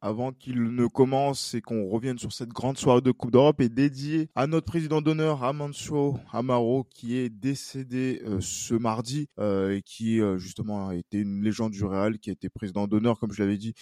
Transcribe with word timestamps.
Avant 0.00 0.32
qu'il 0.32 0.62
ne 0.62 0.86
commence 0.86 1.54
et 1.54 1.60
qu'on 1.60 1.88
revienne 1.88 2.18
sur 2.18 2.32
cette 2.32 2.50
grande 2.50 2.78
soirée 2.78 3.00
de 3.00 3.10
Coupe 3.10 3.32
d'Europe, 3.32 3.60
est 3.60 3.68
dédié 3.68 4.28
à 4.36 4.46
notre 4.46 4.66
président 4.66 5.02
d'honneur, 5.02 5.42
Amancio 5.42 6.16
Amaro, 6.32 6.84
qui 6.84 7.16
est 7.16 7.28
décédé 7.28 8.22
euh, 8.24 8.38
ce 8.40 8.74
mardi 8.74 9.28
euh, 9.40 9.76
et 9.76 9.82
qui 9.82 10.20
euh, 10.20 10.38
justement 10.38 10.88
a 10.88 10.94
été 10.94 11.18
une 11.18 11.42
légende 11.42 11.72
du 11.72 11.84
Real, 11.84 12.18
qui 12.18 12.30
a 12.30 12.34
été 12.34 12.48
président 12.48 12.86
d'honneur, 12.86 13.18
comme 13.18 13.32
je 13.32 13.42
l'avais 13.42 13.56
dit, 13.56 13.74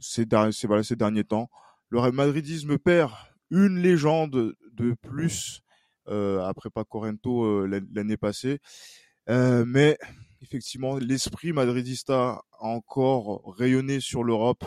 ces 0.00 0.26
derniers 0.26 1.24
temps. 1.24 1.50
Le 1.88 1.98
Real 1.98 2.12
Madridisme 2.12 2.78
perd 2.78 3.12
une 3.50 3.78
légende 3.78 4.54
de 4.72 4.94
plus 5.02 5.60
après 6.06 6.70
Pacorento 6.70 7.66
l'année 7.66 8.16
passée. 8.16 8.58
mais 9.26 9.98
effectivement, 10.42 10.96
l'esprit 10.96 11.52
madridista 11.52 12.42
a 12.58 12.66
encore 12.66 13.54
rayonné 13.56 14.00
sur 14.00 14.24
l'Europe 14.24 14.64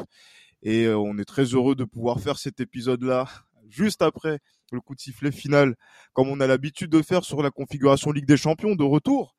et 0.62 0.86
euh, 0.86 0.98
on 0.98 1.18
est 1.18 1.26
très 1.26 1.44
heureux 1.44 1.76
de 1.76 1.84
pouvoir 1.84 2.20
faire 2.20 2.38
cet 2.38 2.60
épisode-là 2.60 3.28
juste 3.70 4.02
après 4.02 4.40
le 4.72 4.82
coup 4.82 4.96
de 4.96 5.00
sifflet 5.00 5.32
final, 5.32 5.76
comme 6.14 6.30
on 6.30 6.40
a 6.40 6.48
l'habitude 6.48 6.90
de 6.90 7.02
faire 7.02 7.24
sur 7.24 7.44
la 7.44 7.52
configuration 7.52 8.12
Ligue 8.12 8.26
des 8.26 8.38
Champions 8.38 8.76
de 8.76 8.84
retour 8.84 9.36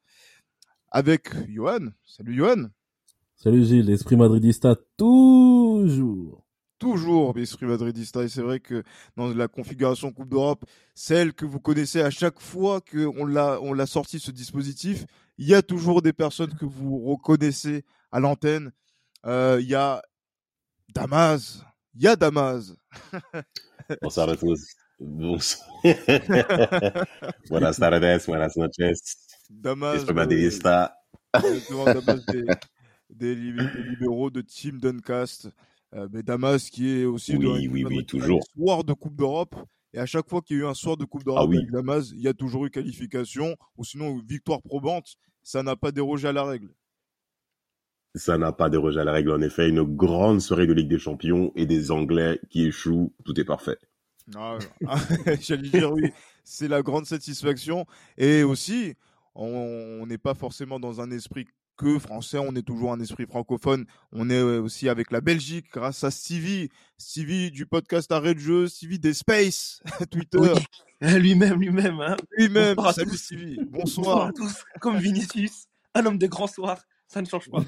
avec 0.91 1.35
Johan. 1.49 1.89
Salut 2.05 2.37
Johan. 2.37 2.69
Salut 3.37 3.65
Gilles, 3.65 3.87
l'esprit 3.87 4.17
madridista 4.17 4.77
toujours 4.97 6.45
toujours 6.79 7.33
l'esprit 7.35 7.67
madridista. 7.67 8.23
Et 8.23 8.29
c'est 8.29 8.43
vrai 8.43 8.61
que 8.61 8.83
dans 9.17 9.29
la 9.29 9.49
configuration 9.49 10.13
Coupe 10.13 10.29
d'Europe, 10.29 10.65
celle 10.95 11.33
que 11.33 11.47
vous 11.47 11.59
connaissez 11.59 12.03
à 12.03 12.11
chaque 12.11 12.41
fois 12.41 12.81
qu'on 12.81 13.25
l'a, 13.25 13.59
on 13.63 13.73
l'a 13.73 13.87
sorti 13.87 14.21
ce 14.21 14.31
dispositif, 14.31 15.07
il 15.39 15.49
y 15.49 15.55
a 15.55 15.63
toujours 15.63 16.03
des 16.03 16.13
personnes 16.13 16.55
que 16.55 16.65
vous 16.65 16.99
reconnaissez 17.01 17.85
à 18.13 18.21
l'antenne. 18.21 18.73
Euh, 19.27 19.59
il 19.61 19.69
y 19.69 19.75
a 19.75 20.03
Damas. 20.95 21.65
Il 21.95 22.03
y 22.03 22.09
a 22.09 22.17
Damas. 22.17 22.75
Bonsoir 24.03 24.29
à 24.29 24.37
tous. 24.37 24.61
Bonsoir. 25.01 25.69
buenas 27.49 27.77
tardes, 27.77 28.27
buenas 28.27 28.57
noches. 28.57 29.17
Damas. 29.51 30.05
Madridista. 30.07 30.95
Damas 31.33 32.25
des, 33.11 33.35
des, 33.35 33.35
libéraux 33.35 34.31
de 34.31 34.41
Team 34.41 34.79
Duncast. 34.79 35.49
Euh, 35.95 36.09
mais 36.13 36.23
Damas 36.23 36.71
qui 36.71 37.01
est 37.01 37.05
aussi 37.05 37.37
oui, 37.37 37.69
oui, 37.69 37.85
oui, 37.85 38.05
toujours. 38.07 38.41
soir 38.57 38.85
de 38.85 38.93
Coupe 38.93 39.17
d'Europe. 39.17 39.55
Et 39.95 39.99
à 40.01 40.07
chaque 40.07 40.29
fois 40.29 40.43
qu'il 40.43 40.57
y 40.57 40.61
a 40.61 40.65
eu 40.65 40.67
un 40.67 40.75
soir 40.75 40.97
de 40.97 41.05
Coupe 41.05 41.23
Ah 41.23 41.27
d'Europe 41.27 41.51
oui. 41.51 41.59
avec 41.59 41.71
Damas, 41.71 42.11
il 42.11 42.21
y 42.21 42.29
a 42.29 42.35
toujours 42.35 42.67
eu 42.67 42.71
qualification 42.71 43.57
ou 43.77 43.85
sinon 43.85 44.19
victoire 44.19 44.61
probante. 44.61 45.15
Ça 45.45 45.63
n'a 45.63 45.77
pas 45.77 45.93
dérogé 45.93 46.27
à 46.29 46.33
la 46.33 46.43
règle. 46.45 46.75
Ça 48.17 48.37
n'a 48.37 48.53
pas 48.53 48.71
dérogé 48.71 49.01
à 49.01 49.05
la 49.05 49.13
règle, 49.13 49.31
en 49.31 49.41
effet. 49.41 49.69
Une 49.69 49.83
grande 49.83 50.41
soirée 50.41 50.67
de 50.67 50.73
Ligue 50.73 50.89
des 50.89 50.99
Champions 50.99 51.53
et 51.55 51.65
des 51.67 51.91
Anglais 51.93 52.41
qui 52.51 52.67
échouent. 52.67 53.13
Tout 53.25 53.39
est 53.41 53.45
parfait. 53.45 53.79
Ah, 54.37 54.59
J'allais 55.41 55.69
dire 55.69 55.93
oui, 55.93 56.11
c'est 56.45 56.69
la 56.69 56.83
grande 56.83 57.07
satisfaction. 57.07 57.87
Et 58.17 58.43
aussi, 58.43 58.95
on 59.35 60.07
n'est 60.07 60.19
pas 60.19 60.35
forcément 60.35 60.81
dans 60.81 61.01
un 61.01 61.11
esprit 61.11 61.47
que 61.77 61.99
français, 61.99 62.39
on 62.39 62.55
est 62.55 62.63
toujours 62.63 62.93
un 62.93 63.01
esprit 63.01 63.27
francophone. 63.27 63.87
On 64.13 64.31
est 64.31 64.39
euh, 64.39 64.61
aussi 64.63 64.89
avec 64.89 65.11
la 65.11 65.21
Belgique 65.21 65.67
grâce 65.73 66.05
à 66.05 66.11
Stevie, 66.11 66.69
Stevie 66.99 67.51
du 67.51 67.67
podcast 67.67 68.11
Arrêt 68.13 68.35
de 68.35 68.41
jeu, 68.41 68.67
Stevie 68.69 68.99
des 68.99 69.15
Space, 69.15 69.83
Twitter. 70.11 70.39
Oui. 70.39 70.51
Lui-même, 71.21 71.61
lui-même. 71.61 72.01
Hein. 72.01 72.17
Lui-même, 72.37 72.77
Bonsoir 72.77 72.89
à 72.89 72.93
salut 72.95 73.11
tous. 73.11 73.17
Stevie, 73.17 73.57
Bonsoir 73.71 74.05
bonsoir. 74.07 74.27
à 74.29 74.33
tous. 74.33 74.65
Comme 74.81 74.97
Vinicius, 74.99 75.67
un 75.95 76.07
homme 76.07 76.19
des 76.19 76.29
grands 76.29 76.47
soirs. 76.47 76.83
Ça 77.09 77.21
ne 77.21 77.27
change 77.27 77.51
pas. 77.51 77.63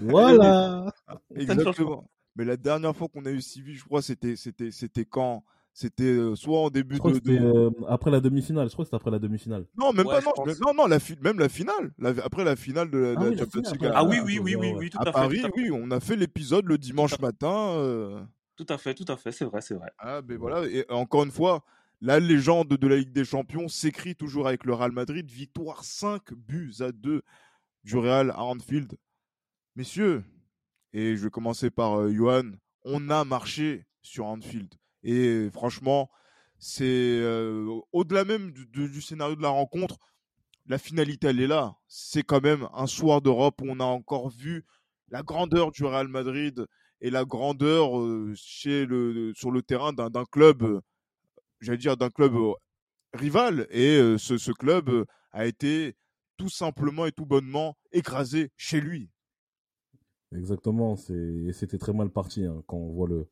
Voilà. 0.00 0.92
Ça 1.06 1.14
ne 1.14 1.38
change 1.38 1.68
Exactement. 1.68 2.10
Mais 2.36 2.44
la 2.44 2.56
dernière 2.56 2.94
fois 2.94 3.08
qu'on 3.08 3.24
a 3.26 3.30
eu 3.30 3.40
Stevie, 3.40 3.74
je 3.76 3.84
crois, 3.84 4.02
c'était 4.02 4.36
c'était 4.36 4.70
c'était 4.70 5.04
quand? 5.04 5.44
C'était 5.80 6.02
euh, 6.02 6.34
soit 6.34 6.58
en 6.58 6.70
début 6.70 6.96
Je 6.96 6.98
crois 6.98 7.12
de, 7.12 7.20
euh, 7.30 7.70
après 7.86 8.10
la 8.10 8.18
demi-finale. 8.18 8.66
Je 8.68 8.72
crois 8.72 8.84
que 8.84 8.88
c'était 8.88 8.96
après 8.96 9.12
la 9.12 9.20
demi-finale. 9.20 9.64
Non, 9.78 9.92
même 9.92 10.08
Ouais, 10.08 10.16
pas 10.16 10.22
non, 10.22 10.32
pense. 10.34 10.58
non 10.58 10.74
non 10.74 10.86
la 10.88 10.98
fi- 10.98 11.14
même 11.20 11.38
la 11.38 11.48
finale, 11.48 11.92
La- 11.98 12.10
après 12.24 12.42
la 12.42 12.56
finale 12.56 12.90
de 12.90 12.98
la, 12.98 13.10
Ah 13.10 13.22
la 13.22 13.28
oui, 13.28 13.36
la 13.36 13.42
Champions 13.44 13.62
League 13.70 13.90
Ah 13.94 14.02
oui, 14.02 14.16
oui, 14.24 14.40
oui, 14.40 14.56
oui, 14.56 14.72
oui, 14.76 14.90
tout 14.90 14.98
à 14.98 15.02
à 15.02 15.04
fait. 15.04 15.12
Paris, 15.12 15.38
tout 15.40 15.46
à 15.46 15.50
fait. 15.50 15.60
oui, 15.62 15.70
on 15.72 15.88
a 15.92 16.00
fait 16.00 16.16
l'épisode 16.16 16.66
le 16.66 16.78
dimanche 16.78 17.16
matin. 17.20 17.74
euh, 17.76 18.20
Tout 18.56 18.66
à 18.70 18.76
fait, 18.76 18.92
tout 18.92 19.04
à 19.06 19.16
fait, 19.16 19.30
c'est 19.30 19.44
vrai, 19.44 19.60
c'est 19.60 19.74
vrai. 19.74 19.88
Ah, 19.98 20.20
ben 20.20 20.36
voilà, 20.36 20.66
et 20.66 20.84
encore 20.90 21.22
une 21.22 21.30
fois, 21.30 21.62
la 22.00 22.18
légende 22.18 22.70
de 22.70 22.86
la 22.88 22.96
Ligue 22.96 23.12
des 23.12 23.24
Champions 23.24 23.68
s'écrit 23.68 24.16
toujours 24.16 24.48
avec 24.48 24.64
le 24.64 24.74
Real 24.74 24.90
Madrid. 24.90 25.30
Victoire 25.30 25.84
5 25.84 26.34
buts 26.34 26.74
à 26.80 26.90
2 26.90 27.22
du 27.84 27.96
Real 27.96 28.32
à 28.32 28.42
Anfield. 28.42 28.94
Messieurs, 29.76 30.24
et 30.92 31.16
je 31.16 31.22
vais 31.22 31.30
commencer 31.30 31.70
par 31.70 32.00
euh, 32.00 32.12
Johan, 32.12 32.50
on 32.84 33.10
a 33.10 33.24
marché 33.24 33.84
sur 34.02 34.26
Anfield. 34.26 34.74
Et 35.02 35.48
franchement, 35.52 36.10
c'est 36.58 36.84
euh, 36.84 37.80
au-delà 37.92 38.24
même 38.24 38.52
du, 38.52 39.00
scénario 39.00 39.36
de 39.36 39.42
la 39.42 39.48
rencontre, 39.48 39.98
la 40.66 40.78
finalité, 40.78 41.28
elle 41.28 41.40
est 41.40 41.46
là. 41.46 41.76
C'est 41.86 42.22
quand 42.22 42.42
même 42.42 42.68
un 42.74 42.86
soir 42.86 43.22
d'Europe 43.22 43.60
où 43.62 43.66
on 43.68 43.80
a 43.80 43.84
encore 43.84 44.28
vu 44.28 44.64
la 45.08 45.22
grandeur 45.22 45.70
du 45.70 45.84
Real 45.84 46.08
Madrid 46.08 46.66
et 47.00 47.10
la 47.10 47.24
grandeur 47.24 47.98
euh, 47.98 48.32
chez 48.36 48.84
le, 48.84 49.32
sur 49.34 49.50
le 49.50 49.62
terrain 49.62 49.92
d'un 49.92 50.24
club, 50.24 50.62
euh, 50.62 50.80
j'allais 51.60 51.78
dire 51.78 51.96
d'un 51.96 52.10
club 52.10 52.34
rival. 53.14 53.66
Et 53.70 54.16
ce, 54.18 54.52
club 54.52 55.06
a 55.32 55.46
été 55.46 55.96
tout 56.36 56.50
simplement 56.50 57.06
et 57.06 57.12
tout 57.12 57.24
bonnement 57.24 57.76
écrasé 57.92 58.50
chez 58.56 58.80
lui. 58.80 59.10
Exactement. 60.34 60.96
C'était 60.96 61.78
très 61.78 61.92
mal 61.92 62.10
parti. 62.10 62.44
hein. 62.44 62.62
Quand 62.66 62.76
on 62.76 62.92
voit 62.92 63.08
le 63.08 63.28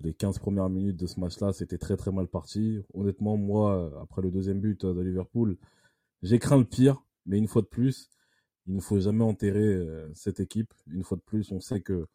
les 0.00 0.14
15 0.14 0.38
premières 0.38 0.68
minutes 0.68 0.96
de 0.96 1.06
ce 1.06 1.18
match-là, 1.20 1.52
c'était 1.52 1.78
très 1.78 1.96
très 1.96 2.12
mal 2.12 2.26
parti. 2.28 2.82
Honnêtement, 2.94 3.36
moi, 3.36 3.92
après 4.02 4.22
le 4.22 4.30
deuxième 4.30 4.60
but 4.60 4.84
de 4.84 5.00
Liverpool, 5.00 5.56
j'ai 6.22 6.38
craint 6.38 6.58
le 6.58 6.64
pire. 6.64 7.02
Mais 7.26 7.38
une 7.38 7.48
fois 7.48 7.62
de 7.62 7.66
plus, 7.66 8.10
il 8.66 8.74
ne 8.74 8.80
faut 8.80 9.00
jamais 9.00 9.24
enterrer 9.24 9.74
euh, 9.74 10.08
cette 10.14 10.40
équipe. 10.40 10.72
Une 10.86 11.02
fois 11.02 11.16
de 11.16 11.22
plus, 11.22 11.50
on 11.52 11.60
sait 11.60 11.80
que 11.80 12.06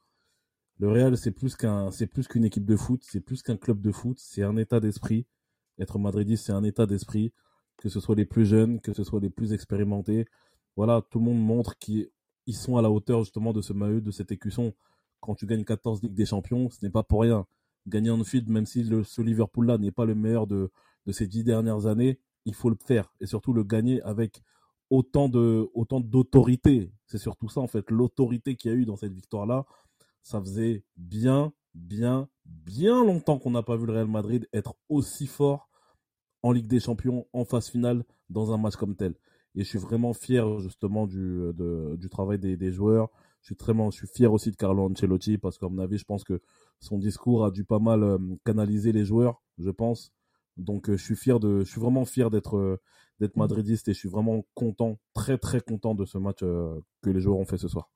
le 0.80 0.90
Real, 0.90 1.18
c'est 1.18 1.31
plus 1.31 1.56
qu'un, 1.56 1.92
c'est 1.92 2.08
plus 2.08 2.28
qu'une 2.28 2.46
équipe 2.46 2.66
de 2.66 2.75
foot, 2.75 3.02
c'est 3.03 3.19
plus 3.19 3.44
qu'un 3.44 3.58
club 3.58 3.81
de 3.81 3.92
foot, 3.92 4.18
c'est 4.19 4.44
un 4.44 4.58
état 4.58 4.80
d'esprit. 4.80 5.25
Être 5.80 6.00
madridiste, 6.00 6.46
c'est 6.46 6.53
un 6.53 6.63
état 6.63 6.86
d'esprit. 6.86 7.34
Que 7.78 7.90
ce 7.90 8.00
soit 8.00 8.16
les 8.16 8.25
plus 8.25 8.46
jeunes, 8.46 8.80
que 8.80 8.94
ce 8.94 9.03
soit 9.03 9.19
les 9.19 9.30
plus 9.30 9.53
expérimentés. 9.53 10.25
Voilà, 10.75 11.02
tout 11.09 11.19
le 11.19 11.25
monde 11.25 11.40
montre 11.44 11.78
qu'ils 11.78 12.09
ils 12.48 12.56
sont 12.56 12.78
à 12.78 12.81
la 12.81 12.92
hauteur 12.92 13.24
justement 13.24 13.53
de 13.53 13.62
ce 13.62 13.74
maillot, 13.74 14.02
de 14.02 14.12
cet 14.12 14.31
écusson. 14.31 14.74
Quand 15.19 15.36
tu 15.36 15.46
gagnes 15.46 15.63
14 15.63 16.02
Ligues 16.03 16.13
des 16.13 16.25
Champions, 16.25 16.69
ce 16.69 16.84
n'est 16.84 16.92
pas 16.92 17.03
pour 17.03 17.22
rien. 17.22 17.46
Gagner 17.88 18.12
Anfield, 18.12 18.47
même 18.50 18.66
si 18.66 18.84
le, 18.84 19.03
ce 19.03 19.22
Liverpool-là 19.22 19.78
n'est 19.78 19.92
pas 19.92 20.06
le 20.06 20.16
meilleur 20.16 20.47
de, 20.47 20.72
de 21.06 21.12
ces 21.12 21.28
dix 21.28 21.44
dernières 21.44 21.86
années, 21.88 22.19
il 22.46 22.53
faut 22.53 22.69
le 22.69 22.78
faire. 22.86 23.14
Et 23.19 23.25
surtout 23.25 23.53
le 23.53 23.64
gagner 23.64 24.02
avec 24.03 24.42
autant 24.90 25.30
de 25.30 25.68
autant 25.74 26.00
d'autorité. 26.00 26.92
C'est 27.06 27.18
surtout 27.18 27.50
ça 27.50 27.62
en 27.62 27.68
fait, 27.68 27.90
l'autorité 27.92 28.56
qu'il 28.56 28.72
y 28.72 28.74
a 28.74 28.78
eu 28.78 28.86
dans 28.86 28.97
cette 28.97 29.14
victoire-là. 29.14 29.66
Ça 30.24 30.39
faisait 30.39 30.83
bien, 30.98 31.54
bien, 31.74 32.30
bien 32.45 33.04
longtemps 33.04 33.39
qu'on 33.39 33.51
n'a 33.51 33.63
pas 33.63 33.75
vu 33.78 33.86
le 33.86 33.94
Real 33.94 34.07
Madrid 34.07 34.48
être 34.54 34.75
aussi 34.89 35.27
fort 35.27 35.69
en 36.44 36.51
Ligue 36.51 36.68
des 36.68 36.80
Champions, 36.80 37.27
en 37.34 37.45
phase 37.45 37.69
finale, 37.69 38.04
dans 38.30 38.51
un 38.51 38.57
match 38.57 38.75
comme 38.75 38.95
tel. 38.95 39.13
Et 39.56 39.63
je 39.63 39.69
suis 39.69 39.80
vraiment 39.80 40.13
fier 40.13 40.60
justement 40.60 41.07
du, 41.07 41.51
de- 41.54 41.95
du 41.98 42.10
travail 42.10 42.39
des, 42.39 42.57
des 42.57 42.72
joueurs. 42.72 43.10
Je 43.42 43.48
suis, 43.48 43.56
très, 43.56 43.74
je 43.74 43.92
suis 43.92 44.07
fier 44.07 44.31
aussi 44.31 44.51
de 44.51 44.56
Carlo 44.56 44.84
Ancelotti 44.89 45.38
parce 45.38 45.57
qu'à 45.57 45.68
mon 45.68 45.80
avis, 45.80 45.98
je 45.98 46.06
pense 46.06 46.24
que 46.24 46.42
son 46.81 46.98
discours 46.98 47.45
a 47.45 47.51
dû 47.51 47.63
pas 47.63 47.80
mal 47.80 48.04
euh, 48.04 48.18
canaliser 48.44 48.92
les 48.92 49.06
joueurs, 49.06 49.42
je 49.57 49.69
pense. 49.69 50.12
Donc 50.57 50.89
euh, 50.89 50.98
je 50.98 51.04
suis 51.04 51.16
fier 51.16 51.39
de, 51.39 51.60
je 51.60 51.69
suis 51.72 51.80
vraiment 51.80 52.06
fier 52.06 52.30
d'être 52.30 52.57
euh, 52.57 52.81
d'être 53.19 53.38
madridiste 53.38 53.88
et 53.88 53.94
je 53.94 54.00
suis 54.00 54.10
vraiment 54.10 54.45
content, 54.56 55.00
très 55.13 55.38
très 55.38 55.62
content 55.62 55.94
de 55.95 56.06
ce 56.06 56.18
match 56.18 56.39
que 56.39 57.10
les 57.10 57.22
joueurs 57.22 57.38
ont 57.38 57.45
fait 57.45 57.60
ce 57.60 57.68
soir. 57.68 57.92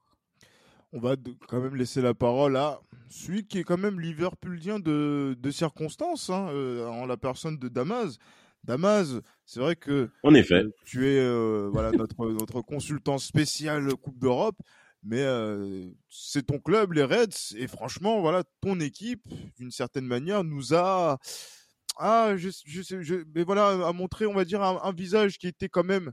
On 0.93 0.99
va 0.99 1.15
quand 1.47 1.59
même 1.59 1.75
laisser 1.75 1.99
la 1.99 2.13
parole 2.13 2.55
à 2.55 2.79
celui 3.09 3.47
qui 3.47 3.57
est 3.57 3.63
quand 3.63 3.79
même 3.79 3.99
Liverpoolien 3.99 4.77
de, 4.77 5.35
de 5.37 5.51
circonstance, 5.51 6.29
hein, 6.29 6.47
en 6.87 7.07
la 7.07 7.17
personne 7.17 7.57
de 7.57 7.69
Damas. 7.69 8.19
Damas, 8.65 9.21
c'est 9.45 9.59
vrai 9.59 9.75
que 9.75 10.09
En 10.23 10.33
effet. 10.33 10.63
Tu 10.85 11.07
es 11.07 11.19
euh, 11.19 11.69
voilà 11.71 11.91
notre 11.91 12.29
notre 12.31 12.61
consultant 12.61 13.17
spécial 13.17 13.87
Coupe 13.95 14.17
d'Europe, 14.19 14.57
mais 15.05 15.21
euh, 15.21 15.87
c'est 16.09 16.47
ton 16.47 16.59
club 16.59 16.93
les 16.93 17.03
Reds 17.03 17.55
et 17.55 17.67
franchement 17.67 18.19
voilà 18.21 18.43
ton 18.59 18.79
équipe 18.79 19.23
d'une 19.57 19.71
certaine 19.71 20.05
manière 20.05 20.43
nous 20.43 20.73
a 20.73 21.19
ah 21.97 22.33
je, 22.35 22.49
je 22.65 22.81
sais 22.81 23.03
je, 23.03 23.23
mais 23.33 23.43
voilà 23.43 23.87
a 23.87 23.93
montré 23.93 24.25
on 24.25 24.33
va 24.33 24.43
dire 24.43 24.61
un, 24.63 24.81
un 24.83 24.91
visage 24.91 25.37
qui 25.37 25.47
était 25.47 25.69
quand 25.69 25.83
même 25.83 26.11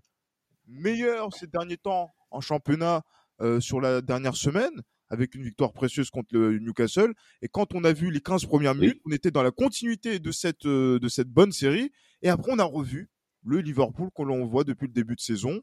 meilleur 0.66 1.32
ces 1.34 1.46
derniers 1.46 1.78
temps 1.78 2.10
en 2.30 2.40
championnat 2.40 3.02
euh, 3.40 3.60
sur 3.60 3.80
la 3.80 4.00
dernière 4.02 4.36
semaine 4.36 4.82
avec 5.08 5.34
une 5.34 5.42
victoire 5.42 5.72
précieuse 5.72 6.10
contre 6.10 6.28
le 6.32 6.58
Newcastle. 6.58 7.12
Et 7.42 7.48
quand 7.48 7.74
on 7.74 7.84
a 7.84 7.92
vu 7.92 8.10
les 8.10 8.20
15 8.20 8.46
premières 8.46 8.74
minutes 8.74 9.00
on 9.04 9.10
était 9.10 9.30
dans 9.30 9.42
la 9.42 9.50
continuité 9.50 10.18
de 10.18 10.32
cette 10.32 10.66
euh, 10.66 10.98
de 10.98 11.08
cette 11.08 11.28
bonne 11.28 11.52
série. 11.52 11.90
Et 12.22 12.28
après 12.28 12.52
on 12.52 12.58
a 12.58 12.64
revu 12.64 13.10
le 13.44 13.60
Liverpool 13.60 14.10
que 14.16 14.22
l'on 14.22 14.46
voit 14.46 14.64
depuis 14.64 14.86
le 14.86 14.92
début 14.92 15.16
de 15.16 15.20
saison, 15.20 15.60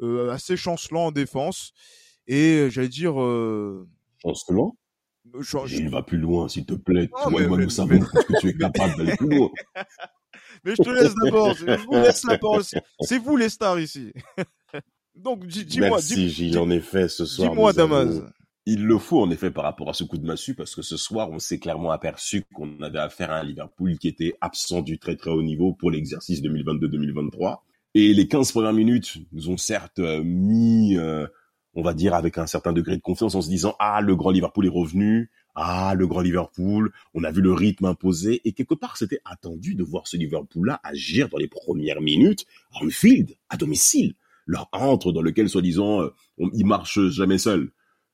euh, 0.00 0.30
assez 0.30 0.56
chancelant 0.56 1.06
en 1.06 1.12
défense. 1.12 1.72
Et 2.26 2.54
euh, 2.58 2.70
j'allais 2.70 2.88
dire, 2.88 3.20
euh, 3.20 3.86
Chancelant. 4.22 4.76
Je- 5.34 5.40
je- 5.42 5.66
Gilles, 5.66 5.88
va 5.88 6.02
plus 6.02 6.18
loin, 6.18 6.48
s'il 6.48 6.66
te 6.66 6.74
plaît. 6.74 7.08
Non, 7.12 7.30
Toi 7.30 7.30
mais- 7.38 7.44
et 7.44 7.48
moi, 7.48 7.56
mais- 7.58 7.64
nous 7.64 7.70
savons 7.70 7.98
que 7.98 8.40
tu 8.40 8.48
es 8.48 8.54
capable 8.54 8.96
d'aller 8.96 9.16
plus 9.16 9.28
loin. 9.28 9.50
Mais 10.64 10.74
je 10.76 10.82
te 10.82 10.90
laisse 10.90 11.14
d'abord. 11.24 11.54
Je 11.54 11.64
vous 11.86 11.92
laisse 11.94 12.24
la 12.24 12.38
parole. 12.38 12.62
C'est- 12.62 12.80
C'est 13.00 13.18
vous 13.18 13.36
les 13.36 13.48
stars 13.48 13.80
ici. 13.80 14.12
Donc, 15.16 15.46
dis- 15.46 15.64
dis-moi, 15.64 15.90
Merci, 15.90 16.28
Gilles. 16.28 16.58
En 16.58 16.70
effet, 16.70 17.08
ce 17.08 17.24
soir. 17.24 17.50
dis-moi, 17.50 17.72
Damas. 17.72 18.22
Il 18.64 18.84
le 18.84 18.96
faut, 18.98 19.20
en 19.20 19.30
effet, 19.32 19.50
par 19.50 19.64
rapport 19.64 19.90
à 19.90 19.92
ce 19.94 20.04
coup 20.04 20.18
de 20.18 20.26
massue, 20.26 20.54
parce 20.54 20.74
que 20.76 20.82
ce 20.82 20.96
soir, 20.96 21.30
on 21.32 21.40
s'est 21.40 21.58
clairement 21.58 21.90
aperçu 21.90 22.44
qu'on 22.54 22.80
avait 22.80 23.00
affaire 23.00 23.32
à 23.32 23.38
un 23.40 23.42
Liverpool 23.44 23.98
qui 23.98 24.06
était 24.06 24.34
absent 24.40 24.82
du 24.82 24.98
très 24.98 25.16
très 25.16 25.30
haut 25.30 25.42
niveau 25.42 25.72
pour 25.72 25.90
l'exercice 25.90 26.40
2022-2023. 26.42 27.56
Et 27.94 28.14
les 28.14 28.28
15 28.28 28.52
premières 28.52 28.72
minutes 28.72 29.18
nous 29.32 29.50
ont 29.50 29.56
certes 29.56 29.98
euh, 29.98 30.22
mis, 30.22 30.96
euh, 30.96 31.26
on 31.74 31.82
va 31.82 31.94
dire, 31.94 32.14
avec 32.14 32.38
un 32.38 32.46
certain 32.46 32.72
degré 32.72 32.96
de 32.96 33.02
confiance 33.02 33.34
en 33.34 33.40
se 33.40 33.48
disant, 33.48 33.74
ah, 33.78 34.00
le 34.00 34.14
grand 34.16 34.30
Liverpool 34.30 34.66
est 34.66 34.70
revenu, 34.70 35.30
ah, 35.54 35.94
le 35.96 36.06
grand 36.06 36.20
Liverpool, 36.20 36.92
on 37.14 37.24
a 37.24 37.30
vu 37.30 37.40
le 37.40 37.52
rythme 37.52 37.86
imposé, 37.86 38.40
et 38.44 38.52
quelque 38.52 38.74
part, 38.74 38.96
c'était 38.96 39.20
attendu 39.24 39.74
de 39.74 39.82
voir 39.82 40.06
ce 40.06 40.16
Liverpool-là 40.16 40.80
agir 40.84 41.28
dans 41.28 41.38
les 41.38 41.48
premières 41.48 42.00
minutes, 42.00 42.46
en 42.74 42.88
field, 42.88 43.36
à 43.48 43.56
domicile, 43.56 44.14
leur 44.46 44.68
entre 44.72 45.12
dans 45.12 45.22
lequel, 45.22 45.48
soi-disant, 45.48 46.02
euh, 46.02 46.14
on, 46.38 46.50
il 46.52 46.66
marche 46.66 47.00
jamais 47.08 47.38
seul. 47.38 47.70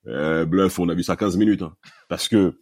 Euh, 0.07 0.45
bluff, 0.45 0.79
on 0.79 0.89
a 0.89 0.95
vu 0.95 1.03
ça 1.03 1.17
15 1.17 1.37
minutes. 1.37 1.63
hein. 1.63 1.77
Parce 2.09 2.29
que 2.29 2.61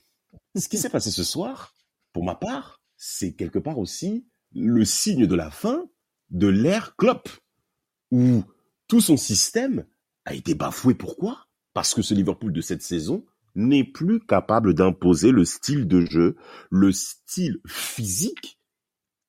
ce 0.55 0.69
qui 0.69 0.79
s'est 0.79 0.91
passé 0.91 1.11
ce 1.11 1.25
soir, 1.25 1.75
pour 2.13 2.25
ma 2.25 2.35
part, 2.35 2.81
c'est 2.97 3.35
quelque 3.35 3.59
part 3.59 3.79
aussi 3.79 4.27
le 4.55 4.85
signe 4.85 5.27
de 5.27 5.35
la 5.35 5.51
fin 5.51 5.85
de 6.31 6.47
l'ère 6.47 6.97
Klopp, 6.97 7.29
où 8.11 8.43
tout 8.89 9.01
son 9.01 9.17
système 9.17 9.85
a 10.27 10.35
été 10.35 10.55
bafoué. 10.55 10.95
Pourquoi? 10.95 11.47
Parce 11.73 11.95
que 11.95 12.03
ce 12.03 12.15
Liverpool 12.15 12.53
de 12.53 12.61
cette 12.61 12.83
saison 12.83 13.25
n'est 13.55 13.85
plus 13.85 14.21
capable 14.21 14.75
d'imposer 14.75 15.31
le 15.31 15.45
style 15.45 15.89
de 15.89 16.03
jeu, 16.03 16.37
le 16.71 16.93
style 16.93 17.59
physique 17.67 18.61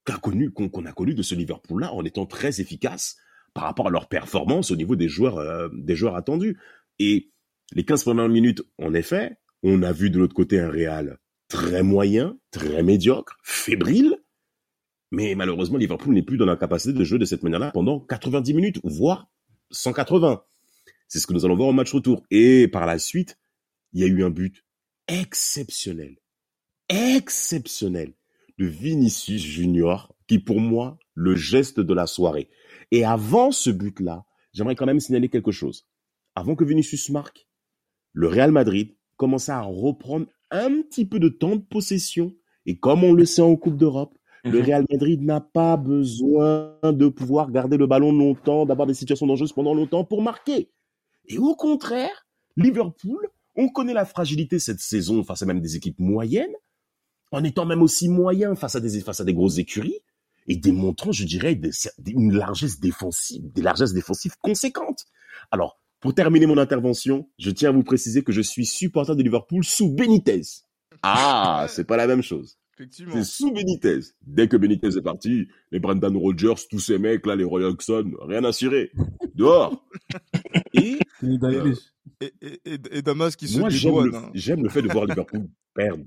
qu'a 0.04 0.18
connu, 0.18 0.52
qu'on 0.52 0.86
a 0.86 0.92
connu 0.92 1.14
de 1.14 1.22
ce 1.22 1.36
Liverpool-là 1.36 1.94
en 1.94 2.04
étant 2.04 2.26
très 2.26 2.60
efficace 2.60 3.18
par 3.54 3.64
rapport 3.64 3.88
à 3.88 3.90
leur 3.90 4.08
performance 4.08 4.72
au 4.72 4.76
niveau 4.76 4.96
des 4.96 5.08
joueurs, 5.08 5.38
euh, 5.38 5.70
des 5.74 5.96
joueurs 5.96 6.16
attendus. 6.16 6.60
Et 7.00 7.32
les 7.74 7.86
15 7.86 8.04
premières 8.04 8.30
minutes, 8.30 8.64
en 8.78 8.94
effet, 8.94 9.38
on 9.64 9.82
a 9.84 9.92
vu 9.92 10.10
de 10.10 10.20
l'autre 10.20 10.36
côté 10.36 10.60
un 10.60 10.70
Real 10.70 11.20
très 11.48 11.84
moyen, 11.84 12.38
très 12.52 12.84
médiocre, 12.84 13.38
fébrile. 13.44 14.18
Mais 15.12 15.36
malheureusement, 15.36 15.78
Liverpool 15.78 16.14
n'est 16.14 16.24
plus 16.24 16.38
dans 16.38 16.46
la 16.46 16.58
capacité 16.58 16.94
de 16.94 17.04
jouer 17.04 17.20
de 17.20 17.26
cette 17.26 17.44
manière-là 17.44 17.72
pendant 17.72 18.00
90 18.00 18.54
minutes, 18.54 18.80
voire 18.84 19.30
180. 19.72 20.44
C'est 21.08 21.20
ce 21.20 21.28
que 21.28 21.34
nous 21.34 21.46
allons 21.46 21.56
voir 21.56 21.70
au 21.70 21.74
match 21.74 21.94
retour. 21.94 22.24
Et 22.32 22.68
par 22.68 22.86
la 22.86 23.00
suite, 23.00 23.38
il 23.94 24.02
y 24.02 24.04
a 24.04 24.08
eu 24.08 24.24
un 24.24 24.30
but 24.30 24.64
exceptionnel, 25.08 26.18
exceptionnel 26.90 28.14
de 28.58 28.66
Vinicius 28.66 29.42
Junior, 29.42 30.16
qui 30.28 30.40
pour 30.40 30.60
moi, 30.60 31.00
le 31.14 31.36
geste 31.36 31.80
de 31.80 31.94
la 31.94 32.08
soirée. 32.08 32.50
Et 32.92 33.06
avant 33.06 33.52
ce 33.52 33.70
but-là, 33.70 34.26
j'aimerais 34.54 34.76
quand 34.76 34.86
même 34.86 35.00
signaler 35.00 35.30
quelque 35.30 35.52
chose. 35.52 35.88
Avant 36.36 36.56
que 36.56 36.66
Vinicius 36.66 37.10
marque, 37.10 37.48
le 38.14 38.28
Real 38.28 38.52
Madrid 38.52 38.96
commençait 39.16 39.52
à 39.52 39.62
reprendre 39.62 40.28
un 40.52 40.82
petit 40.82 41.06
peu 41.06 41.20
de 41.20 41.30
temps 41.30 41.56
de 41.56 41.62
possession. 41.62 42.36
Et 42.66 42.78
comme 42.78 43.04
on 43.04 43.14
le 43.14 43.26
sait 43.26 43.42
en 43.42 43.56
Coupe 43.56 43.78
d'Europe, 43.78 44.18
le 44.44 44.60
Mhm. 44.60 44.66
Real 44.66 44.86
Madrid 44.92 45.22
n'a 45.22 45.42
pas 45.42 45.78
besoin 45.78 46.78
de 46.84 47.08
pouvoir 47.08 47.52
garder 47.52 47.78
le 47.78 47.88
ballon 47.88 48.12
longtemps, 48.12 48.66
d'avoir 48.66 48.88
des 48.88 48.94
situations 48.94 49.28
dangereuses 49.28 49.54
pendant 49.54 49.74
longtemps 49.74 50.04
pour 50.04 50.22
marquer. 50.22 50.70
Et 51.28 51.38
au 51.38 51.56
contraire, 51.56 52.26
Liverpool, 52.56 53.30
on 53.56 53.70
connaît 53.70 53.94
la 53.94 54.06
fragilité 54.06 54.60
cette 54.60 54.80
saison 54.80 55.24
face 55.24 55.42
à 55.42 55.46
même 55.46 55.62
des 55.62 55.76
équipes 55.76 56.00
moyennes, 56.00 56.54
en 57.32 57.44
étant 57.44 57.66
même 57.66 57.82
aussi 57.82 58.08
moyen 58.10 58.56
face 58.56 58.76
à 58.76 58.80
des, 58.80 59.02
face 59.02 59.20
à 59.20 59.26
des 59.26 59.34
grosses 59.34 59.58
écuries, 59.58 60.00
et 60.48 60.56
démontrant, 60.56 61.12
je 61.12 61.26
dirais, 61.26 61.56
des- 61.56 61.72
une 62.08 62.34
largesse 62.34 62.80
défensive, 62.80 63.52
des 63.52 63.62
largesses 63.62 63.94
défensives 63.94 64.36
conséquentes. 64.42 65.06
Alors, 65.52 65.80
pour 66.00 66.14
terminer 66.14 66.46
mon 66.46 66.58
intervention, 66.58 67.28
je 67.38 67.50
tiens 67.52 67.70
à 67.70 67.72
vous 67.74 67.84
préciser 67.84 68.24
que 68.24 68.32
je 68.32 68.42
suis 68.42 68.66
supporter 68.66 69.16
de 69.16 69.24
Liverpool 69.24 69.64
sous 69.66 69.90
Benitez. 69.92 70.42
Ah, 71.04 71.66
c'est 71.70 71.84
pas 71.84 71.98
la 71.98 72.08
même 72.08 72.22
chose. 72.22 72.58
C'est 72.92 73.24
sous 73.26 73.52
Benitez. 73.52 74.00
Dès 74.26 74.48
que 74.48 74.56
Benitez 74.56 74.96
est 74.98 75.02
parti, 75.02 75.48
les 75.72 75.80
Brendan 75.80 76.16
Rodgers, 76.16 76.54
tous 76.70 76.80
ces 76.80 77.00
mecs 77.00 77.26
là, 77.26 77.36
les 77.36 77.44
Roy 77.44 77.64
Hodgson, 77.64 78.12
rien 78.22 78.44
assuré. 78.44 78.92
Dehors. 79.34 79.84
Et 80.74 81.00
Dalglish. 81.22 81.80
Et, 82.22 82.34
et, 82.42 82.60
et, 82.66 82.78
et 82.92 83.02
Damas 83.02 83.36
qui 83.36 83.48
se 83.48 83.60
moi, 83.60 83.70
j'aime 83.70 83.94
le, 84.04 84.16
hein. 84.16 84.32
le 84.34 84.70
fait 84.70 84.82
de 84.82 84.92
voir 84.92 85.06
Liverpool 85.06 85.48
perdre. 85.74 86.04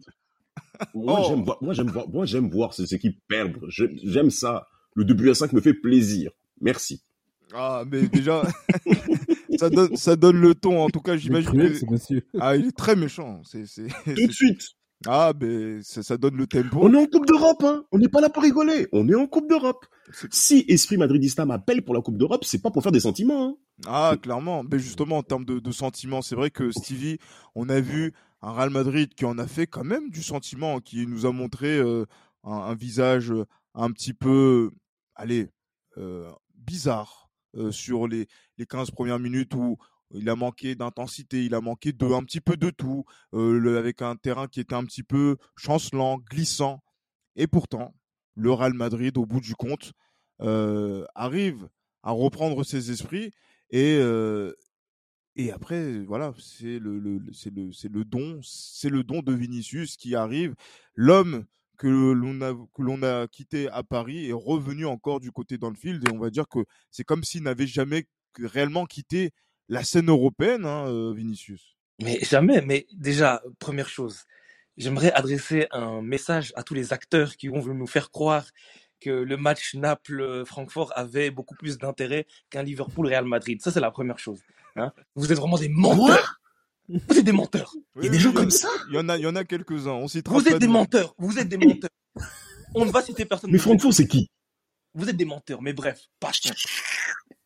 Moi, 0.94 1.20
Oh. 1.20 1.26
j'aime 1.28 1.44
voir, 1.44 1.58
moi, 1.62 1.74
j'aime 1.74 1.90
voir, 1.90 2.08
moi, 2.08 2.24
j'aime 2.26 2.48
voir 2.50 2.74
ces 2.74 2.94
équipes 2.94 3.18
perdre. 3.28 3.66
J'aime, 3.68 4.30
ça. 4.30 4.68
Le 4.94 5.04
début 5.04 5.30
à 5.30 5.34
5 5.34 5.52
me 5.52 5.60
fait 5.60 5.74
plaisir. 5.74 6.30
Merci. 6.60 7.02
Ah, 7.52 7.84
mais 7.90 8.08
déjà, 8.08 8.42
ça, 9.58 9.70
donne, 9.70 9.96
ça 9.96 10.16
donne 10.16 10.40
le 10.40 10.54
ton. 10.54 10.80
En 10.82 10.88
tout 10.88 11.00
cas, 11.00 11.16
j'imagine 11.16 11.52
que. 11.52 12.22
Ah, 12.40 12.56
il 12.56 12.66
est 12.66 12.76
très 12.76 12.96
méchant. 12.96 13.42
C'est, 13.44 13.64
Tout 14.04 14.26
de 14.26 14.32
suite. 14.32 14.62
Ah, 15.06 15.32
mais 15.40 15.82
ça, 15.82 16.02
ça 16.02 16.18
donne 16.18 16.36
le 16.36 16.46
tempo. 16.46 16.78
On 16.82 16.92
est 16.92 16.96
en 16.96 17.06
Coupe 17.06 17.26
d'Europe, 17.26 17.62
hein. 17.64 17.84
On 17.90 17.98
n'est 17.98 18.08
pas 18.08 18.20
là 18.20 18.28
pour 18.28 18.42
rigoler. 18.42 18.86
On 18.92 19.08
est 19.08 19.14
en 19.14 19.26
Coupe 19.26 19.48
d'Europe. 19.48 19.86
Si 20.30 20.64
Esprit 20.68 20.98
Madridista 20.98 21.46
m'appelle 21.46 21.82
pour 21.82 21.94
la 21.94 22.02
Coupe 22.02 22.18
d'Europe, 22.18 22.44
c'est 22.44 22.60
pas 22.60 22.70
pour 22.70 22.82
faire 22.82 22.92
des 22.92 23.00
sentiments, 23.00 23.44
hein. 23.48 23.56
Ah, 23.86 24.16
clairement. 24.20 24.62
Mais 24.62 24.78
justement, 24.78 25.18
en 25.18 25.22
termes 25.22 25.46
de, 25.46 25.58
de 25.58 25.72
sentiments, 25.72 26.20
c'est 26.20 26.34
vrai 26.34 26.50
que 26.50 26.70
Stevie, 26.70 27.18
on 27.54 27.68
a 27.70 27.80
vu 27.80 28.12
un 28.42 28.52
Real 28.52 28.70
Madrid 28.70 29.14
qui 29.14 29.24
en 29.24 29.38
a 29.38 29.46
fait 29.46 29.66
quand 29.66 29.84
même 29.84 30.10
du 30.10 30.22
sentiment, 30.22 30.80
qui 30.80 31.06
nous 31.06 31.24
a 31.24 31.32
montré 31.32 31.78
euh, 31.78 32.04
un, 32.44 32.52
un 32.52 32.74
visage 32.74 33.30
euh, 33.32 33.46
un 33.74 33.90
petit 33.92 34.12
peu, 34.12 34.70
allez, 35.14 35.48
euh, 35.96 36.30
bizarre 36.56 37.30
euh, 37.56 37.70
sur 37.70 38.06
les, 38.06 38.26
les 38.58 38.66
15 38.66 38.90
premières 38.90 39.18
minutes 39.18 39.54
où 39.54 39.76
il 40.12 40.28
a 40.28 40.36
manqué 40.36 40.74
d'intensité, 40.74 41.44
il 41.44 41.54
a 41.54 41.60
manqué 41.60 41.92
de 41.92 42.06
un 42.06 42.22
petit 42.24 42.40
peu 42.40 42.56
de 42.56 42.70
tout, 42.70 43.04
euh, 43.34 43.58
le- 43.58 43.78
avec 43.78 44.02
un 44.02 44.16
terrain 44.16 44.48
qui 44.48 44.60
était 44.60 44.74
un 44.74 44.84
petit 44.84 45.02
peu 45.02 45.36
chancelant, 45.56 46.18
glissant. 46.18 46.82
Et 47.36 47.46
pourtant, 47.46 47.94
le 48.36 48.52
Real 48.52 48.74
Madrid, 48.74 49.16
au 49.18 49.26
bout 49.26 49.40
du 49.40 49.54
compte, 49.54 49.92
euh, 50.42 51.04
arrive 51.14 51.68
à 52.02 52.12
reprendre 52.12 52.64
ses 52.64 52.90
esprits 52.90 53.32
et 53.70 53.96
euh, 54.00 54.52
et 55.36 55.52
après 55.52 56.00
voilà 56.04 56.34
c'est 56.38 56.78
le, 56.78 56.98
le 56.98 57.18
le- 57.18 57.32
c'est 57.32 57.54
le 57.54 57.72
c'est 57.72 57.90
le 57.90 58.04
don 58.04 58.40
c'est 58.42 58.88
le 58.90 59.04
don 59.04 59.22
de 59.22 59.32
Vinicius 59.32 59.96
qui 59.96 60.14
arrive 60.14 60.54
l'homme 60.94 61.44
que 61.78 61.86
l'on 61.88 62.40
a 62.42 62.52
que 62.74 62.82
l'on 62.82 63.02
a 63.02 63.26
quitté 63.28 63.68
à 63.70 63.82
Paris 63.82 64.26
est 64.28 64.32
revenu 64.32 64.86
encore 64.86 65.20
du 65.20 65.30
côté 65.32 65.56
d'Anfield 65.58 66.06
et 66.08 66.12
on 66.12 66.18
va 66.18 66.30
dire 66.30 66.48
que 66.48 66.60
c'est 66.90 67.04
comme 67.04 67.24
s'il 67.24 67.42
n'avait 67.44 67.66
jamais 67.66 68.06
réellement 68.38 68.86
quitté 68.86 69.30
la 69.70 69.84
scène 69.84 70.10
européenne 70.10 70.66
hein, 70.66 70.86
euh, 70.88 71.14
Vinicius 71.14 71.76
Mais 72.02 72.18
jamais, 72.22 72.60
mais 72.60 72.86
déjà, 72.92 73.40
première 73.58 73.88
chose, 73.88 74.24
j'aimerais 74.76 75.12
adresser 75.12 75.68
un 75.70 76.02
message 76.02 76.52
à 76.56 76.62
tous 76.62 76.74
les 76.74 76.92
acteurs 76.92 77.36
qui 77.36 77.48
vont 77.48 77.64
nous 77.64 77.86
faire 77.86 78.10
croire 78.10 78.44
que 79.00 79.10
le 79.10 79.36
match 79.38 79.74
Naples-Francfort 79.74 80.92
avait 80.94 81.30
beaucoup 81.30 81.54
plus 81.54 81.78
d'intérêt 81.78 82.26
qu'un 82.50 82.62
Liverpool-Real 82.62 83.24
Madrid. 83.24 83.62
Ça, 83.62 83.70
c'est 83.70 83.80
la 83.80 83.90
première 83.90 84.18
chose. 84.18 84.40
hein. 84.76 84.92
Vous 85.14 85.32
êtes 85.32 85.38
vraiment 85.38 85.56
des 85.56 85.70
menteurs. 85.70 86.40
Vous 86.88 87.18
êtes 87.18 87.24
des 87.24 87.32
menteurs. 87.32 87.72
Il 87.96 88.04
y 88.04 88.08
a 88.08 88.10
des 88.10 88.18
gens 88.18 88.32
comme 88.32 88.50
ça? 88.50 88.68
Il 88.88 88.96
y 88.96 88.98
en 88.98 89.08
a 89.08 89.16
il 89.16 89.22
y 89.22 89.26
en 89.26 89.36
a 89.36 89.44
quelques-uns 89.44 89.92
on 89.92 90.08
citera 90.08 90.34
Vous 90.34 90.42
pas 90.42 90.50
êtes 90.50 90.58
des 90.58 90.66
menteurs. 90.66 91.14
Vous 91.18 91.38
êtes 91.38 91.48
des 91.48 91.56
menteurs. 91.56 91.90
On 92.74 92.84
ne 92.84 92.90
va 92.90 93.02
citer 93.02 93.24
personne. 93.24 93.50
Mais 93.50 93.58
Francfort, 93.58 93.92
c'est 93.92 94.06
qui? 94.06 94.28
Vous 94.94 95.08
êtes 95.08 95.16
des 95.16 95.24
menteurs, 95.24 95.62
mais 95.62 95.72
bref, 95.72 96.00
passons. 96.18 96.50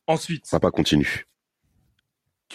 Ensuite, 0.06 0.44
Papa 0.50 0.70
continue. 0.70 1.26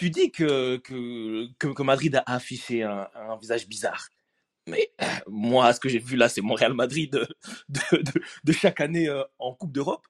Tu 0.00 0.08
dis 0.08 0.30
que, 0.30 0.78
que, 0.78 1.52
que, 1.58 1.82
Madrid 1.82 2.16
a 2.16 2.22
affiché 2.24 2.82
un, 2.82 3.06
visage 3.38 3.68
bizarre. 3.68 4.08
Mais 4.66 4.90
moi, 5.26 5.74
ce 5.74 5.80
que 5.80 5.90
j'ai 5.90 5.98
vu 5.98 6.16
là, 6.16 6.30
c'est 6.30 6.40
mon 6.40 6.54
Real 6.54 6.72
Madrid 6.72 7.12
de, 7.68 7.98
de, 7.98 8.12
de, 8.44 8.52
chaque 8.52 8.80
année 8.80 9.10
euh, 9.10 9.22
en 9.38 9.52
Coupe 9.52 9.72
d'Europe. 9.72 10.06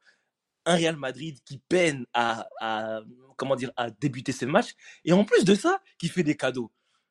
Un 0.64 0.76
Real 0.76 0.94
Madrid 0.94 1.38
qui 1.44 1.58
peine 1.58 2.06
à, 2.14 2.46
à, 2.60 3.00
comment 3.36 3.56
dire, 3.56 3.72
à 3.76 3.90
débuter 3.90 4.30
ses 4.30 4.46
matchs. 4.46 4.76
Et 5.04 5.12
en 5.12 5.24
plus 5.24 5.44
de 5.44 5.56
ça, 5.56 5.80
qui 5.98 6.06
fait 6.06 6.22
des 6.22 6.36
cadeaux. 6.36 6.70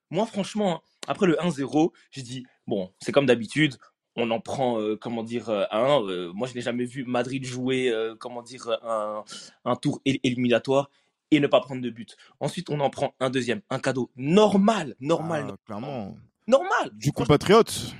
Moi, 0.09 0.25
franchement, 0.25 0.81
après 1.05 1.27
le 1.27 1.36
1-0, 1.36 1.91
j'ai 2.12 2.21
dit, 2.21 2.45
bon, 2.65 2.93
c'est 3.01 3.12
comme 3.12 3.25
d'habitude, 3.25 3.75
on 4.15 4.31
en 4.31 4.39
prend, 4.39 4.79
euh, 4.79 4.95
comment 4.95 5.24
dire, 5.24 5.50
euh, 5.50 5.65
un. 5.71 6.31
Moi, 6.33 6.48
je 6.48 6.53
n'ai 6.53 6.62
jamais 6.62 6.86
vu 6.86 7.03
Madrid 7.03 7.43
jouer, 7.43 7.93
comment 8.19 8.41
dire, 8.41 8.69
un, 8.83 9.25
un 9.65 9.75
tour 9.75 10.00
él- 10.05 10.21
éliminatoire 10.24 10.89
et 11.31 11.39
ne 11.39 11.48
pas 11.48 11.62
prendre 11.62 11.81
de 11.81 11.89
but. 11.89 12.15
Ensuite, 12.39 12.69
on 12.69 12.79
en 12.79 12.89
prend 12.89 13.13
un 13.19 13.29
deuxième, 13.29 13.62
un 13.69 13.79
cadeau 13.79 14.12
normal, 14.15 14.95
normal, 15.00 15.48
Ah, 15.51 15.57
clairement 15.65 16.17
normal. 16.48 16.89
du 16.93 17.12
compatriote 17.12 17.93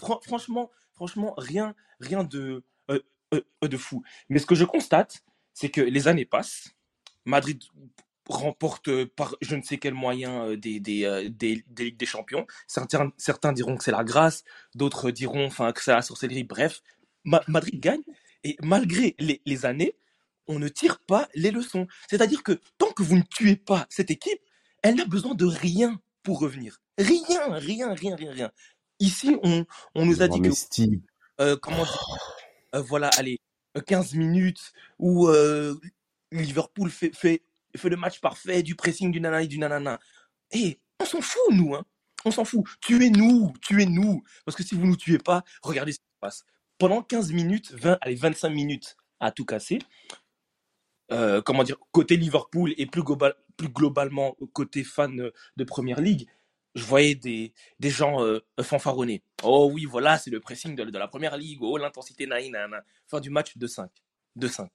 fran- 0.00 0.20
franchement, 0.22 0.70
franchement, 0.92 1.34
rien, 1.36 1.74
rien 2.00 2.24
de, 2.24 2.64
euh, 2.90 3.00
euh, 3.34 3.40
euh, 3.64 3.68
de 3.68 3.76
fou. 3.76 4.02
Mais 4.28 4.38
ce 4.38 4.46
que 4.46 4.54
je 4.54 4.64
constate, 4.64 5.22
c'est 5.52 5.68
que 5.70 5.80
les 5.80 6.06
années 6.08 6.24
passent. 6.26 6.70
Madrid 7.24 7.62
remporte 8.28 9.04
par 9.04 9.36
je 9.40 9.54
ne 9.56 9.62
sais 9.62 9.78
quel 9.78 9.94
moyen 9.94 10.54
des, 10.56 10.80
des, 10.80 11.28
des, 11.30 11.64
Ligues 11.78 11.96
des 11.96 12.06
Champions. 12.06 12.46
Certains, 12.66 13.12
certains 13.16 13.52
diront 13.52 13.76
que 13.76 13.84
c'est 13.84 13.92
la 13.92 14.02
grâce, 14.04 14.42
d'autres 14.74 15.10
diront 15.10 15.46
enfin, 15.46 15.72
que 15.72 15.82
c'est 15.82 15.92
la 15.92 16.02
sorcellerie. 16.02 16.44
Bref, 16.44 16.82
Madrid 17.24 17.80
gagne. 17.80 18.02
Et 18.44 18.56
malgré 18.62 19.14
les, 19.18 19.42
les 19.44 19.66
années, 19.66 19.96
on 20.48 20.58
ne 20.58 20.68
tire 20.68 20.98
pas 21.00 21.28
les 21.34 21.50
leçons. 21.50 21.86
C'est-à-dire 22.08 22.42
que 22.42 22.60
tant 22.78 22.92
que 22.92 23.02
vous 23.02 23.16
ne 23.16 23.22
tuez 23.22 23.56
pas 23.56 23.86
cette 23.90 24.10
équipe, 24.10 24.40
elle 24.82 24.96
n'a 24.96 25.04
besoin 25.04 25.34
de 25.34 25.44
rien 25.44 26.00
pour 26.22 26.40
revenir. 26.40 26.80
Rien, 26.98 27.58
rien, 27.58 27.94
rien, 27.94 28.14
rien, 28.14 28.32
rien. 28.32 28.52
Ici, 28.98 29.36
on, 29.42 29.66
on 29.94 30.06
nous 30.06 30.22
a 30.22 30.28
dit 30.28 30.40
que... 30.40 30.50
Euh, 31.40 31.56
comment 31.60 31.84
dire 31.84 32.18
euh, 32.74 32.80
Voilà, 32.80 33.10
allez, 33.18 33.38
15 33.86 34.14
minutes 34.14 34.72
où 34.98 35.28
euh, 35.28 35.74
Liverpool 36.32 36.90
fait, 36.90 37.14
fait, 37.14 37.42
fait 37.76 37.88
le 37.88 37.96
match 37.96 38.20
parfait, 38.20 38.62
du 38.62 38.74
pressing, 38.74 39.12
du 39.12 39.20
nanana, 39.20 39.46
du 39.46 39.58
nanana. 39.58 39.98
Et 40.52 40.66
eh, 40.66 40.80
on 41.00 41.04
s'en 41.04 41.20
fout, 41.20 41.42
nous. 41.50 41.74
Hein. 41.74 41.84
On 42.24 42.30
s'en 42.30 42.44
fout. 42.44 42.64
Tuez-nous, 42.80 43.52
tuez-nous. 43.60 44.22
Parce 44.44 44.56
que 44.56 44.62
si 44.62 44.74
vous 44.74 44.82
ne 44.82 44.88
nous 44.88 44.96
tuez 44.96 45.18
pas, 45.18 45.44
regardez 45.62 45.92
ce 45.92 45.98
qui 45.98 46.04
se 46.04 46.20
passe. 46.20 46.44
Pendant 46.78 47.02
15 47.02 47.32
minutes, 47.32 47.72
20, 47.72 47.98
allez, 48.00 48.14
25 48.14 48.50
minutes 48.50 48.96
à 49.20 49.30
tout 49.30 49.44
casser. 49.44 49.78
Euh, 51.12 51.40
comment 51.40 51.62
dire, 51.62 51.76
côté 51.92 52.16
Liverpool 52.16 52.74
et 52.78 52.86
plus, 52.86 53.02
global, 53.02 53.34
plus 53.56 53.68
globalement 53.68 54.36
côté 54.52 54.82
fan 54.82 55.30
de 55.56 55.64
Première 55.64 56.00
Ligue, 56.00 56.26
je 56.76 56.84
voyais 56.84 57.14
des, 57.14 57.52
des 57.80 57.90
gens 57.90 58.22
euh, 58.22 58.40
fanfaronner. 58.60 59.22
Oh 59.42 59.70
oui, 59.72 59.86
voilà, 59.86 60.18
c'est 60.18 60.30
le 60.30 60.40
pressing 60.40 60.76
de, 60.76 60.84
de, 60.84 60.98
la 60.98 61.08
première 61.08 61.36
ligue. 61.36 61.58
Oh, 61.62 61.78
l'intensité, 61.78 62.26
naï, 62.26 62.52
Fin 63.06 63.18
du 63.20 63.30
match, 63.30 63.56
2-5. 63.56 63.88
2-5. 64.38 64.68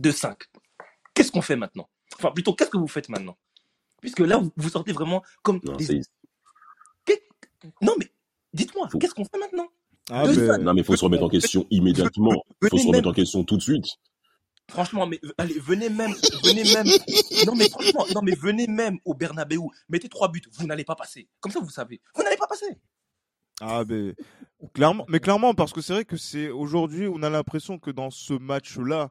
2-5. 0.00 0.34
Qu'est-ce 1.14 1.30
qu'on 1.30 1.42
fait 1.42 1.56
maintenant? 1.56 1.88
Enfin, 2.18 2.32
plutôt, 2.32 2.52
qu'est-ce 2.52 2.70
que 2.70 2.76
vous 2.76 2.88
faites 2.88 3.08
maintenant? 3.08 3.36
Puisque 4.00 4.20
là, 4.20 4.38
vous, 4.38 4.52
vous 4.56 4.70
sortez 4.70 4.92
vraiment 4.92 5.22
comme. 5.42 5.60
Non, 5.64 5.76
des... 5.76 6.02
non 7.80 7.94
mais 7.98 8.10
dites-moi, 8.52 8.88
qu'est-ce 9.00 9.14
qu'on 9.14 9.24
fait 9.24 9.38
maintenant? 9.38 9.68
Ah, 10.10 10.24
Non, 10.58 10.74
mais 10.74 10.80
il 10.80 10.84
faut 10.84 10.96
se 10.96 11.04
remettre 11.04 11.24
en 11.24 11.28
question 11.28 11.66
immédiatement. 11.70 12.44
Il 12.62 12.68
faut 12.68 12.78
se 12.78 12.86
remettre 12.86 13.08
en 13.08 13.12
question 13.12 13.44
tout 13.44 13.56
de 13.56 13.62
suite. 13.62 13.86
Franchement, 14.68 15.06
mais 15.06 15.20
allez, 15.38 15.58
venez 15.58 15.88
même, 15.88 16.12
venez 16.44 16.64
même. 16.74 16.86
Non 17.46 18.22
mais 18.22 18.34
venez 18.34 18.66
même 18.66 18.98
au 19.04 19.14
Bernabeu. 19.14 19.58
Mettez 19.88 20.08
trois 20.08 20.28
buts, 20.28 20.42
vous 20.52 20.66
n'allez 20.66 20.84
pas 20.84 20.96
passer. 20.96 21.28
Comme 21.40 21.52
ça, 21.52 21.60
vous 21.60 21.70
savez, 21.70 22.00
vous 22.14 22.22
n'allez 22.22 22.36
pas 22.36 22.48
passer. 22.48 22.78
Ah 23.60 23.84
mais 23.88 24.14
clairement, 24.74 25.06
mais 25.08 25.20
clairement 25.20 25.54
parce 25.54 25.72
que 25.72 25.80
c'est 25.80 25.92
vrai 25.92 26.04
que 26.04 26.16
c'est 26.16 26.50
aujourd'hui, 26.50 27.06
on 27.06 27.22
a 27.22 27.30
l'impression 27.30 27.78
que 27.78 27.90
dans 27.90 28.10
ce 28.10 28.34
match-là, 28.34 29.10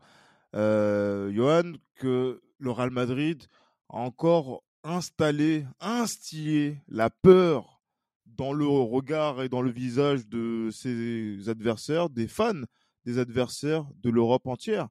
euh, 0.56 1.32
Johan, 1.34 1.74
que 1.96 2.42
le 2.60 2.72
Real 2.72 2.92
Madrid 2.92 3.44
a 3.90 3.98
encore 3.98 4.64
installé, 4.84 5.66
instillé 5.80 6.82
la 6.88 7.10
peur 7.10 7.82
dans 8.26 8.54
le 8.54 8.68
regard 8.68 9.42
et 9.42 9.50
dans 9.50 9.62
le 9.62 9.72
visage 9.72 10.28
de 10.28 10.70
ses 10.72 11.50
adversaires, 11.50 12.10
des 12.10 12.28
fans 12.28 12.64
des 13.06 13.20
adversaires 13.20 13.86
de 14.02 14.10
l'Europe 14.10 14.48
entière. 14.48 14.90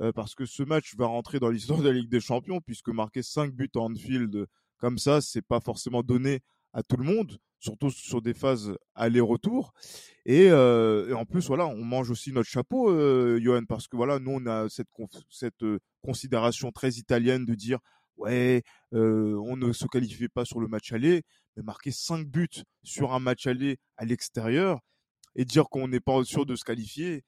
Euh, 0.00 0.12
parce 0.12 0.34
que 0.34 0.46
ce 0.46 0.62
match 0.62 0.94
va 0.96 1.06
rentrer 1.06 1.40
dans 1.40 1.50
l'histoire 1.50 1.80
de 1.80 1.88
la 1.88 1.92
Ligue 1.92 2.08
des 2.08 2.20
Champions, 2.20 2.60
puisque 2.60 2.88
marquer 2.88 3.22
5 3.22 3.52
buts 3.52 3.70
en 3.76 3.92
Anfield 3.92 4.46
comme 4.78 4.96
ça, 4.96 5.20
c'est 5.20 5.42
pas 5.42 5.60
forcément 5.60 6.02
donné 6.02 6.40
à 6.72 6.82
tout 6.82 6.96
le 6.96 7.04
monde, 7.04 7.38
surtout 7.58 7.90
sur 7.90 8.22
des 8.22 8.32
phases 8.32 8.74
aller-retour. 8.94 9.74
Et, 10.24 10.48
euh, 10.50 11.14
en 11.14 11.26
plus, 11.26 11.46
voilà, 11.48 11.66
on 11.66 11.84
mange 11.84 12.10
aussi 12.10 12.32
notre 12.32 12.48
chapeau, 12.48 12.90
euh, 12.90 13.38
Johan, 13.42 13.64
parce 13.68 13.88
que 13.88 13.96
voilà, 13.96 14.18
nous, 14.18 14.30
on 14.30 14.46
a 14.46 14.70
cette, 14.70 14.88
cette 15.28 15.64
considération 16.02 16.72
très 16.72 16.92
italienne 16.92 17.44
de 17.44 17.54
dire 17.54 17.78
ouais, 18.16 18.62
on 18.92 19.56
ne 19.56 19.72
se 19.72 19.86
qualifiait 19.86 20.28
pas 20.28 20.46
sur 20.46 20.60
le 20.60 20.68
match 20.68 20.92
aller, 20.92 21.22
mais 21.56 21.62
marquer 21.62 21.90
5 21.90 22.26
buts 22.26 22.62
sur 22.82 23.12
un 23.12 23.18
match 23.18 23.46
aller 23.46 23.78
à 23.98 24.06
l'extérieur 24.06 24.80
et 25.34 25.44
dire 25.44 25.64
qu'on 25.68 25.88
n'est 25.88 26.00
pas 26.00 26.24
sûr 26.24 26.46
de 26.46 26.56
se 26.56 26.64
qualifier, 26.64 27.22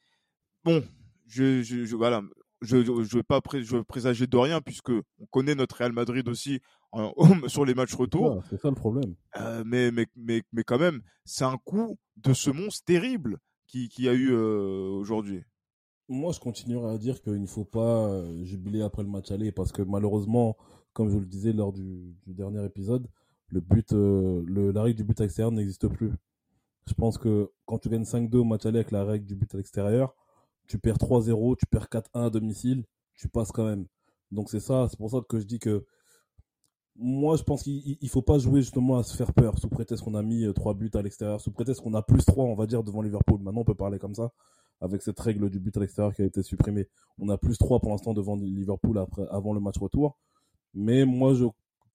bon, 0.64 0.82
je, 1.26 1.94
voilà, 1.94 2.22
je 2.62 2.76
ne 2.76 3.16
veux 3.16 3.22
pas 3.22 3.40
je 3.52 3.78
présager 3.78 4.26
de 4.26 4.36
rien 4.36 4.60
puisque 4.60 4.90
on 4.90 5.26
connaît 5.30 5.54
notre 5.54 5.76
Real 5.76 5.92
Madrid 5.92 6.28
aussi 6.28 6.60
sur 7.48 7.64
les 7.64 7.74
matchs 7.74 7.94
retour. 7.94 8.42
C'est 8.48 8.60
ça, 8.60 8.68
le 8.68 8.74
problème. 8.74 9.14
Euh, 9.40 9.62
mais, 9.66 9.90
mais, 9.90 10.06
mais, 10.16 10.42
mais 10.52 10.62
quand 10.62 10.78
même, 10.78 11.02
c'est 11.24 11.44
un 11.44 11.58
coup 11.58 11.98
de 12.16 12.32
semonce 12.32 12.84
terrible 12.84 13.38
qui, 13.66 13.88
qui 13.88 14.08
a 14.08 14.12
eu 14.12 14.30
euh, 14.32 14.90
aujourd'hui. 14.90 15.42
Moi, 16.08 16.32
je 16.32 16.40
continuerai 16.40 16.94
à 16.94 16.98
dire 16.98 17.22
qu'il 17.22 17.40
ne 17.40 17.46
faut 17.46 17.64
pas 17.64 18.06
euh, 18.06 18.44
jubiler 18.44 18.82
après 18.82 19.02
le 19.02 19.08
match 19.08 19.30
aller 19.30 19.52
parce 19.52 19.72
que 19.72 19.82
malheureusement, 19.82 20.56
comme 20.92 21.10
je 21.10 21.18
le 21.18 21.26
disais 21.26 21.52
lors 21.52 21.72
du, 21.72 22.14
du 22.26 22.34
dernier 22.34 22.64
épisode, 22.64 23.08
le 23.48 23.60
but, 23.60 23.92
le, 23.92 24.72
la 24.72 24.82
règle 24.82 24.96
du 24.96 25.04
but 25.04 25.20
extérieur 25.20 25.52
n'existe 25.52 25.88
plus. 25.88 26.12
Je 26.86 26.94
pense 26.94 27.18
que 27.18 27.50
quand 27.66 27.78
tu 27.78 27.88
gagnes 27.88 28.02
5-2 28.02 28.36
au 28.36 28.44
match 28.44 28.66
aller 28.66 28.78
avec 28.78 28.90
la 28.90 29.04
règle 29.04 29.26
du 29.26 29.36
but 29.36 29.54
à 29.54 29.58
l'extérieur, 29.58 30.14
tu 30.66 30.78
perds 30.78 30.98
3-0, 30.98 31.56
tu 31.56 31.66
perds 31.66 31.88
4-1 31.88 32.26
à 32.26 32.30
domicile, 32.30 32.84
tu 33.14 33.28
passes 33.28 33.52
quand 33.52 33.64
même. 33.64 33.86
Donc 34.30 34.50
c'est 34.50 34.60
ça, 34.60 34.86
c'est 34.88 34.96
pour 34.96 35.10
ça 35.10 35.18
que 35.28 35.38
je 35.38 35.44
dis 35.44 35.58
que 35.58 35.84
moi 36.96 37.36
je 37.36 37.42
pense 37.42 37.62
qu'il 37.62 37.98
ne 38.02 38.08
faut 38.08 38.22
pas 38.22 38.38
jouer 38.38 38.60
justement 38.60 38.98
à 38.98 39.02
se 39.02 39.16
faire 39.16 39.32
peur 39.32 39.58
sous 39.58 39.68
prétexte 39.68 40.04
qu'on 40.04 40.14
a 40.14 40.22
mis 40.22 40.46
3 40.52 40.72
euh, 40.72 40.74
buts 40.74 40.90
à 40.94 41.02
l'extérieur, 41.02 41.40
sous 41.40 41.50
prétexte 41.50 41.82
qu'on 41.82 41.94
a 41.94 42.02
plus 42.02 42.24
3 42.24 42.44
on 42.44 42.54
va 42.54 42.66
dire 42.66 42.82
devant 42.82 43.02
Liverpool. 43.02 43.40
Maintenant 43.40 43.62
on 43.62 43.64
peut 43.64 43.74
parler 43.74 43.98
comme 43.98 44.14
ça 44.14 44.32
avec 44.80 45.00
cette 45.02 45.18
règle 45.20 45.48
du 45.48 45.60
but 45.60 45.76
à 45.76 45.80
l'extérieur 45.80 46.14
qui 46.14 46.22
a 46.22 46.24
été 46.24 46.42
supprimée. 46.42 46.88
On 47.18 47.28
a 47.28 47.38
plus 47.38 47.56
3 47.56 47.80
pour 47.80 47.90
l'instant 47.90 48.14
devant 48.14 48.36
Liverpool 48.36 48.98
après, 48.98 49.26
avant 49.30 49.52
le 49.54 49.60
match 49.60 49.78
retour. 49.78 50.18
Mais 50.74 51.04
moi 51.04 51.34
je 51.34 51.44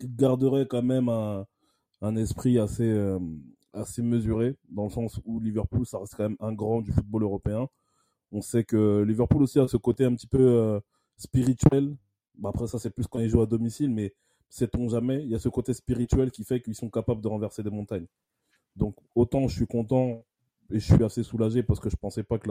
garderai 0.01 0.67
quand 0.67 0.83
même 0.83 1.09
un, 1.09 1.45
un 2.01 2.15
esprit 2.15 2.59
assez, 2.59 2.89
euh, 2.89 3.19
assez 3.73 4.01
mesuré 4.01 4.55
dans 4.69 4.85
le 4.85 4.89
sens 4.89 5.19
où 5.25 5.39
Liverpool 5.39 5.85
ça 5.85 5.99
reste 5.99 6.15
quand 6.15 6.23
même 6.23 6.37
un 6.39 6.53
grand 6.53 6.81
du 6.81 6.91
football 6.91 7.23
européen 7.23 7.67
on 8.31 8.41
sait 8.41 8.63
que 8.63 9.03
Liverpool 9.03 9.43
aussi 9.43 9.59
a 9.59 9.67
ce 9.67 9.77
côté 9.77 10.05
un 10.05 10.13
petit 10.13 10.27
peu 10.27 10.39
euh, 10.39 10.79
spirituel. 11.17 11.95
Bah, 12.37 12.49
après, 12.49 12.67
ça, 12.67 12.79
c'est 12.79 12.89
plus 12.89 13.07
quand 13.07 13.19
ils 13.19 13.29
jouent 13.29 13.41
à 13.41 13.45
domicile, 13.45 13.89
mais 13.89 14.13
sait-on 14.49 14.89
jamais, 14.89 15.23
il 15.23 15.29
y 15.29 15.35
a 15.35 15.39
ce 15.39 15.49
côté 15.49 15.73
spirituel 15.73 16.31
qui 16.31 16.43
fait 16.43 16.61
qu'ils 16.61 16.75
sont 16.75 16.89
capables 16.89 17.21
de 17.21 17.27
renverser 17.27 17.63
des 17.63 17.69
montagnes. 17.69 18.07
Donc, 18.75 18.95
autant 19.15 19.47
je 19.47 19.55
suis 19.55 19.67
content 19.67 20.23
et 20.71 20.79
je 20.79 20.93
suis 20.93 21.03
assez 21.03 21.23
soulagé 21.23 21.63
parce 21.63 21.79
que 21.79 21.89
je 21.89 21.95
pensais 21.95 22.23
pas 22.23 22.37
que 22.37 22.49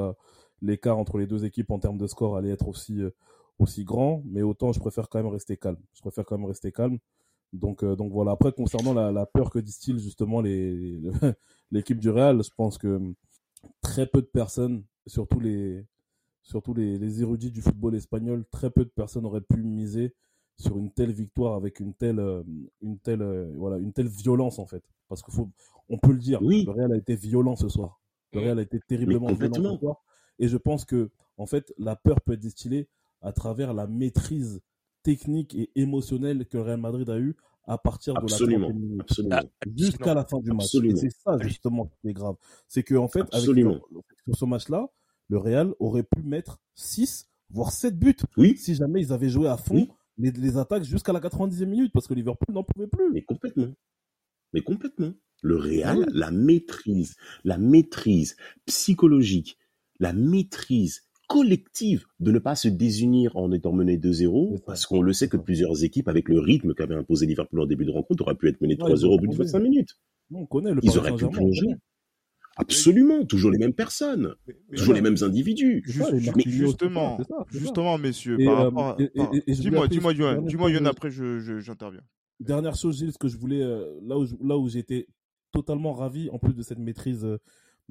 l'écart 0.62 0.98
entre 0.98 1.18
les 1.18 1.26
deux 1.26 1.44
équipes 1.44 1.70
en 1.70 1.78
termes 1.78 1.98
de 1.98 2.06
score 2.06 2.36
allait 2.36 2.50
être 2.50 2.68
aussi, 2.68 3.00
euh, 3.00 3.10
aussi 3.58 3.84
grand, 3.84 4.22
mais 4.26 4.42
autant 4.42 4.72
je 4.72 4.80
préfère 4.80 5.08
quand 5.08 5.22
même 5.22 5.32
rester 5.32 5.56
calme. 5.56 5.78
Je 5.94 6.00
préfère 6.00 6.24
quand 6.24 6.38
même 6.38 6.46
rester 6.46 6.72
calme. 6.72 6.98
Donc, 7.52 7.84
euh, 7.84 7.96
donc 7.96 8.12
voilà. 8.12 8.32
Après, 8.32 8.52
concernant 8.52 8.92
la, 8.92 9.26
peur 9.26 9.50
que 9.50 9.58
distille 9.58 9.98
justement 9.98 10.42
l'équipe 11.70 11.98
du 11.98 12.10
Real, 12.10 12.42
je 12.42 12.50
pense 12.56 12.78
que 12.78 13.00
très 13.80 14.06
peu 14.06 14.20
de 14.20 14.26
personnes 14.26 14.84
surtout 15.06 15.40
les, 15.40 15.84
surtout 16.42 16.74
les, 16.74 16.98
les, 16.98 17.22
érudits 17.22 17.50
du 17.50 17.62
football 17.62 17.94
espagnol, 17.94 18.44
très 18.50 18.70
peu 18.70 18.84
de 18.84 18.90
personnes 18.90 19.26
auraient 19.26 19.40
pu 19.40 19.62
miser 19.62 20.14
sur 20.56 20.78
une 20.78 20.90
telle 20.90 21.12
victoire 21.12 21.54
avec 21.54 21.80
une 21.80 21.94
telle, 21.94 22.18
euh, 22.18 22.42
une 22.80 22.98
telle, 22.98 23.22
euh, 23.22 23.52
voilà, 23.56 23.78
une 23.78 23.92
telle 23.92 24.08
violence 24.08 24.58
en 24.58 24.66
fait. 24.66 24.82
Parce 25.08 25.22
qu'il 25.22 25.34
faut, 25.34 25.50
on 25.88 25.98
peut 25.98 26.12
le 26.12 26.18
dire, 26.18 26.42
oui. 26.42 26.64
le 26.64 26.72
Real 26.72 26.92
a 26.92 26.96
été 26.96 27.14
violent 27.14 27.56
ce 27.56 27.68
soir. 27.68 28.00
Le 28.32 28.40
Real 28.40 28.58
a 28.58 28.62
été 28.62 28.80
terriblement 28.80 29.32
violent 29.32 29.74
ce 29.74 29.78
soir. 29.78 30.02
Et 30.38 30.48
je 30.48 30.56
pense 30.56 30.84
que, 30.84 31.10
en 31.38 31.46
fait, 31.46 31.72
la 31.78 31.96
peur 31.96 32.20
peut 32.20 32.32
être 32.32 32.40
distillée 32.40 32.88
à 33.22 33.32
travers 33.32 33.72
la 33.72 33.86
maîtrise 33.86 34.60
technique 35.02 35.54
et 35.54 35.70
émotionnelle 35.76 36.46
que 36.46 36.56
le 36.56 36.64
Real 36.64 36.80
Madrid 36.80 37.08
a 37.08 37.18
eu 37.18 37.36
à 37.66 37.78
partir 37.78 38.14
de 38.14 38.20
absolument, 38.20 38.68
la 38.68 38.74
minute 38.74 39.20
jusqu'à 39.76 40.14
la 40.14 40.24
fin 40.24 40.38
du 40.38 40.52
match. 40.52 40.74
Et 40.74 40.96
c'est 40.96 41.10
ça 41.10 41.36
justement 41.38 41.90
qui 42.00 42.08
est 42.08 42.12
grave. 42.12 42.36
C'est 42.68 42.82
que 42.82 42.94
en 42.94 43.08
fait, 43.08 43.22
avec 43.32 43.44
sur 43.44 44.36
ce 44.36 44.44
match-là, 44.44 44.88
le 45.28 45.38
Real 45.38 45.74
aurait 45.80 46.04
pu 46.04 46.22
mettre 46.22 46.58
6 46.74 47.28
voire 47.50 47.72
7 47.72 47.98
buts 47.98 48.16
oui. 48.36 48.56
si 48.56 48.74
jamais 48.74 49.00
ils 49.02 49.12
avaient 49.12 49.28
joué 49.28 49.48
à 49.48 49.56
fond 49.56 49.88
les, 50.18 50.56
attaques 50.56 50.84
jusqu'à 50.84 51.12
la 51.12 51.20
90e 51.20 51.66
minute 51.66 51.92
parce 51.92 52.06
que 52.06 52.14
Liverpool 52.14 52.54
n'en 52.54 52.64
pouvait 52.64 52.86
plus. 52.86 53.12
Mais 53.12 53.22
complètement. 53.22 53.72
Mais 54.52 54.62
complètement. 54.62 55.12
Le 55.42 55.56
Real, 55.56 56.06
la 56.12 56.30
maîtrise, 56.30 57.16
la 57.44 57.58
maîtrise 57.58 58.36
psychologique, 58.64 59.58
la 60.00 60.12
maîtrise 60.12 61.02
collective 61.28 62.06
de 62.20 62.30
ne 62.30 62.38
pas 62.38 62.54
se 62.54 62.68
désunir 62.68 63.36
en 63.36 63.52
étant 63.52 63.72
mené 63.72 63.98
2-0, 63.98 64.62
parce 64.64 64.86
qu'on 64.86 65.02
le 65.02 65.12
sait 65.12 65.28
que 65.28 65.36
plusieurs 65.36 65.84
équipes, 65.84 66.08
avec 66.08 66.28
le 66.28 66.38
rythme 66.38 66.72
qu'avait 66.72 66.94
imposé 66.94 67.26
Liverpool 67.26 67.60
en 67.60 67.66
début 67.66 67.84
de 67.84 67.90
rencontre, 67.90 68.22
auraient 68.22 68.36
pu 68.36 68.48
être 68.48 68.60
menées 68.60 68.76
3-0 68.76 69.04
au 69.06 69.18
bout 69.18 69.26
de 69.26 69.36
25 69.36 69.58
minutes. 69.58 69.98
On 70.32 70.46
connaît 70.46 70.72
le 70.72 70.80
Ils 70.82 70.96
auraient 70.96 71.14
pu 71.14 71.28
plonger. 71.28 71.66
Absolument, 72.58 73.26
toujours 73.26 73.50
les 73.50 73.58
mêmes 73.58 73.74
personnes, 73.74 74.34
toujours 74.74 74.94
les 74.94 75.02
mêmes 75.02 75.16
individus. 75.20 75.84
mais 76.34 76.42
justement, 76.46 77.18
justement, 77.50 77.98
messieurs, 77.98 78.38
par 78.42 78.60
euh, 78.60 78.64
rapport 78.64 78.96
dis-moi, 78.96 79.88
dis-moi, 79.88 80.14
dis-moi, 80.14 80.70
Yann, 80.70 80.86
après, 80.86 81.10
j'interviens. 81.10 82.00
Dernière 82.40 82.74
chose, 82.74 82.98
Gilles, 82.98 83.12
ce 83.12 83.18
que 83.18 83.28
je 83.28 83.36
voulais, 83.36 83.62
euh, 83.62 83.98
là 84.02 84.18
où, 84.18 84.26
là 84.42 84.56
où 84.56 84.68
j'étais 84.68 85.06
totalement 85.52 85.92
ravi, 85.92 86.30
en 86.30 86.38
plus 86.38 86.54
de 86.54 86.62
cette 86.62 86.78
maîtrise 86.78 87.26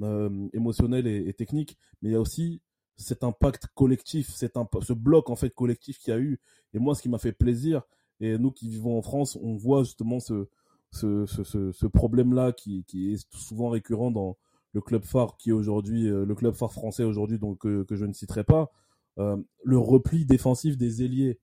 euh, 0.02 0.48
émotionnelle 0.54 1.08
et, 1.08 1.34
technique, 1.34 1.78
mais 2.02 2.10
il 2.10 2.12
y 2.14 2.16
a 2.16 2.22
aussi 2.22 2.62
cet 2.96 3.24
impact 3.24 3.68
collectif, 3.76 4.30
cet 4.30 4.54
ce 4.82 4.94
bloc 4.94 5.30
en 5.30 5.36
fait 5.36 5.52
collectif 5.52 6.00
qu'il 6.00 6.12
y 6.12 6.18
a 6.18 6.20
eu. 6.20 6.40
Et 6.74 6.80
moi, 6.80 6.96
ce 6.96 7.04
qui 7.04 7.10
m'a 7.10 7.20
fait 7.20 7.34
plaisir, 7.34 7.84
Et 8.20 8.38
nous 8.38 8.52
qui 8.52 8.68
vivons 8.70 8.98
en 8.98 9.02
France, 9.02 9.38
on 9.42 9.56
voit 9.56 9.84
justement 9.84 10.20
ce, 10.20 10.48
ce, 10.92 11.26
ce, 11.26 11.72
ce, 11.72 11.86
problème-là 11.88 12.52
qui, 12.52 12.84
qui 12.86 13.14
est 13.14 13.28
souvent 13.32 13.70
récurrent 13.70 14.12
dans 14.12 14.38
le 14.76 14.82
club 14.82 15.04
phare 15.06 15.38
qui 15.38 15.50
est 15.50 15.54
aujourd'hui, 15.54 16.08
euh, 16.08 16.26
le 16.26 16.36
club 16.36 16.54
phare 16.54 16.72
français 16.72 17.04
aujourd'hui, 17.04 17.40
donc 17.40 17.60
que 17.60 17.96
je 17.96 18.06
ne 18.06 18.14
citerai 18.14 18.44
pas, 18.44 18.72
euh, 19.18 19.38
le 19.64 19.78
repli 19.78 20.26
défensif 20.26 20.78
des 20.78 21.04
ailiers. 21.04 21.40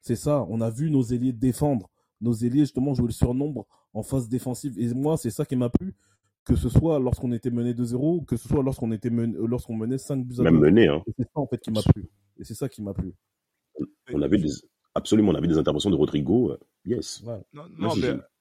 C'est 0.00 0.16
ça, 0.16 0.46
on 0.48 0.60
a 0.60 0.70
vu 0.70 0.90
nos 0.90 1.02
ailiers 1.02 1.32
défendre, 1.32 1.90
nos 2.20 2.32
ailiers 2.32 2.60
justement 2.60 2.94
jouer 2.94 3.06
le 3.06 3.12
surnombre 3.12 3.66
en 3.92 4.02
phase 4.02 4.28
défensive. 4.28 4.78
Et 4.78 4.94
moi, 4.94 5.16
c'est 5.16 5.30
ça 5.30 5.44
qui 5.44 5.56
m'a 5.56 5.68
plu, 5.68 5.94
que 6.44 6.54
ce 6.54 6.68
soit 6.68 7.00
lorsqu'on 7.00 7.32
était 7.32 7.50
mené 7.50 7.74
2-0, 7.74 8.24
que 8.24 8.36
ce 8.36 8.48
soit 8.48 8.62
lorsqu'on 8.62 8.92
était 8.92 9.10
lorsqu'on 9.10 9.74
menait 9.74 9.98
5 9.98 10.24
buts 10.24 10.36
à 10.38 10.42
Même 10.44 10.60
mené, 10.60 10.86
hein. 10.86 11.02
C'est 11.18 11.24
ça 11.24 11.40
en 11.40 11.46
fait 11.48 11.58
qui 11.58 11.72
m'a 11.72 11.82
plu. 11.82 12.06
Et 12.38 12.44
c'est 12.44 12.54
ça 12.54 12.68
qui 12.68 12.82
m'a 12.82 12.94
plu. 12.94 13.12
On 14.12 14.22
avait 14.22 14.38
des, 14.38 14.52
absolument, 14.94 15.32
on 15.32 15.34
avait 15.34 15.48
des 15.48 15.58
interventions 15.58 15.90
de 15.90 15.96
Rodrigo, 15.96 16.52
euh, 16.52 16.58
yes. 16.84 17.24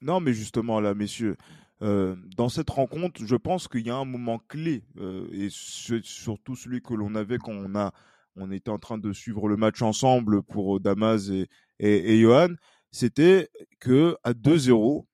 Non, 0.02 0.20
mais, 0.20 0.34
justement 0.34 0.80
là, 0.80 0.94
messieurs, 0.94 1.36
euh, 1.82 2.16
dans 2.38 2.50
cette 2.50 2.70
rencontre, 2.70 3.26
je 3.26 3.36
pense 3.36 3.68
qu'il 3.68 3.86
y 3.86 3.90
a 3.90 3.96
un 3.96 4.06
moment 4.06 4.40
clé, 4.48 4.84
euh, 4.98 5.28
et 5.32 5.50
surtout 5.50 6.56
celui 6.56 6.82
que 6.82 6.94
l'on 6.94 7.16
avait 7.16 7.38
quand 7.38 7.52
on 7.52 7.76
a, 7.76 7.94
on 8.36 8.52
était 8.52 8.70
en 8.70 8.80
train 8.80 8.98
de 8.98 9.12
suivre 9.12 9.48
le 9.48 9.58
match 9.58 9.82
ensemble 9.82 10.42
pour 10.42 10.80
Damas 10.80 11.30
et, 11.30 11.48
et, 11.80 12.20
Johan, 12.22 12.56
c'était 12.92 13.50
que 13.80 14.16
à 14.24 14.34
2-0, 14.34 15.06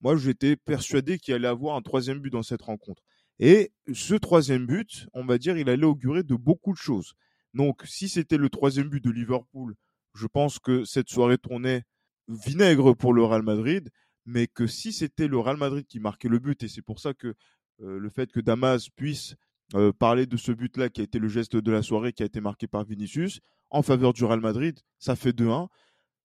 moi 0.00 0.16
j'étais 0.16 0.56
persuadé 0.56 1.18
qu'il 1.18 1.34
allait 1.34 1.48
avoir 1.48 1.76
un 1.76 1.82
troisième 1.82 2.20
but 2.20 2.30
dans 2.30 2.42
cette 2.42 2.62
rencontre. 2.62 3.02
Et 3.38 3.72
ce 3.92 4.14
troisième 4.14 4.66
but, 4.66 5.08
on 5.12 5.24
va 5.24 5.36
dire, 5.36 5.58
il 5.58 5.68
allait 5.68 5.84
augurer 5.84 6.22
de 6.22 6.34
beaucoup 6.34 6.72
de 6.72 6.78
choses. 6.78 7.14
Donc, 7.54 7.82
si 7.84 8.08
c'était 8.08 8.38
le 8.38 8.48
troisième 8.48 8.88
but 8.88 9.02
de 9.04 9.10
Liverpool, 9.10 9.74
je 10.14 10.26
pense 10.26 10.58
que 10.58 10.84
cette 10.84 11.08
soirée 11.08 11.38
tournait 11.38 11.82
vinaigre 12.28 12.94
pour 12.94 13.12
le 13.12 13.24
Real 13.24 13.42
Madrid, 13.42 13.90
mais 14.24 14.46
que 14.46 14.66
si 14.66 14.92
c'était 14.92 15.28
le 15.28 15.38
Real 15.38 15.56
Madrid 15.56 15.86
qui 15.86 16.00
marquait 16.00 16.28
le 16.28 16.38
but, 16.38 16.62
et 16.62 16.68
c'est 16.68 16.82
pour 16.82 17.00
ça 17.00 17.14
que 17.14 17.34
euh, 17.80 17.98
le 17.98 18.10
fait 18.10 18.30
que 18.30 18.40
Damas 18.40 18.88
puisse 18.94 19.34
euh, 19.74 19.92
parler 19.92 20.26
de 20.26 20.36
ce 20.36 20.52
but-là 20.52 20.88
qui 20.88 21.00
a 21.00 21.04
été 21.04 21.18
le 21.18 21.28
geste 21.28 21.56
de 21.56 21.72
la 21.72 21.82
soirée, 21.82 22.12
qui 22.12 22.22
a 22.22 22.26
été 22.26 22.40
marqué 22.40 22.66
par 22.66 22.84
Vinicius, 22.84 23.40
en 23.70 23.82
faveur 23.82 24.12
du 24.12 24.24
Real 24.24 24.40
Madrid, 24.40 24.78
ça 24.98 25.16
fait 25.16 25.32
2-1. 25.32 25.68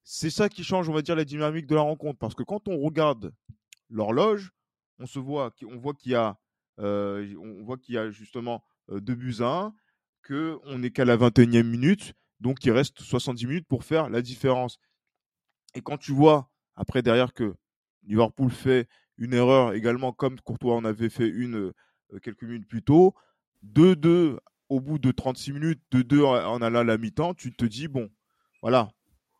C'est 0.04 0.30
ça 0.30 0.50
qui 0.50 0.64
change, 0.64 0.90
on 0.90 0.94
va 0.94 1.02
dire, 1.02 1.16
la 1.16 1.26
dynamique 1.26 1.66
de 1.66 1.76
la 1.76 1.82
rencontre, 1.82 2.20
parce 2.20 2.36
que 2.36 2.44
quand 2.44 2.68
on 2.68 2.78
regarde 2.80 3.34
l'horloge, 3.90 4.52
on 5.00 5.06
se 5.06 5.20
voit, 5.20 5.54
on 5.66 5.78
voit 5.78 5.94
qu'il 5.94 6.12
y 6.12 6.16
a, 6.16 6.38
euh, 6.80 7.34
on 7.40 7.64
voit 7.64 7.78
qu'il 7.78 7.96
y 7.96 7.98
a 7.98 8.12
justement 8.12 8.64
2 8.90 9.16
buts 9.16 9.36
à 9.40 9.74
1, 9.74 9.74
qu'on 10.28 10.78
n'est 10.78 10.92
qu'à 10.92 11.06
la 11.06 11.18
21e 11.18 11.64
minute, 11.64 12.14
donc 12.40 12.64
il 12.66 12.72
reste 12.72 13.00
70 13.00 13.48
minutes 13.48 13.68
pour 13.68 13.84
faire 13.84 14.10
la 14.10 14.22
différence. 14.22 14.78
Et 15.74 15.82
quand 15.82 15.98
tu 15.98 16.12
vois, 16.12 16.50
après 16.76 17.02
derrière, 17.02 17.34
que 17.34 17.56
Liverpool 18.08 18.52
fait 18.52 18.88
une 19.18 19.34
erreur 19.34 19.74
également, 19.74 20.12
comme 20.12 20.40
Courtois 20.40 20.76
en 20.76 20.86
avait 20.86 21.10
fait 21.10 21.28
une 21.28 21.56
euh, 22.14 22.20
quelques 22.22 22.44
minutes 22.44 22.68
plus 22.68 22.84
tôt, 22.84 23.14
2-2 23.64 24.38
au 24.70 24.80
bout 24.80 25.00
de 25.00 25.12
36 25.12 25.54
minutes, 25.54 25.82
2-2 25.92 26.24
en 26.24 26.62
allant 26.62 26.80
à 26.80 26.84
la 26.84 26.98
mi-temps, 26.98 27.34
tu 27.34 27.54
te 27.54 27.66
dis, 27.66 27.88
bon, 27.88 28.10
voilà, 28.62 28.90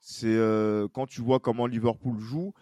c'est 0.02 0.28
euh, 0.28 0.88
quand 0.94 1.06
tu 1.06 1.22
vois 1.22 1.40
comment 1.40 1.68
Liverpool 1.68 2.20
joue, 2.20 2.54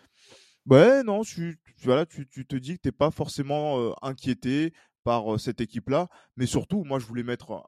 ben 0.65 1.03
non, 1.03 1.23
tu, 1.23 1.59
voilà, 1.83 2.05
tu, 2.05 2.27
te 2.27 2.55
dis 2.55 2.77
que 2.77 2.81
tu 2.81 2.87
n'es 2.87 2.91
pas 2.91 3.11
forcément 3.11 3.79
euh, 3.79 3.93
inquiété 4.01 4.73
par 5.03 5.39
cette 5.39 5.61
équipe-là, 5.61 6.07
mais 6.37 6.47
surtout, 6.47 6.83
moi 6.83 6.97
je 6.97 7.05
voulais 7.05 7.23
mettre 7.23 7.63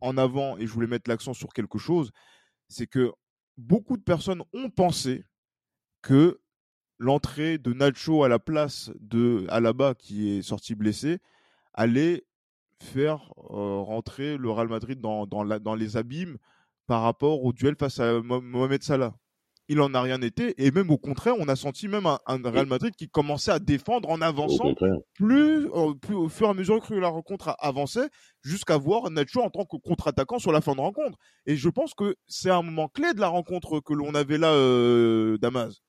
en 0.00 0.16
avant 0.16 0.56
et 0.58 0.66
je 0.66 0.72
voulais 0.72 0.88
mettre 0.88 1.08
l'accent 1.08 1.34
sur 1.34 1.52
quelque 1.52 1.78
chose, 1.78 2.10
c'est 2.68 2.88
que 2.88 3.12
beaucoup 3.56 3.96
de 3.96 4.02
personnes 4.02 4.42
ont 4.52 4.70
pensé 4.70 5.24
que 6.02 6.40
l'entrée 6.98 7.58
de 7.58 7.72
Nacho 7.72 8.24
à 8.24 8.28
la 8.28 8.38
place 8.38 8.90
de 9.00 9.46
Alaba 9.48 9.94
qui 9.94 10.36
est 10.36 10.42
sorti 10.42 10.74
blessé 10.74 11.18
allait 11.74 12.24
faire 12.82 13.32
euh, 13.50 13.80
rentrer 13.80 14.36
le 14.36 14.50
Real 14.50 14.68
Madrid 14.68 15.00
dans, 15.00 15.26
dans, 15.26 15.44
dans 15.44 15.74
les 15.74 15.96
abîmes 15.96 16.38
par 16.86 17.02
rapport 17.02 17.44
au 17.44 17.52
duel 17.52 17.74
face 17.78 18.00
à 18.00 18.20
Mohamed 18.22 18.82
Salah 18.82 19.14
il 19.68 19.80
en 19.80 19.94
a 19.94 20.00
rien 20.00 20.20
été. 20.22 20.54
Et 20.64 20.70
même 20.70 20.90
au 20.90 20.98
contraire, 20.98 21.34
on 21.38 21.48
a 21.48 21.56
senti 21.56 21.88
même 21.88 22.06
un, 22.06 22.18
Real 22.26 22.66
Madrid 22.66 22.94
qui 22.94 23.08
commençait 23.08 23.50
à 23.50 23.58
défendre 23.58 24.08
en 24.08 24.20
avançant 24.20 24.74
plus, 25.14 25.68
euh, 25.72 25.94
plus, 25.94 26.14
au 26.14 26.28
fur 26.28 26.46
et 26.46 26.50
à 26.50 26.54
mesure 26.54 26.80
que 26.80 26.94
la 26.94 27.08
rencontre 27.08 27.56
avançait, 27.58 28.08
jusqu'à 28.42 28.76
voir 28.76 29.10
Nacho 29.10 29.42
en 29.42 29.50
tant 29.50 29.64
que 29.64 29.76
contre-attaquant 29.76 30.38
sur 30.38 30.52
la 30.52 30.60
fin 30.60 30.74
de 30.74 30.80
rencontre. 30.80 31.18
Et 31.46 31.56
je 31.56 31.68
pense 31.68 31.94
que 31.94 32.16
c'est 32.26 32.50
un 32.50 32.62
moment 32.62 32.88
clé 32.88 33.12
de 33.14 33.20
la 33.20 33.28
rencontre 33.28 33.80
que 33.80 33.92
l'on 33.92 34.14
avait 34.14 34.38
là, 34.38 34.52
euh, 34.52 35.38
Damas. 35.38 35.82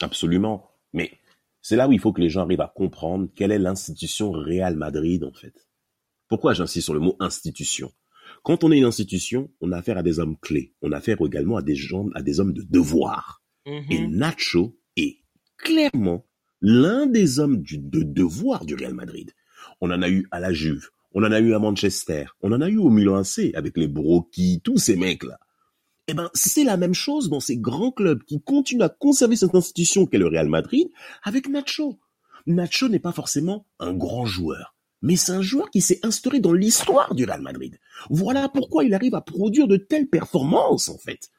Absolument. 0.00 0.70
Mais 0.92 1.12
c'est 1.62 1.76
là 1.76 1.88
où 1.88 1.92
il 1.92 2.00
faut 2.00 2.12
que 2.12 2.20
les 2.20 2.30
gens 2.30 2.42
arrivent 2.42 2.60
à 2.60 2.72
comprendre 2.74 3.28
quelle 3.34 3.52
est 3.52 3.58
l'institution 3.58 4.32
Real 4.32 4.76
Madrid, 4.76 5.24
en 5.24 5.32
fait. 5.32 5.68
Pourquoi 6.28 6.54
j'insiste 6.54 6.84
sur 6.84 6.94
le 6.94 7.00
mot 7.00 7.16
institution? 7.20 7.92
Quand 8.42 8.64
on 8.64 8.72
est 8.72 8.78
une 8.78 8.84
institution, 8.84 9.50
on 9.60 9.72
a 9.72 9.78
affaire 9.78 9.98
à 9.98 10.02
des 10.02 10.20
hommes 10.20 10.36
clés. 10.40 10.74
On 10.80 10.92
a 10.92 10.98
affaire 10.98 11.18
également 11.24 11.56
à 11.56 11.62
des 11.62 11.74
gens, 11.74 12.08
à 12.14 12.22
des 12.22 12.40
hommes 12.40 12.52
de 12.52 12.62
devoir. 12.62 13.42
Et 13.66 13.80
mm-hmm. 13.80 14.10
Nacho 14.10 14.78
est 14.96 15.18
clairement 15.58 16.26
l'un 16.60 17.06
des 17.06 17.38
hommes 17.38 17.62
de 17.62 18.02
devoir 18.02 18.64
du 18.64 18.74
Real 18.74 18.94
Madrid. 18.94 19.32
On 19.80 19.90
en 19.90 20.02
a 20.02 20.08
eu 20.08 20.26
à 20.30 20.40
la 20.40 20.52
Juve, 20.52 20.88
on 21.12 21.24
en 21.24 21.32
a 21.32 21.40
eu 21.40 21.54
à 21.54 21.58
Manchester, 21.58 22.26
on 22.40 22.52
en 22.52 22.60
a 22.60 22.68
eu 22.68 22.78
au 22.78 22.90
Milan 22.90 23.16
AC 23.16 23.52
avec 23.54 23.76
les 23.76 23.88
Brocchi, 23.88 24.60
tous 24.62 24.78
ces 24.78 24.96
mecs-là. 24.96 25.38
Eh 26.10 26.14
ben, 26.14 26.28
c'est 26.34 26.64
la 26.64 26.76
même 26.76 26.94
chose 26.94 27.28
dans 27.28 27.38
ces 27.38 27.56
grands 27.56 27.92
clubs 27.92 28.24
qui 28.24 28.42
continuent 28.42 28.82
à 28.82 28.88
conserver 28.88 29.36
cette 29.36 29.54
institution 29.54 30.06
qu'est 30.06 30.18
le 30.18 30.26
Real 30.26 30.48
Madrid 30.48 30.88
avec 31.22 31.48
Nacho. 31.48 32.00
Nacho 32.46 32.88
n'est 32.88 32.98
pas 32.98 33.12
forcément 33.12 33.66
un 33.78 33.94
grand 33.94 34.26
joueur 34.26 34.74
mais 35.02 35.16
c'est 35.16 35.32
un 35.32 35.42
joueur 35.42 35.70
qui 35.70 35.80
s'est 35.80 36.00
instauré 36.02 36.40
dans 36.40 36.52
l'histoire 36.52 37.14
du 37.14 37.24
Real 37.24 37.40
Madrid. 37.40 37.78
Voilà 38.10 38.48
pourquoi 38.48 38.84
il 38.84 38.94
arrive 38.94 39.14
à 39.14 39.20
produire 39.20 39.66
de 39.66 39.76
telles 39.76 40.08
performances, 40.08 40.88
en 40.88 40.98
fait. 40.98 41.30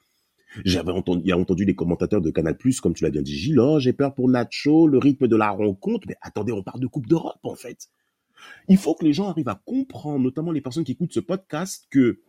J'avais 0.66 0.92
entendu, 0.92 1.32
entendu 1.32 1.64
les 1.64 1.76
commentateurs 1.76 2.22
de 2.22 2.32
Canal+, 2.32 2.58
comme 2.82 2.94
tu 2.94 3.04
l'as 3.04 3.12
bien 3.12 3.22
dit, 3.22 3.38
Gilles, 3.38 3.60
oh, 3.60 3.80
j'ai 3.80 3.94
peur 3.94 4.14
pour 4.14 4.30
Nacho, 4.30 4.88
le 4.88 4.98
rythme 4.98 5.28
de 5.28 5.36
la 5.36 5.52
rencontre, 5.52 6.08
mais 6.08 6.16
attendez, 6.22 6.52
on 6.52 6.64
parle 6.64 6.80
de 6.80 6.88
Coupe 6.88 7.08
d'Europe, 7.08 7.40
en 7.44 7.56
fait. 7.56 7.88
Il 8.68 8.78
faut 8.78 8.96
que 8.96 9.06
les 9.06 9.14
gens 9.14 9.30
arrivent 9.30 9.48
à 9.48 9.62
comprendre, 9.64 10.20
notamment 10.20 10.52
les 10.52 10.62
personnes 10.62 10.84
qui 10.84 10.94
écoutent 10.94 11.14
ce 11.14 11.20
podcast, 11.20 11.86
que 11.92 12.22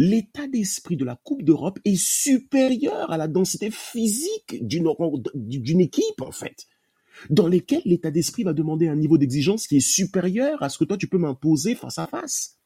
l'état 0.00 0.46
d'esprit 0.46 0.96
de 0.96 1.04
la 1.04 1.16
Coupe 1.16 1.42
d'Europe 1.42 1.80
est 1.84 2.00
supérieur 2.00 3.10
à 3.10 3.16
la 3.16 3.26
densité 3.26 3.68
physique 3.72 4.64
d'une 4.64 5.80
équipe, 5.80 6.22
en 6.22 6.30
fait 6.30 6.66
dans 7.30 7.48
lesquels 7.48 7.82
l'état 7.84 8.12
d'esprit 8.12 8.44
va 8.44 8.52
demander 8.52 8.86
un 8.86 8.94
niveau 8.94 9.18
d'exigence 9.18 9.66
qui 9.66 9.78
est 9.78 9.80
supérieur 9.80 10.62
à 10.62 10.68
ce 10.68 10.78
que 10.78 10.84
toi 10.84 10.96
tu 10.96 11.08
peux 11.08 11.18
m'imposer 11.18 11.74
face 11.74 11.98
à 11.98 12.06
face. 12.06 12.58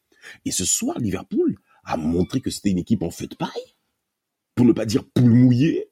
Et 0.45 0.51
ce 0.51 0.67
soir, 0.67 0.99
Liverpool 0.99 1.57
a 1.85 1.97
montré 1.97 2.43
que 2.43 2.51
c'était 2.51 2.69
une 2.69 2.79
équipe 2.79 3.03
en 3.03 3.11
feu 3.11 3.27
de 3.27 3.35
paille, 3.35 3.49
pour 4.55 4.67
ne 4.67 4.73
pas 4.73 4.85
dire 4.85 5.05
poule 5.09 5.33
mouillée, 5.33 5.91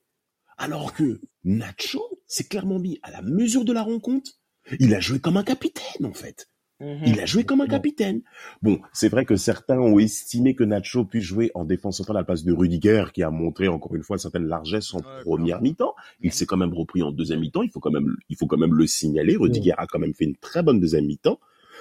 alors 0.59 0.93
que 0.93 1.23
Nacho 1.43 2.03
s'est 2.27 2.45
clairement 2.45 2.79
mis 2.79 2.99
à 3.03 3.11
la 3.11 3.23
mesure 3.23 3.65
de 3.65 3.73
la 3.73 3.83
rencontre. 3.83 4.33
Il 4.79 4.95
a 4.95 5.01
joué 5.01 5.21
comme 5.21 5.39
un 5.39 5.43
capitaine, 5.43 6.05
en 6.05 6.13
fait. 6.13 6.51
Mhm. 6.81 7.03
Il 7.05 7.21
a 7.21 7.27
joué 7.27 7.45
comme 7.45 7.61
un 7.61 7.67
capitaine. 7.67 8.23
Bon, 8.63 8.81
c'est 8.93 9.09
vrai 9.09 9.25
que 9.25 9.37
certains 9.37 9.79
ont 9.79 9.99
estimé 9.99 10.55
que 10.55 10.65
Nacho 10.65 11.05
puisse 11.05 11.25
jouer 11.25 11.51
en 11.55 11.65
défense 11.65 11.99
centrale 11.99 12.17
à 12.17 12.21
la 12.21 12.25
place 12.25 12.45
de 12.45 12.53
Rudiger, 12.53 13.05
qui 13.13 13.23
a 13.23 13.31
montré 13.31 13.69
encore 13.69 13.95
une 13.95 14.03
fois 14.03 14.17
une 14.17 14.21
certaine 14.21 14.47
largesse 14.47 14.95
en 14.95 15.01
première 15.23 15.61
mi-temps. 15.61 15.95
Il 16.21 16.27
mhm. 16.27 16.33
s'est 16.33 16.47
quand 16.47 16.57
même 16.57 16.75
repris 16.75 17.03
en 17.03 17.13
deuxième 17.13 17.41
mi-temps. 17.41 17.63
Il 17.63 17.71
faut 17.71 17.81
quand 17.81 17.91
même, 17.91 18.17
il 18.29 18.37
faut 18.37 18.47
quand 18.47 18.59
même 18.59 18.75
le 18.75 18.87
signaler. 18.87 19.37
Rudiger 19.37 19.75
a 19.77 19.87
quand 19.87 19.99
même 19.99 20.15
fait 20.15 20.25
une 20.25 20.37
très 20.37 20.63
bonne 20.63 20.81
deuxième 20.81 21.07
mi-temps. 21.07 21.39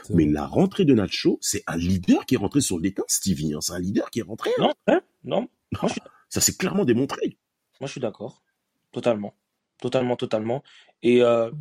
Mais 0.10 0.26
la 0.26 0.46
rentrée 0.46 0.86
de 0.86 0.94
Nacho, 0.94 1.38
c'est 1.42 1.64
un 1.68 1.78
leader 1.78 2.26
qui 2.26 2.36
est 2.36 2.38
rentré 2.38 2.62
sur 2.62 2.80
le 2.80 2.90
Stevie. 3.08 3.54
Hein. 3.54 3.60
C'est 3.62 3.74
un 3.74 3.80
leader 3.80 4.10
qui 4.10 4.20
est 4.20 4.24
rentré. 4.24 4.50
Hein. 4.60 5.02
Non, 5.24 5.48
non. 5.72 5.88
Ça 6.30 6.42
s'est 6.42 6.56
clairement 6.56 6.86
démontré. 6.86 7.38
Moi, 7.80 7.88
je 7.88 7.94
suis 7.94 8.02
d'accord. 8.02 8.44
Totalement. 8.92 9.34
Totalement, 9.82 10.16
totalement. 10.16 10.64
Et 11.02 11.22
euh, 11.24 11.52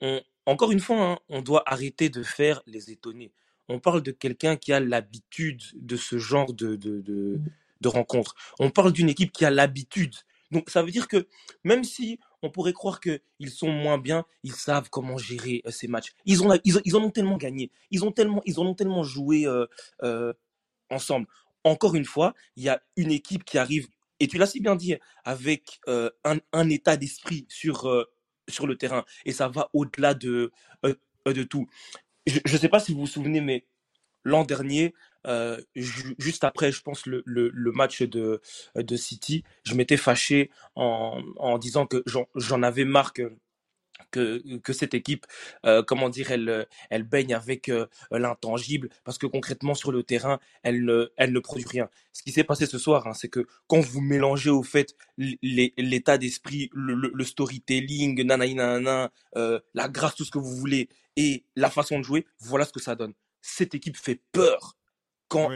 on, 0.00 0.20
encore 0.46 0.72
une 0.72 0.80
fois, 0.80 1.00
hein, 1.00 1.18
on 1.28 1.42
doit 1.42 1.62
arrêter 1.66 2.08
de 2.08 2.22
faire 2.22 2.62
les 2.66 2.90
étonnés. 2.90 3.32
On 3.68 3.78
parle 3.78 4.02
de 4.02 4.10
quelqu'un 4.10 4.56
qui 4.56 4.72
a 4.72 4.80
l'habitude 4.80 5.62
de 5.74 5.96
ce 5.96 6.18
genre 6.18 6.52
de, 6.52 6.76
de, 6.76 7.00
de, 7.00 7.40
de 7.80 7.88
rencontres. 7.88 8.34
On 8.58 8.70
parle 8.70 8.92
d'une 8.92 9.08
équipe 9.08 9.32
qui 9.32 9.44
a 9.44 9.50
l'habitude. 9.50 10.14
Donc 10.50 10.68
ça 10.68 10.82
veut 10.82 10.90
dire 10.90 11.08
que 11.08 11.26
même 11.64 11.82
si 11.82 12.20
on 12.42 12.50
pourrait 12.50 12.72
croire 12.72 13.00
qu'ils 13.00 13.50
sont 13.50 13.70
moins 13.70 13.98
bien, 13.98 14.24
ils 14.42 14.52
savent 14.52 14.90
comment 14.90 15.16
gérer 15.16 15.62
euh, 15.66 15.70
ces 15.70 15.88
matchs. 15.88 16.12
Ils, 16.26 16.42
ont, 16.42 16.58
ils, 16.64 16.96
en 16.96 17.02
ont 17.02 17.10
tellement 17.10 17.38
gagné. 17.38 17.70
Ils, 17.90 18.04
ont 18.04 18.12
tellement, 18.12 18.42
ils 18.44 18.60
en 18.60 18.66
ont 18.66 18.74
tellement 18.74 19.02
joué 19.02 19.46
euh, 19.46 19.66
euh, 20.02 20.32
ensemble. 20.90 21.26
Encore 21.64 21.94
une 21.94 22.04
fois, 22.04 22.34
il 22.56 22.64
y 22.64 22.68
a 22.68 22.82
une 22.96 23.12
équipe 23.12 23.44
qui 23.44 23.56
arrive, 23.56 23.88
et 24.20 24.26
tu 24.26 24.36
l'as 24.36 24.46
si 24.46 24.60
bien 24.60 24.74
dit, 24.74 24.96
avec 25.24 25.80
un, 25.86 26.10
un, 26.52 26.68
état 26.68 26.96
d'esprit 26.96 27.46
sur 27.48 27.86
sur 28.48 28.66
le 28.66 28.76
terrain. 28.76 29.04
Et 29.24 29.32
ça 29.32 29.48
va 29.48 29.68
au-delà 29.72 30.14
de, 30.14 30.52
euh, 30.84 30.94
de 31.26 31.42
tout. 31.42 31.66
Je 32.26 32.40
ne 32.44 32.58
sais 32.58 32.68
pas 32.68 32.80
si 32.80 32.92
vous 32.92 33.00
vous 33.00 33.06
souvenez, 33.06 33.40
mais 33.40 33.66
l'an 34.24 34.44
dernier, 34.44 34.94
euh, 35.26 35.60
juste 35.74 36.44
après, 36.44 36.72
je 36.72 36.82
pense, 36.82 37.06
le, 37.06 37.22
le, 37.26 37.72
match 37.72 38.02
de, 38.02 38.40
de 38.76 38.96
City, 38.96 39.44
je 39.64 39.74
m'étais 39.74 39.96
fâché 39.96 40.50
en, 40.74 41.22
en 41.36 41.58
disant 41.58 41.86
que 41.86 42.02
j'en 42.06 42.62
avais 42.62 42.84
marre 42.84 43.12
que, 44.10 44.58
que 44.58 44.72
cette 44.72 44.94
équipe, 44.94 45.26
euh, 45.66 45.82
comment 45.82 46.08
dire, 46.08 46.30
elle, 46.30 46.66
elle 46.90 47.02
baigne 47.02 47.34
avec 47.34 47.68
euh, 47.68 47.86
l'intangible, 48.10 48.88
parce 49.04 49.18
que 49.18 49.26
concrètement 49.26 49.74
sur 49.74 49.92
le 49.92 50.02
terrain, 50.02 50.38
elle 50.62 50.84
ne, 50.84 51.12
elle 51.16 51.32
ne 51.32 51.40
produit 51.40 51.66
rien. 51.68 51.88
Ce 52.12 52.22
qui 52.22 52.32
s'est 52.32 52.44
passé 52.44 52.66
ce 52.66 52.78
soir, 52.78 53.06
hein, 53.06 53.14
c'est 53.14 53.28
que 53.28 53.46
quand 53.66 53.80
vous 53.80 54.00
mélangez 54.00 54.50
au 54.50 54.62
fait 54.62 54.96
l'état 55.18 56.18
d'esprit, 56.18 56.70
le, 56.72 56.94
le, 56.94 57.24
storytelling, 57.24 58.22
nanana, 58.22 59.10
euh, 59.36 59.60
la 59.74 59.88
grâce, 59.88 60.14
tout 60.14 60.24
ce 60.24 60.30
que 60.30 60.38
vous 60.38 60.56
voulez, 60.56 60.88
et 61.16 61.44
la 61.56 61.70
façon 61.70 61.98
de 61.98 62.04
jouer, 62.04 62.26
voilà 62.38 62.64
ce 62.64 62.72
que 62.72 62.80
ça 62.80 62.94
donne. 62.94 63.14
Cette 63.40 63.74
équipe 63.74 63.96
fait 63.96 64.20
peur 64.32 64.76
quand 65.28 65.50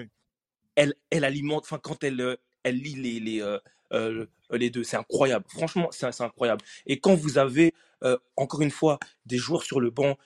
elle, 0.74 0.94
elle 1.10 1.24
alimente, 1.24 1.64
enfin 1.64 1.78
quand 1.78 2.04
elle, 2.04 2.36
elle 2.62 2.76
lit 2.76 2.94
les, 2.94 3.20
les, 3.20 3.58
euh, 3.92 4.26
les 4.50 4.70
deux. 4.70 4.84
C'est 4.84 4.96
incroyable. 4.96 5.44
Franchement, 5.48 5.88
c'est 5.90 6.20
incroyable. 6.20 6.62
Et 6.86 7.00
quand 7.00 7.14
vous 7.14 7.38
avez, 7.38 7.74
euh, 8.06 8.16
encore 8.36 8.62
une 8.62 8.70
fois, 8.70 8.98
des 9.26 9.38
joueurs 9.38 9.62
sur 9.62 9.80
le 9.80 9.90
banc, 9.90 10.16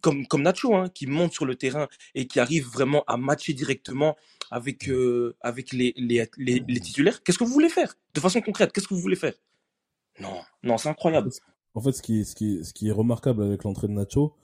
comme, 0.00 0.26
comme 0.26 0.42
Nacho, 0.42 0.74
hein, 0.74 0.88
qui 0.88 1.06
montent 1.06 1.32
sur 1.32 1.44
le 1.46 1.56
terrain 1.56 1.88
et 2.14 2.26
qui 2.26 2.40
arrivent 2.40 2.68
vraiment 2.68 3.04
à 3.06 3.16
matcher 3.16 3.54
directement 3.54 4.16
avec, 4.50 4.88
euh, 4.88 5.36
avec 5.40 5.72
les, 5.72 5.94
les, 5.96 6.28
les, 6.36 6.80
titulaires, 6.80 7.22
qu'est-ce 7.22 7.38
que 7.38 7.44
vous 7.44 7.52
voulez 7.52 7.68
faire? 7.68 7.94
De 8.14 8.20
façon 8.20 8.40
concrète, 8.40 8.72
qu'est-ce 8.72 8.88
que 8.88 8.94
vous 8.94 9.00
voulez 9.00 9.16
faire? 9.16 9.34
Non, 10.20 10.40
non, 10.62 10.76
c'est 10.78 10.88
incroyable. 10.88 11.30
En 11.74 11.80
fait, 11.80 11.92
ce 11.92 12.02
qui, 12.02 12.24
ce 12.24 12.34
qui, 12.34 12.64
ce 12.64 12.72
qui 12.72 12.88
est 12.88 12.92
remarquable 12.92 13.42
avec 13.42 13.64
l'entrée 13.64 13.88
de 13.88 13.92
Nacho, 13.92 14.36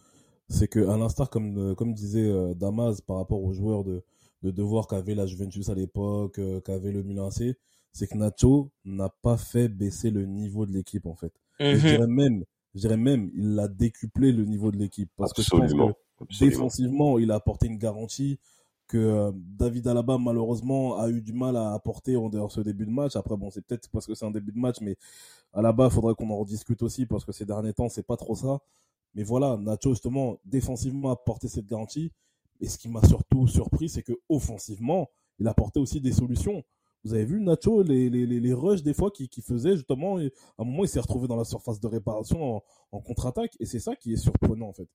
c'est 0.48 0.68
que 0.68 0.88
à 0.88 0.96
l'instar, 0.96 1.28
comme, 1.28 1.74
comme 1.74 1.92
disait 1.92 2.32
Damas 2.54 3.00
par 3.00 3.16
rapport 3.16 3.42
aux 3.42 3.52
joueurs 3.52 3.82
de, 3.82 4.04
de 4.42 4.50
devoir 4.50 4.86
qu'avait 4.86 5.16
la 5.16 5.26
Juventus 5.26 5.68
à 5.68 5.74
l'époque, 5.74 6.40
qu'avait 6.64 6.92
le 6.92 7.02
Milan 7.02 7.28
AC, 7.28 7.56
c'est 7.96 8.06
que 8.06 8.16
Nacho 8.16 8.70
n'a 8.84 9.08
pas 9.08 9.38
fait 9.38 9.68
baisser 9.68 10.10
le 10.10 10.26
niveau 10.26 10.66
de 10.66 10.72
l'équipe 10.72 11.06
en 11.06 11.14
fait. 11.14 11.32
je 11.58 11.76
mhm. 11.76 11.78
dirais 11.78 12.06
même, 12.06 12.44
je 12.76 12.80
dirais 12.82 12.98
même, 12.98 13.30
il 13.34 13.58
a 13.58 13.68
décuplé 13.68 14.32
le 14.32 14.44
niveau 14.44 14.70
de 14.70 14.76
l'équipe 14.76 15.10
parce 15.16 15.32
que 15.32 15.40
je 15.40 15.48
pense 15.48 15.72
que 15.72 16.44
défensivement, 16.44 17.18
il 17.18 17.30
a 17.30 17.36
apporté 17.36 17.68
une 17.68 17.78
garantie 17.78 18.38
que 18.86 18.98
euh, 18.98 19.32
David 19.34 19.88
Alaba 19.88 20.18
malheureusement 20.18 20.98
a 20.98 21.08
eu 21.08 21.22
du 21.22 21.32
mal 21.32 21.56
à 21.56 21.72
apporter 21.72 22.16
en 22.16 22.28
dehors 22.28 22.52
ce 22.52 22.60
début 22.60 22.84
de 22.84 22.90
match. 22.90 23.16
Après 23.16 23.34
bon, 23.34 23.50
c'est 23.50 23.62
peut-être 23.62 23.88
parce 23.88 24.06
que 24.06 24.14
c'est 24.14 24.26
un 24.26 24.30
début 24.30 24.52
de 24.52 24.58
match, 24.58 24.76
mais 24.82 24.96
Alaba, 25.54 25.88
faudrait 25.88 26.14
qu'on 26.14 26.28
en 26.28 26.36
rediscute 26.36 26.82
aussi 26.82 27.06
parce 27.06 27.24
que 27.24 27.32
ces 27.32 27.46
derniers 27.46 27.72
temps, 27.72 27.88
c'est 27.88 28.06
pas 28.06 28.18
trop 28.18 28.36
ça. 28.36 28.60
Mais 29.14 29.22
voilà, 29.22 29.56
Nacho 29.56 29.90
justement 29.90 30.38
défensivement 30.44 31.08
a 31.08 31.12
apporté 31.12 31.48
cette 31.48 31.66
garantie. 31.66 32.12
Et 32.60 32.68
ce 32.68 32.76
qui 32.76 32.90
m'a 32.90 33.02
surtout 33.06 33.46
surpris, 33.46 33.88
c'est 33.88 34.02
que 34.02 34.12
offensivement, 34.28 35.08
il 35.38 35.46
a 35.46 35.52
apporté 35.52 35.80
aussi 35.80 36.02
des 36.02 36.12
solutions. 36.12 36.62
Vous 37.06 37.14
avez 37.14 37.24
vu 37.24 37.40
Nacho, 37.40 37.84
les, 37.84 38.10
les, 38.10 38.26
les 38.26 38.52
rushs 38.52 38.82
des 38.82 38.92
fois 38.92 39.12
qu'il 39.12 39.28
qui 39.28 39.40
faisait, 39.40 39.76
justement, 39.76 40.16
à 40.16 40.22
un 40.58 40.64
moment, 40.64 40.82
il 40.82 40.88
s'est 40.88 40.98
retrouvé 40.98 41.28
dans 41.28 41.36
la 41.36 41.44
surface 41.44 41.78
de 41.78 41.86
réparation 41.86 42.60
en, 42.90 43.00
contre-attaque, 43.00 43.52
et 43.60 43.64
c'est 43.64 43.78
ça 43.78 43.94
qui 43.94 44.12
est 44.12 44.16
surprenant, 44.16 44.66
en 44.70 44.72
fait. 44.72 44.88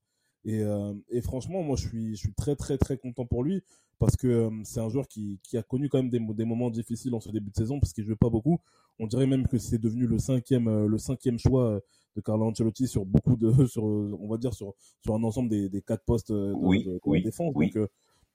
Et, 0.43 0.59
euh, 0.61 0.93
et, 1.09 1.21
franchement, 1.21 1.63
moi, 1.63 1.77
je 1.77 1.87
suis, 1.87 2.15
je 2.15 2.19
suis 2.19 2.33
très, 2.33 2.57
très, 2.57 2.77
très 2.77 2.97
content 2.97 3.25
pour 3.25 3.45
lui, 3.45 3.63
parce 3.97 4.17
que 4.17 4.27
euh, 4.27 4.49
c'est 4.65 4.81
un 4.81 4.89
joueur 4.89 5.07
qui, 5.07 5.39
qui, 5.41 5.57
a 5.57 5.63
connu 5.63 5.87
quand 5.87 5.99
même 5.99 6.09
des, 6.09 6.19
des 6.19 6.43
moments 6.43 6.69
difficiles 6.69 7.15
en 7.15 7.21
ce 7.21 7.29
début 7.29 7.49
de 7.49 7.55
saison, 7.55 7.79
parce 7.79 7.93
qu'il 7.93 8.03
jouait 8.03 8.17
pas 8.17 8.29
beaucoup. 8.29 8.59
On 8.99 9.07
dirait 9.07 9.27
même 9.27 9.47
que 9.47 9.57
c'est 9.57 9.79
devenu 9.79 10.05
le 10.05 10.17
cinquième, 10.17 10.67
euh, 10.67 10.87
le 10.87 10.97
cinquième 10.97 11.39
choix 11.39 11.79
de 12.17 12.21
Carlo 12.21 12.45
Ancelotti 12.45 12.89
sur 12.89 13.05
beaucoup 13.05 13.37
de, 13.37 13.53
sur, 13.67 13.85
on 13.85 14.27
va 14.27 14.37
dire, 14.37 14.53
sur, 14.53 14.73
sur 14.99 15.15
un 15.15 15.23
ensemble 15.23 15.47
des, 15.47 15.69
des 15.69 15.81
quatre 15.81 16.03
postes 16.03 16.33
de, 16.33 16.51
oui, 16.57 16.85
oui, 17.05 17.23
défense. 17.23 17.53
Oui. 17.55 17.71
Donc, 17.71 17.87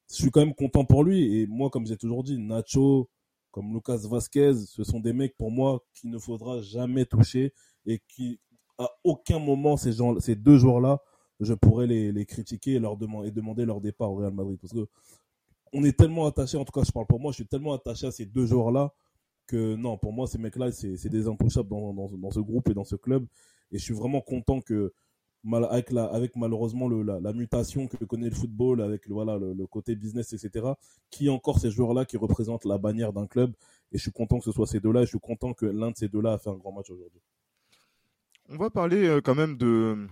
je 0.08 0.14
suis 0.14 0.30
quand 0.30 0.40
même 0.40 0.54
content 0.54 0.86
pour 0.86 1.04
lui, 1.04 1.40
et 1.40 1.46
moi, 1.46 1.68
comme 1.68 1.86
j'ai 1.86 1.98
toujours 1.98 2.22
dit, 2.22 2.38
Nacho, 2.38 3.10
comme 3.56 3.72
Lucas 3.72 4.06
Vasquez, 4.06 4.52
ce 4.66 4.84
sont 4.84 5.00
des 5.00 5.14
mecs 5.14 5.34
pour 5.34 5.50
moi 5.50 5.82
qu'il 5.94 6.10
ne 6.10 6.18
faudra 6.18 6.60
jamais 6.60 7.06
toucher 7.06 7.54
et 7.86 8.02
qui, 8.06 8.38
à 8.76 8.90
aucun 9.02 9.38
moment, 9.38 9.78
ces, 9.78 9.94
gens, 9.94 10.20
ces 10.20 10.36
deux 10.36 10.58
joueurs-là, 10.58 11.00
je 11.40 11.54
pourrais 11.54 11.86
les, 11.86 12.26
critiquer 12.26 12.74
et, 12.74 12.78
leur 12.78 12.98
demander, 12.98 13.64
leur 13.64 13.80
départ 13.80 14.12
au 14.12 14.16
Real 14.16 14.34
Madrid. 14.34 14.58
Parce 14.60 14.74
que 14.74 14.86
on 15.72 15.82
est 15.84 15.96
tellement 15.98 16.26
attaché, 16.26 16.58
en 16.58 16.66
tout 16.66 16.72
cas, 16.78 16.84
je 16.84 16.92
parle 16.92 17.06
pour 17.06 17.18
moi, 17.18 17.32
je 17.32 17.36
suis 17.36 17.46
tellement 17.46 17.72
attaché 17.72 18.06
à 18.06 18.10
ces 18.10 18.26
deux 18.26 18.44
joueurs-là 18.44 18.92
que 19.46 19.74
non, 19.74 19.96
pour 19.96 20.12
moi, 20.12 20.26
ces 20.26 20.36
mecs-là, 20.36 20.70
c'est 20.70 21.08
des 21.08 21.26
intouchables 21.26 21.70
dans, 21.70 22.30
ce 22.30 22.40
groupe 22.40 22.68
et 22.68 22.74
dans 22.74 22.84
ce 22.84 22.96
club. 22.96 23.24
Et 23.72 23.78
je 23.78 23.82
suis 23.84 23.94
vraiment 23.94 24.20
content 24.20 24.60
que 24.60 24.92
avec, 25.54 26.36
malheureusement 26.36 26.88
la, 26.88 27.32
mutation 27.32 27.86
que 27.86 28.04
connaît 28.04 28.28
le 28.28 28.34
football, 28.34 28.80
avec 28.82 29.06
le, 29.06 29.14
voilà, 29.14 29.38
le, 29.38 29.66
côté 29.66 29.94
business, 29.94 30.32
etc., 30.32 30.66
qui 31.10 31.28
encore 31.30 31.58
ces 31.58 31.70
joueurs-là 31.70 32.04
qui 32.04 32.16
représentent 32.16 32.64
la 32.64 32.78
bannière 32.78 33.12
d'un 33.12 33.26
club. 33.26 33.52
Et 33.92 33.98
je 33.98 34.02
suis 34.02 34.12
content 34.12 34.38
que 34.38 34.44
ce 34.44 34.52
soit 34.52 34.66
ces 34.66 34.80
deux-là, 34.80 35.02
et 35.02 35.04
je 35.04 35.10
suis 35.10 35.20
content 35.20 35.52
que 35.52 35.66
l'un 35.66 35.90
de 35.90 35.96
ces 35.96 36.08
deux-là 36.08 36.32
a 36.34 36.38
fait 36.38 36.50
un 36.50 36.56
grand 36.56 36.72
match 36.72 36.90
aujourd'hui. 36.90 37.20
On 38.48 38.56
va 38.56 38.70
parler 38.70 39.06
euh, 39.06 39.20
quand 39.20 39.34
même 39.34 39.56
de, 39.56 40.06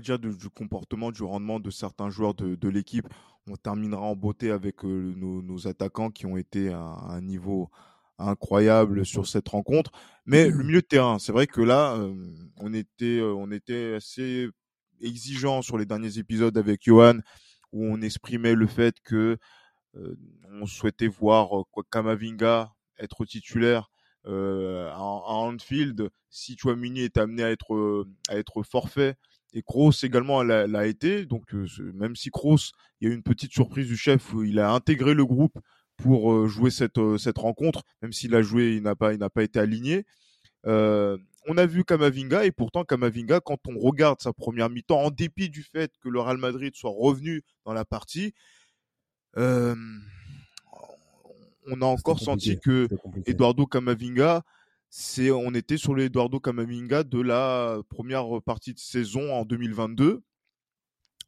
dire 0.00 0.18
du 0.18 0.48
comportement, 0.48 1.10
du 1.10 1.22
rendement 1.22 1.60
de 1.60 1.70
certains 1.70 2.10
joueurs 2.10 2.34
de, 2.34 2.68
l'équipe. 2.68 3.06
On 3.48 3.56
terminera 3.56 4.02
en 4.02 4.16
beauté 4.16 4.50
avec 4.50 4.84
euh, 4.84 5.14
nos, 5.16 5.66
attaquants 5.68 6.10
qui 6.10 6.26
ont 6.26 6.36
été 6.36 6.72
à 6.72 6.80
un 6.80 7.20
niveau 7.20 7.70
incroyable 8.18 9.04
sur 9.04 9.26
cette 9.26 9.48
rencontre. 9.48 9.90
Mais 10.24 10.48
le 10.48 10.64
milieu 10.64 10.80
de 10.80 10.86
terrain, 10.86 11.18
c'est 11.18 11.32
vrai 11.32 11.46
que 11.46 11.60
là, 11.60 11.94
euh, 11.96 12.14
on 12.58 12.72
était, 12.74 13.18
euh, 13.18 13.34
on 13.34 13.50
était 13.50 13.94
assez 13.94 14.48
exigeant 15.00 15.62
sur 15.62 15.78
les 15.78 15.86
derniers 15.86 16.18
épisodes 16.18 16.56
avec 16.56 16.84
Johan, 16.84 17.18
où 17.72 17.84
on 17.84 18.00
exprimait 18.00 18.54
le 18.54 18.66
fait 18.66 18.96
que 19.04 19.36
euh, 19.96 20.16
on 20.60 20.66
souhaitait 20.66 21.08
voir 21.08 21.48
Kamavinga 21.90 22.72
être 22.98 23.24
titulaire 23.24 23.90
euh, 24.26 24.90
à, 24.90 24.98
Anfield 24.98 26.08
si 26.30 26.56
Chouamini 26.56 27.00
est 27.00 27.18
amené 27.18 27.44
à 27.44 27.50
être 27.50 28.06
à 28.28 28.36
être 28.36 28.62
forfait 28.62 29.14
et 29.52 29.62
Kroos 29.62 29.92
également 30.02 30.42
l'a 30.42 30.86
été 30.86 31.26
donc 31.26 31.52
même 31.94 32.16
si 32.16 32.30
Kroos 32.30 32.72
il 33.00 33.06
y 33.06 33.10
a 33.10 33.12
eu 33.12 33.16
une 33.16 33.22
petite 33.22 33.52
surprise 33.52 33.86
du 33.86 33.96
chef 33.96 34.32
où 34.32 34.42
il 34.42 34.58
a 34.58 34.72
intégré 34.72 35.14
le 35.14 35.24
groupe 35.24 35.58
pour 35.96 36.32
euh, 36.32 36.46
jouer 36.46 36.70
cette, 36.70 36.98
euh, 36.98 37.18
cette 37.18 37.38
rencontre, 37.38 37.82
même 38.02 38.12
s'il 38.12 38.34
a 38.34 38.42
joué, 38.42 38.76
il 38.76 38.82
n'a 38.82 38.94
pas, 38.94 39.12
il 39.12 39.18
n'a 39.18 39.30
pas 39.30 39.42
été 39.42 39.58
aligné. 39.58 40.04
Euh, 40.66 41.16
on 41.48 41.56
a 41.58 41.66
vu 41.66 41.84
Kamavinga 41.84 42.44
et 42.44 42.50
pourtant 42.50 42.84
Kamavinga, 42.84 43.40
quand 43.40 43.58
on 43.68 43.78
regarde 43.78 44.20
sa 44.20 44.32
première 44.32 44.68
mi-temps, 44.68 45.00
en 45.00 45.10
dépit 45.10 45.48
du 45.48 45.62
fait 45.62 45.92
que 46.00 46.08
le 46.08 46.20
Real 46.20 46.38
Madrid 46.38 46.74
soit 46.74 46.90
revenu 46.90 47.42
dans 47.64 47.72
la 47.72 47.84
partie, 47.84 48.34
euh, 49.36 49.76
on 51.68 51.82
a 51.82 51.86
encore 51.86 52.20
senti 52.20 52.58
que 52.58 52.88
Eduardo 53.26 53.66
Camavinga, 53.66 54.42
c'est, 54.88 55.30
on 55.30 55.52
était 55.54 55.76
sur 55.76 55.94
le 55.94 56.04
Eduardo 56.04 56.40
Camavinga 56.40 57.04
de 57.04 57.20
la 57.20 57.78
première 57.90 58.42
partie 58.44 58.72
de 58.72 58.78
saison 58.78 59.32
en 59.32 59.44
2022, 59.44 60.22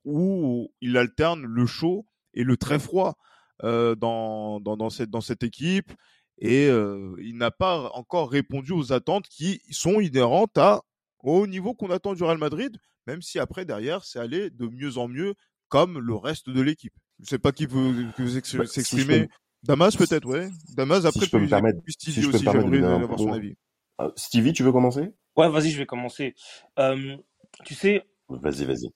où 0.04 0.72
il 0.80 0.96
alterne 0.96 1.44
le 1.44 1.66
chaud 1.66 2.06
et 2.34 2.44
le 2.44 2.56
très 2.56 2.78
froid. 2.78 3.16
Euh, 3.64 3.96
dans, 3.96 4.60
dans, 4.60 4.76
dans, 4.76 4.88
cette, 4.88 5.10
dans 5.10 5.20
cette 5.20 5.42
équipe 5.42 5.92
et 6.38 6.68
euh, 6.68 7.16
il 7.20 7.36
n'a 7.36 7.50
pas 7.50 7.90
encore 7.94 8.30
répondu 8.30 8.70
aux 8.70 8.92
attentes 8.92 9.26
qui 9.26 9.60
sont 9.72 10.00
inhérentes 10.00 10.56
à, 10.56 10.82
au 11.24 11.48
niveau 11.48 11.74
qu'on 11.74 11.90
attend 11.90 12.14
du 12.14 12.22
Real 12.22 12.38
Madrid, 12.38 12.76
même 13.08 13.20
si 13.20 13.40
après, 13.40 13.64
derrière, 13.64 14.04
c'est 14.04 14.20
allé 14.20 14.50
de 14.50 14.68
mieux 14.68 14.96
en 14.96 15.08
mieux 15.08 15.34
comme 15.68 15.98
le 15.98 16.14
reste 16.14 16.48
de 16.48 16.60
l'équipe. 16.60 16.94
Je 17.18 17.24
ne 17.24 17.26
sais 17.26 17.38
pas 17.40 17.50
qui 17.50 17.66
veut, 17.66 18.06
bah, 18.16 18.66
s'exprimer. 18.66 19.28
Damas 19.64 19.96
peut-être, 19.96 20.28
ouais. 20.28 20.50
Damas, 20.76 21.04
après, 21.04 21.18
si 21.18 21.26
je 21.26 21.30
peux 21.32 21.40
me 21.40 21.48
permettre, 21.48 21.80
Stevie 21.88 22.22
si 22.22 22.26
aussi, 22.28 22.44
j'aimerais 22.44 22.84
avoir 22.84 23.18
son 23.18 23.32
avis. 23.32 23.56
Euh, 24.00 24.08
Stevie, 24.14 24.52
tu 24.52 24.62
veux 24.62 24.70
commencer? 24.70 25.10
Ouais, 25.36 25.48
vas-y, 25.48 25.70
je 25.70 25.78
vais 25.78 25.86
commencer. 25.86 26.36
Euh, 26.78 27.16
tu 27.64 27.74
sais... 27.74 28.06
Vas-y, 28.28 28.64
vas-y. 28.66 28.92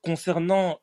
Concernant 0.00 0.80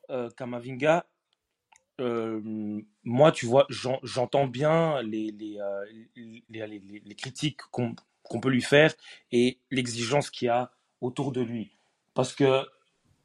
moi, 2.00 3.32
tu 3.32 3.46
vois, 3.46 3.68
j'entends 3.70 4.48
bien 4.48 5.02
les, 5.02 5.34
euh, 5.60 7.16
critiques 7.18 7.62
qu'on 7.72 8.40
peut 8.42 8.50
lui 8.50 8.62
faire 8.62 8.94
et 9.32 9.60
l'exigence 9.72 10.30
qu'il 10.30 10.48
y 10.48 10.50
a 10.50 10.72
autour 11.02 11.32
de 11.32 11.42
lui. 11.42 11.72
Parce 12.14 12.34
que 12.34 12.64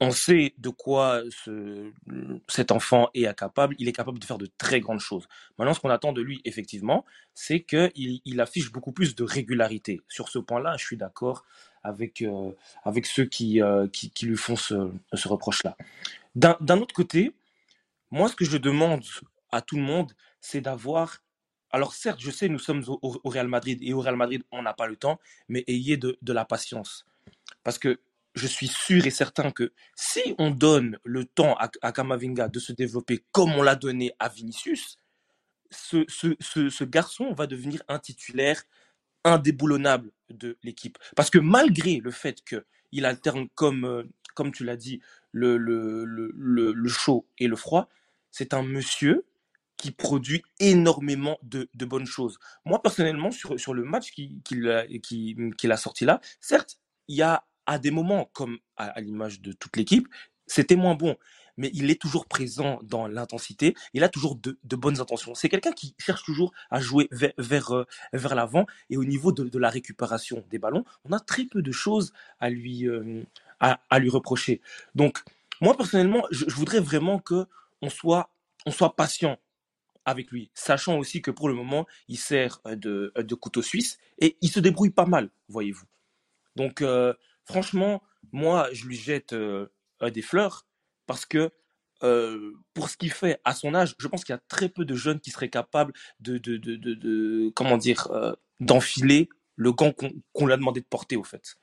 on 0.02 0.12
sait 0.12 0.54
de 0.56 0.70
quoi 0.70 1.22
ce, 1.44 1.92
cet 2.48 2.72
enfant 2.72 3.10
est 3.12 3.32
capable. 3.38 3.74
Il 3.78 3.86
est 3.86 3.92
capable 3.92 4.18
de 4.18 4.24
faire 4.24 4.38
de 4.38 4.48
très 4.56 4.80
grandes 4.80 5.00
choses. 5.00 5.28
Maintenant, 5.58 5.74
ce 5.74 5.80
qu'on 5.80 5.90
attend 5.90 6.12
de 6.12 6.22
lui, 6.22 6.40
effectivement, 6.46 7.04
c'est 7.34 7.60
qu'il 7.60 8.22
il 8.24 8.40
affiche 8.40 8.72
beaucoup 8.72 8.92
plus 8.92 9.14
de 9.14 9.24
régularité. 9.24 10.00
Sur 10.08 10.30
ce 10.30 10.38
point-là, 10.38 10.76
je 10.78 10.84
suis 10.86 10.96
d'accord 10.96 11.44
avec, 11.82 12.22
euh, 12.22 12.50
ceux 13.04 13.26
qui, 13.26 13.60
euh, 13.60 13.88
qui, 13.88 14.10
lui 14.24 14.36
font 14.36 14.56
ce 14.56 15.28
reproche-là. 15.28 15.76
D'un 16.34 16.78
autre 16.78 16.94
côté, 16.94 17.34
moi, 18.10 18.28
ce 18.28 18.36
que 18.36 18.44
je 18.44 18.56
demande 18.56 19.04
à 19.52 19.62
tout 19.62 19.76
le 19.76 19.82
monde, 19.82 20.12
c'est 20.40 20.60
d'avoir. 20.60 21.22
Alors, 21.70 21.94
certes, 21.94 22.20
je 22.20 22.30
sais, 22.30 22.48
nous 22.48 22.58
sommes 22.58 22.84
au, 22.88 23.20
Real 23.24 23.46
Madrid 23.46 23.78
et 23.82 23.92
au 23.92 24.00
Real 24.00 24.16
Madrid, 24.16 24.42
on 24.50 24.62
n'a 24.62 24.74
pas 24.74 24.86
le 24.86 24.96
temps, 24.96 25.20
mais 25.48 25.64
ayez 25.68 25.96
de, 25.96 26.16
la 26.26 26.44
patience. 26.44 27.06
Parce 27.62 27.78
que 27.78 28.00
je 28.34 28.46
suis 28.46 28.68
sûr 28.68 29.06
et 29.06 29.10
certain 29.10 29.50
que 29.50 29.72
si 29.94 30.34
on 30.38 30.50
donne 30.50 30.98
le 31.04 31.24
temps 31.24 31.56
à, 31.56 31.92
Kamavinga 31.92 32.48
de 32.48 32.58
se 32.58 32.72
développer 32.72 33.24
comme 33.32 33.52
on 33.52 33.62
l'a 33.62 33.76
donné 33.76 34.12
à 34.18 34.28
Vinicius, 34.28 34.96
ce, 35.70 36.84
garçon 36.84 37.32
va 37.32 37.46
devenir 37.46 37.82
un 37.88 37.98
titulaire 38.00 38.62
indéboulonnable 39.24 40.10
de 40.30 40.58
l'équipe. 40.62 40.98
Parce 41.14 41.30
que 41.30 41.38
malgré 41.38 41.98
le 41.98 42.10
fait 42.10 42.42
qu'il 42.42 43.04
alterne, 43.04 43.48
comme, 43.54 43.84
euh, 43.84 44.02
comme 44.34 44.50
tu 44.50 44.64
l'as 44.64 44.76
dit, 44.76 45.00
le, 45.32 46.88
chaud 46.88 47.26
et 47.38 47.46
le 47.46 47.56
froid, 47.56 47.88
c'est 48.30 48.54
un 48.54 48.62
monsieur 48.62 49.26
qui 49.76 49.90
produit 49.92 50.42
énormément 50.58 51.38
de, 51.42 51.68
de, 51.74 51.84
bonnes 51.86 52.06
choses. 52.06 52.38
Moi, 52.66 52.82
personnellement, 52.82 53.30
sur, 53.30 53.58
sur 53.58 53.72
le 53.72 53.84
match 53.84 54.10
qu'il 54.10 54.42
qui, 54.42 54.60
qui, 55.00 55.36
qui 55.56 55.72
a 55.72 55.76
sorti 55.76 56.04
là, 56.04 56.20
certes, 56.40 56.78
il 57.08 57.16
y 57.16 57.22
a 57.22 57.44
à 57.66 57.78
des 57.78 57.90
moments, 57.90 58.30
comme 58.32 58.58
à 58.76 59.00
l'image 59.00 59.40
de 59.40 59.52
toute 59.52 59.76
l'équipe, 59.76 60.06
c'était 60.46 60.76
moins 60.76 60.94
bon 60.94 61.16
mais 61.60 61.70
il 61.74 61.90
est 61.90 62.00
toujours 62.00 62.24
présent 62.24 62.80
dans 62.82 63.06
l'intensité. 63.06 63.74
Il 63.92 64.02
a 64.02 64.08
toujours 64.08 64.34
de, 64.34 64.56
bonnes 64.76 64.98
intentions. 64.98 65.34
C'est 65.34 65.50
quelqu'un 65.50 65.72
qui 65.72 65.94
cherche 65.98 66.22
toujours 66.24 66.52
à 66.70 66.80
jouer 66.80 67.06
vers, 67.10 67.32
vers, 67.36 67.72
euh, 67.72 67.86
vers 68.14 68.34
l'avant. 68.34 68.64
Et 68.88 68.96
au 68.96 69.04
niveau 69.04 69.30
de, 69.30 69.58
la 69.58 69.68
récupération 69.68 70.42
des 70.48 70.58
ballons, 70.58 70.84
on 71.04 71.12
a 71.12 71.20
très 71.20 71.44
peu 71.44 71.60
de 71.60 71.70
choses 71.70 72.14
à 72.40 72.48
lui, 72.48 72.88
euh, 72.88 73.22
à, 73.60 73.98
lui 73.98 74.08
reprocher. 74.08 74.62
Donc, 74.94 75.18
moi, 75.60 75.76
personnellement, 75.76 76.24
je, 76.30 76.46
voudrais 76.54 76.80
vraiment 76.80 77.18
que 77.18 77.44
on 77.82 77.88
soit, 77.88 78.30
on 78.66 78.70
soit 78.70 78.96
patient 78.96 79.38
avec 80.04 80.30
lui, 80.30 80.50
sachant 80.54 80.98
aussi 80.98 81.22
que 81.22 81.30
pour 81.30 81.48
le 81.48 81.54
moment, 81.54 81.86
il 82.08 82.18
sert 82.18 82.60
de, 82.64 83.12
de 83.16 83.34
couteau 83.34 83.62
suisse 83.62 83.98
et 84.18 84.36
il 84.40 84.50
se 84.50 84.60
débrouille 84.60 84.90
pas 84.90 85.06
mal, 85.06 85.30
voyez-vous. 85.48 85.86
Donc, 86.56 86.82
euh, 86.82 87.14
franchement, 87.44 88.02
moi, 88.32 88.68
je 88.72 88.86
lui 88.86 88.96
jette 88.96 89.34
des 89.34 90.22
fleurs 90.22 90.66
parce 91.06 91.26
que 91.26 91.52
euh, 92.02 92.52
pour 92.72 92.88
ce 92.88 92.96
qu'il 92.96 93.12
fait 93.12 93.40
à 93.44 93.54
son 93.54 93.74
âge, 93.74 93.94
je 93.98 94.08
pense 94.08 94.24
qu'il 94.24 94.32
y 94.32 94.36
a 94.36 94.42
très 94.48 94.68
peu 94.68 94.84
de 94.84 94.94
jeunes 94.94 95.20
qui 95.20 95.30
seraient 95.30 95.50
capables 95.50 95.92
de, 96.20 96.38
de, 96.38 96.56
de, 96.56 96.76
de, 96.76 97.52
comment 97.54 97.76
dire, 97.76 98.08
euh, 98.10 98.32
d'enfiler 98.58 99.28
le 99.56 99.72
gant 99.72 99.92
qu'on 99.92 100.46
lui 100.46 100.52
a 100.52 100.56
demandé 100.56 100.80
de 100.80 100.86
porter, 100.86 101.16
au 101.16 101.24
fait. 101.24 101.56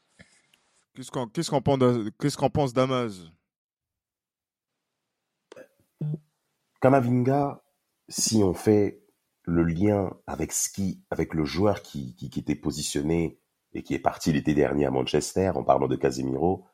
Qu'est-ce 0.93 1.11
qu'on 1.11 1.61
pense, 1.61 2.35
qu'on 2.35 2.49
pense 2.49 2.73
d'Amaz 2.73 3.31
Kamavinga, 6.81 7.63
si 8.07 8.43
on 8.43 8.53
fait 8.53 9.03
le 9.43 9.63
lien 9.63 10.11
avec 10.27 10.51
ski, 10.51 11.03
avec 11.09 11.33
le 11.33 11.45
joueur 11.45 11.81
qui, 11.81 12.15
qui, 12.15 12.29
qui 12.29 12.39
était 12.39 12.55
positionné 12.55 13.39
et 13.73 13.83
qui 13.83 13.93
est 13.93 13.99
parti 13.99 14.31
l'été 14.31 14.53
dernier 14.53 14.85
à 14.85 14.91
Manchester, 14.91 15.51
en 15.55 15.63
parlant 15.63 15.87
de 15.87 15.95
Casemiro, 15.95 16.65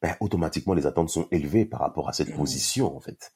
ben, 0.00 0.16
automatiquement 0.20 0.74
les 0.74 0.86
attentes 0.86 1.10
sont 1.10 1.26
élevées 1.30 1.64
par 1.64 1.80
rapport 1.80 2.08
à 2.08 2.12
cette 2.12 2.34
position 2.34 2.96
en 2.96 3.00
fait. 3.00 3.34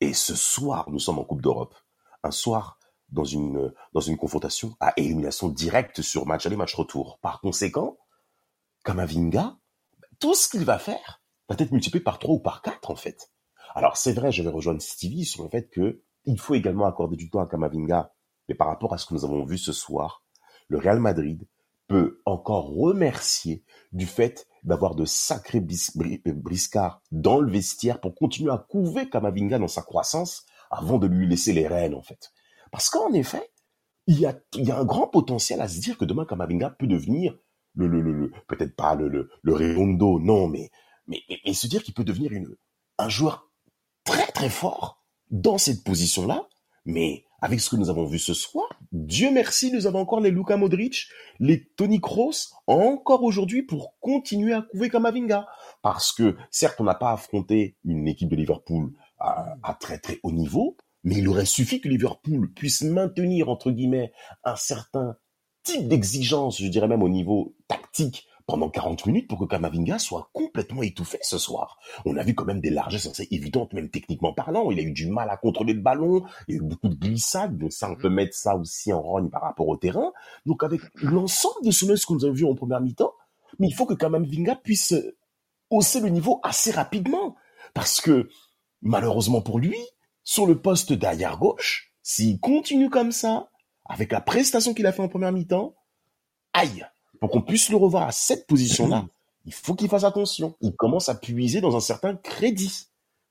Et 0.00 0.14
ce 0.14 0.34
soir, 0.34 0.88
nous 0.90 0.98
sommes 0.98 1.18
en 1.18 1.24
Coupe 1.24 1.42
d'Europe. 1.42 1.74
Un 2.22 2.30
soir 2.30 2.78
dans 3.10 3.24
une 3.24 3.72
dans 3.92 4.00
une 4.00 4.16
confrontation 4.16 4.76
à 4.80 4.92
élimination 4.96 5.48
directe 5.48 6.02
sur 6.02 6.26
match 6.26 6.46
aller 6.46 6.56
match 6.56 6.74
retour. 6.74 7.18
Par 7.20 7.40
conséquent, 7.40 7.98
Kamavinga, 8.84 9.58
tout 10.18 10.34
ce 10.34 10.48
qu'il 10.48 10.64
va 10.64 10.78
faire 10.78 11.22
va 11.48 11.56
être 11.58 11.72
multiplié 11.72 12.02
par 12.02 12.18
3 12.18 12.34
ou 12.34 12.40
par 12.40 12.62
4 12.62 12.90
en 12.90 12.96
fait. 12.96 13.30
Alors 13.74 13.96
c'est 13.96 14.12
vrai, 14.12 14.32
je 14.32 14.42
vais 14.42 14.48
rejoindre 14.48 14.82
Stevie 14.82 15.24
sur 15.24 15.44
le 15.44 15.50
fait 15.50 15.68
que 15.68 16.02
il 16.24 16.38
faut 16.38 16.54
également 16.54 16.86
accorder 16.86 17.16
du 17.16 17.30
temps 17.30 17.40
à 17.40 17.46
Kamavinga, 17.46 18.12
mais 18.48 18.54
par 18.54 18.68
rapport 18.68 18.92
à 18.92 18.98
ce 18.98 19.06
que 19.06 19.14
nous 19.14 19.24
avons 19.24 19.44
vu 19.44 19.58
ce 19.58 19.72
soir, 19.72 20.24
le 20.68 20.78
Real 20.78 21.00
Madrid 21.00 21.46
peut 21.86 22.20
encore 22.26 22.68
remercier 22.68 23.64
du 23.92 24.06
fait 24.06 24.46
d'avoir 24.62 24.94
de 24.94 25.06
sacrés 25.06 25.60
briscards 25.60 27.02
dans 27.10 27.40
le 27.40 27.50
vestiaire 27.50 28.00
pour 28.00 28.14
continuer 28.14 28.52
à 28.52 28.58
couver 28.58 29.08
Kamavinga 29.08 29.58
dans 29.58 29.68
sa 29.68 29.82
croissance 29.82 30.44
avant 30.70 30.98
de 30.98 31.06
lui 31.06 31.26
laisser 31.26 31.54
les 31.54 31.66
rênes, 31.66 31.94
en 31.94 32.02
fait. 32.02 32.30
Parce 32.70 32.90
qu'en 32.90 33.12
effet, 33.14 33.50
il 34.06 34.20
y 34.20 34.26
a, 34.26 34.38
un 34.76 34.84
grand 34.84 35.08
potentiel 35.08 35.60
à 35.60 35.68
se 35.68 35.80
dire 35.80 35.96
que 35.96 36.04
demain 36.04 36.26
Kamavinga 36.26 36.70
peut 36.70 36.86
devenir 36.86 37.38
le, 37.74 37.86
le, 37.86 38.00
le, 38.00 38.32
peut-être 38.48 38.76
pas 38.76 38.94
le, 38.94 39.08
le, 39.08 39.30
le 39.42 39.54
Redondo, 39.54 40.18
non, 40.18 40.48
mais, 40.48 40.70
mais, 41.06 41.20
mais, 41.44 41.52
se 41.54 41.66
dire 41.66 41.82
qu'il 41.82 41.94
peut 41.94 42.04
devenir 42.04 42.32
une, 42.32 42.54
un 42.98 43.08
joueur 43.08 43.47
très 44.08 44.32
très 44.32 44.48
fort 44.48 45.04
dans 45.30 45.58
cette 45.58 45.84
position-là, 45.84 46.48
mais 46.86 47.24
avec 47.42 47.60
ce 47.60 47.68
que 47.68 47.76
nous 47.76 47.90
avons 47.90 48.06
vu 48.06 48.18
ce 48.18 48.32
soir, 48.32 48.66
Dieu 48.90 49.30
merci, 49.30 49.70
nous 49.70 49.86
avons 49.86 50.00
encore 50.00 50.20
les 50.20 50.30
Luka 50.30 50.56
Modric, 50.56 51.08
les 51.40 51.66
Tony 51.76 52.00
Kroos, 52.00 52.54
encore 52.66 53.22
aujourd'hui 53.22 53.62
pour 53.62 53.98
continuer 54.00 54.54
à 54.54 54.62
couver 54.62 54.88
Kamavinga. 54.88 55.46
Parce 55.82 56.12
que, 56.12 56.36
certes, 56.50 56.80
on 56.80 56.84
n'a 56.84 56.94
pas 56.94 57.12
affronté 57.12 57.76
une 57.84 58.08
équipe 58.08 58.30
de 58.30 58.36
Liverpool 58.36 58.92
à, 59.18 59.56
à, 59.62 59.74
très 59.74 59.98
très 59.98 60.18
haut 60.22 60.32
niveau, 60.32 60.78
mais 61.04 61.16
il 61.16 61.28
aurait 61.28 61.44
suffi 61.44 61.82
que 61.82 61.88
Liverpool 61.88 62.50
puisse 62.54 62.80
maintenir, 62.80 63.50
entre 63.50 63.70
guillemets, 63.70 64.12
un 64.42 64.56
certain 64.56 65.16
type 65.64 65.86
d'exigence, 65.86 66.58
je 66.62 66.68
dirais 66.68 66.88
même 66.88 67.02
au 67.02 67.10
niveau 67.10 67.54
tactique, 67.68 68.26
pendant 68.48 68.70
40 68.70 69.04
minutes 69.04 69.28
pour 69.28 69.38
que 69.38 69.44
Kamavinga 69.44 69.98
soit 69.98 70.30
complètement 70.32 70.82
étouffé 70.82 71.18
ce 71.20 71.36
soir. 71.36 71.78
On 72.06 72.16
a 72.16 72.22
vu 72.22 72.34
quand 72.34 72.46
même 72.46 72.62
des 72.62 72.70
largesses 72.70 73.06
assez 73.06 73.28
évidentes, 73.30 73.74
même 73.74 73.90
techniquement 73.90 74.32
parlant. 74.32 74.70
Il 74.70 74.78
a 74.80 74.82
eu 74.82 74.90
du 74.90 75.06
mal 75.06 75.28
à 75.28 75.36
contrôler 75.36 75.74
le 75.74 75.82
ballon, 75.82 76.24
il 76.48 76.54
y 76.54 76.58
a 76.58 76.62
eu 76.62 76.64
beaucoup 76.64 76.88
de 76.88 76.94
glissades, 76.94 77.58
donc 77.58 77.74
ça, 77.74 77.90
on 77.90 77.94
peut 77.94 78.08
mettre 78.08 78.34
ça 78.34 78.56
aussi 78.56 78.90
en 78.90 79.02
rogne 79.02 79.28
par 79.28 79.42
rapport 79.42 79.68
au 79.68 79.76
terrain. 79.76 80.12
Donc 80.46 80.64
avec 80.64 80.80
l'ensemble 80.94 81.62
de 81.62 81.70
ce 81.70 81.84
que 81.84 82.12
nous 82.14 82.24
avons 82.24 82.34
vu 82.34 82.46
en 82.46 82.54
première 82.54 82.80
mi-temps, 82.80 83.12
mais 83.58 83.68
il 83.68 83.74
faut 83.74 83.84
que 83.84 83.92
Kamavinga 83.92 84.56
puisse 84.56 84.94
hausser 85.68 86.00
le 86.00 86.08
niveau 86.08 86.40
assez 86.42 86.70
rapidement. 86.70 87.36
Parce 87.74 88.00
que, 88.00 88.30
malheureusement 88.80 89.42
pour 89.42 89.58
lui, 89.58 89.76
sur 90.24 90.46
le 90.46 90.58
poste 90.58 90.94
d'arrière 90.94 91.36
gauche, 91.36 91.92
s'il 92.02 92.40
continue 92.40 92.88
comme 92.88 93.12
ça, 93.12 93.50
avec 93.84 94.10
la 94.10 94.22
prestation 94.22 94.72
qu'il 94.72 94.86
a 94.86 94.92
fait 94.92 95.02
en 95.02 95.08
première 95.08 95.32
mi-temps, 95.32 95.74
aïe, 96.54 96.86
pour 97.20 97.30
qu'on 97.30 97.42
puisse 97.42 97.70
le 97.70 97.76
revoir 97.76 98.08
à 98.08 98.12
cette 98.12 98.46
position-là, 98.46 99.06
il 99.44 99.52
faut 99.54 99.74
qu'il 99.74 99.88
fasse 99.88 100.04
attention. 100.04 100.54
Il 100.60 100.74
commence 100.74 101.08
à 101.08 101.14
puiser 101.14 101.60
dans 101.60 101.76
un 101.76 101.80
certain 101.80 102.14
crédit. 102.14 102.88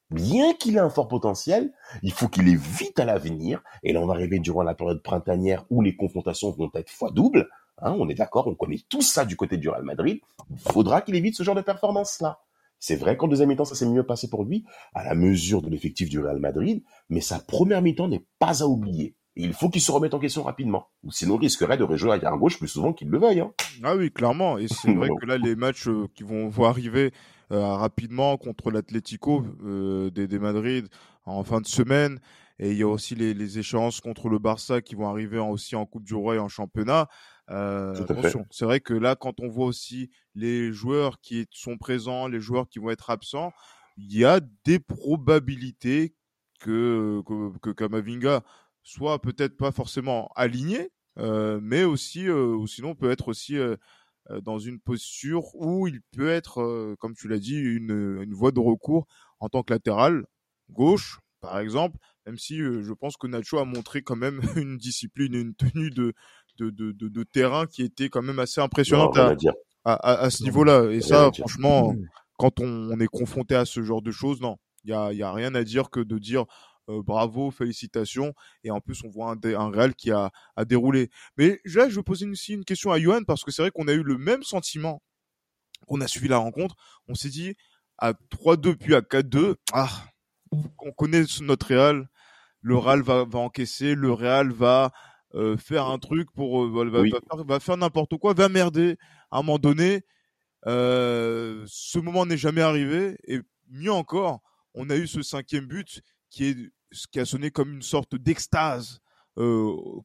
Bien 0.10 0.54
qu'il 0.54 0.78
ait 0.78 0.80
un 0.80 0.90
fort 0.90 1.10
potentiel, 1.10 1.74
il 2.02 2.14
faut 2.14 2.30
qu'il 2.30 2.48
évite 2.48 2.98
à 2.98 3.06
l'avenir. 3.06 3.62
Et 3.84 3.92
là, 3.92 4.02
on 4.02 4.08
va 4.08 4.14
arriver 4.14 4.40
durant 4.40 4.64
la 4.64 4.74
période 4.74 5.04
printanière 5.04 5.66
où 5.70 5.82
les 5.82 5.96
confrontations 5.96 6.52
vont 6.52 6.72
être 6.76 6.90
fois 6.90 7.12
double. 7.12 7.50
Hein, 7.80 7.96
on 8.00 8.08
est 8.10 8.16
d'accord, 8.16 8.48
on 8.48 8.56
connaît 8.56 8.80
tout 8.90 9.02
ça 9.02 9.26
du 9.26 9.36
côté 9.36 9.58
du 9.58 9.70
Real 9.70 9.84
Madrid. 9.84 10.20
Il 10.50 10.72
faudra 10.72 11.02
qu'il 11.02 11.16
évite 11.16 11.36
ce 11.36 11.44
genre 11.44 11.56
de 11.56 11.62
performance-là. 11.62 12.40
C'est 12.80 12.96
vrai 12.96 13.18
qu'en 13.18 13.28
deuxième 13.28 13.50
mi-temps, 13.50 13.66
ça 13.66 13.76
s'est 13.76 13.88
mieux 13.88 14.06
passé 14.06 14.30
pour 14.30 14.44
lui, 14.44 14.66
à 14.94 15.04
la 15.04 15.16
mesure 15.16 15.62
de 15.62 15.70
l'effectif 15.70 16.10
du 16.10 16.20
Real 16.20 16.40
Madrid, 16.40 16.84
mais 17.10 17.22
sa 17.22 17.40
première 17.40 17.82
mi-temps 17.82 18.08
n'est 18.08 18.26
pas 18.40 18.64
à 18.64 18.68
oublier 18.68 19.16
il 19.44 19.54
faut 19.54 19.70
qu'il 19.70 19.82
se 19.82 19.92
remette 19.92 20.14
en 20.14 20.20
question 20.20 20.44
rapidement. 20.44 20.88
Ou 21.04 21.12
sinon, 21.12 21.36
il 21.36 21.42
risquerait 21.42 21.78
de 21.78 21.84
rejouer 21.84 22.12
arrière 22.12 22.38
gauche 22.38 22.58
plus 22.58 22.68
souvent 22.68 22.94
qu'il 22.94 23.10
le 23.10 23.20
veuille. 23.20 23.42
Hein. 23.42 23.54
Ah 23.84 23.96
oui, 23.96 24.12
clairement. 24.12 24.58
Et 24.58 24.68
c'est 24.68 24.94
vrai 24.94 25.10
que 25.22 25.26
là, 25.26 25.38
les 25.38 25.56
matchs 25.56 25.88
euh, 25.88 26.08
qui 26.16 26.24
vont, 26.24 26.50
vont 26.50 26.66
arriver 26.66 27.12
euh, 27.52 27.76
rapidement 27.76 28.36
contre 28.38 28.72
l'Atlético 28.72 29.46
euh, 29.64 30.10
des, 30.10 30.28
des, 30.28 30.40
Madrid 30.40 30.88
en 31.26 31.44
fin 31.44 31.62
de 31.62 31.68
semaine. 31.68 32.20
Et 32.60 32.72
il 32.72 32.78
y 32.78 32.84
a 32.84 32.88
aussi 32.88 33.16
les, 33.16 33.34
les 33.34 33.60
échéances 33.60 34.02
contre 34.02 34.30
le 34.30 34.40
Barça 34.40 34.82
qui 34.82 34.96
vont 34.96 35.08
arriver 35.08 35.38
aussi 35.38 35.76
en 35.76 35.86
Coupe 35.86 36.04
du 36.04 36.16
Roi 36.16 36.36
et 36.36 36.40
en 36.40 36.50
championnat. 36.50 37.08
Euh, 37.50 37.96
attention, 38.02 38.46
c'est 38.50 38.66
vrai 38.66 38.80
que 38.80 38.94
là, 38.94 39.16
quand 39.16 39.40
on 39.40 39.48
voit 39.48 39.68
aussi 39.68 40.10
les 40.36 40.74
joueurs 40.74 41.22
qui 41.22 41.48
sont 41.52 41.78
présents, 41.78 42.28
les 42.28 42.42
joueurs 42.42 42.68
qui 42.68 42.80
vont 42.80 42.90
être 42.90 43.10
absents, 43.10 43.54
il 43.96 44.18
y 44.18 44.26
a 44.26 44.42
des 44.66 44.80
probabilités 44.80 46.14
que, 46.60 47.22
que, 47.26 47.58
que 47.60 47.70
Kamavinga 47.70 48.44
soit 48.88 49.20
peut-être 49.20 49.58
pas 49.58 49.72
forcément 49.74 50.32
aligné, 50.36 50.92
euh, 51.20 51.60
mais 51.62 51.84
aussi, 51.84 52.30
euh, 52.30 52.56
ou 52.56 52.68
sinon 52.68 52.96
peut 52.96 53.12
être 53.12 53.28
aussi 53.28 53.58
euh, 53.58 53.76
dans 54.44 54.60
une 54.60 54.80
posture 54.80 55.54
où 55.56 55.88
il 55.88 56.00
peut 56.16 56.30
être, 56.30 56.96
comme 57.00 57.14
tu 57.14 57.28
l'as 57.28 57.40
dit, 57.40 57.58
une, 57.58 58.22
une 58.22 58.34
voie 58.34 58.52
de 58.52 58.62
recours 58.62 59.06
en 59.40 59.50
tant 59.50 59.62
que 59.62 59.74
latéral 59.74 60.24
gauche, 60.70 61.20
par 61.42 61.60
exemple, 61.60 61.98
même 62.26 62.38
si 62.38 62.58
je 62.58 62.94
pense 62.94 63.18
que 63.18 63.28
Nacho 63.28 63.58
a 63.58 63.66
montré 63.66 64.02
quand 64.04 64.16
même 64.16 64.42
une 64.56 64.78
discipline, 64.78 65.34
une 65.34 65.54
tenue 65.54 65.90
de, 65.90 66.14
de, 66.58 66.70
de, 66.70 66.92
de, 66.92 67.24
terrain 67.24 67.68
qui 67.68 67.84
était 67.84 68.10
quand 68.10 68.22
même 68.22 68.40
assez 68.40 68.62
impressionnante 68.62 69.18
à, 69.18 69.36
à, 69.84 70.14
à, 70.22 70.30
ce 70.30 70.44
niveau-là. 70.44 70.92
Et 70.92 71.02
ça, 71.02 71.30
franchement, 71.38 71.94
quand 72.38 72.60
on, 72.62 72.90
on, 72.92 73.00
est 73.00 73.08
confronté 73.08 73.56
à 73.56 73.66
ce 73.66 73.82
genre 73.82 74.02
de 74.02 74.12
choses, 74.12 74.42
non, 74.42 74.58
il 74.84 74.92
y 74.92 74.94
a, 74.94 75.14
y 75.14 75.24
a 75.24 75.32
rien 75.32 75.56
à 75.56 75.64
dire 75.64 75.90
que 75.90 76.00
de 76.00 76.18
dire 76.18 76.46
euh, 76.90 77.02
bravo, 77.02 77.52
félicitations. 77.52 78.34
Et 78.64 78.72
en 78.72 78.82
plus, 78.82 79.04
on 79.04 79.10
voit 79.10 79.32
un, 79.32 79.54
un 79.54 79.70
Real 79.70 79.96
qui 79.96 80.12
a, 80.12 80.32
a 80.56 80.66
déroulé. 80.66 81.10
Mais 81.38 81.60
là, 81.66 81.90
je 81.90 81.96
vais 81.96 82.04
poser 82.04 82.28
aussi 82.28 82.54
une 82.54 82.66
question 82.66 82.92
à 82.92 83.00
Johan 83.00 83.24
parce 83.26 83.44
que 83.44 83.52
c'est 83.52 83.62
vrai 83.62 83.72
qu'on 83.72 83.88
a 83.88 83.94
eu 83.94 84.04
le 84.04 84.18
même 84.18 84.44
sentiment 84.44 85.02
qu'on 85.86 86.02
a 86.02 86.08
suivi 86.08 86.28
la 86.28 86.38
rencontre. 86.38 86.76
On 87.08 87.16
s'est 87.16 87.30
dit 87.30 87.56
à 87.98 88.14
3-2 88.14 88.76
puis 88.76 88.96
à 88.96 89.02
4-2, 89.02 89.56
ah, 89.74 89.90
on 90.52 90.92
connaît 90.92 91.24
notre 91.42 91.68
Real. 91.68 92.10
Le 92.62 92.78
Real 92.78 93.02
va, 93.02 93.26
va 93.26 93.40
encaisser, 93.40 93.96
le 93.96 94.12
Real 94.12 94.52
va 94.52 94.92
euh, 95.36 95.58
faire 95.58 95.86
un 95.88 96.00
truc 96.00 96.32
pour 96.32 96.64
euh, 96.64 96.90
va, 96.90 97.04
faire, 97.04 97.44
va, 97.46 97.60
faire, 97.60 97.78
n'importe 97.78 98.18
quoi, 98.18 98.34
va 98.34 98.50
merder 98.50 98.98
à 99.32 99.40
un 99.40 99.42
moment 99.42 99.60
donné. 99.60 100.04
Euh, 100.66 101.64
ce 101.68 102.00
moment 102.00 102.26
n'est 102.26 102.38
jamais 102.38 102.62
arrivé 102.62 103.18
et 103.26 103.40
mieux 103.70 103.92
encore, 103.92 104.42
on 104.74 104.90
a 104.90 104.96
eu 104.96 105.08
ce 105.08 105.22
cinquième 105.22 105.66
but 105.66 106.02
qui 106.30 106.46
est 106.46 106.58
ce 106.92 107.08
qui 107.08 107.20
a 107.20 107.26
sonné 107.26 107.52
comme 107.52 107.74
une 107.74 107.82
sorte 107.82 108.16
d'extase 108.16 109.00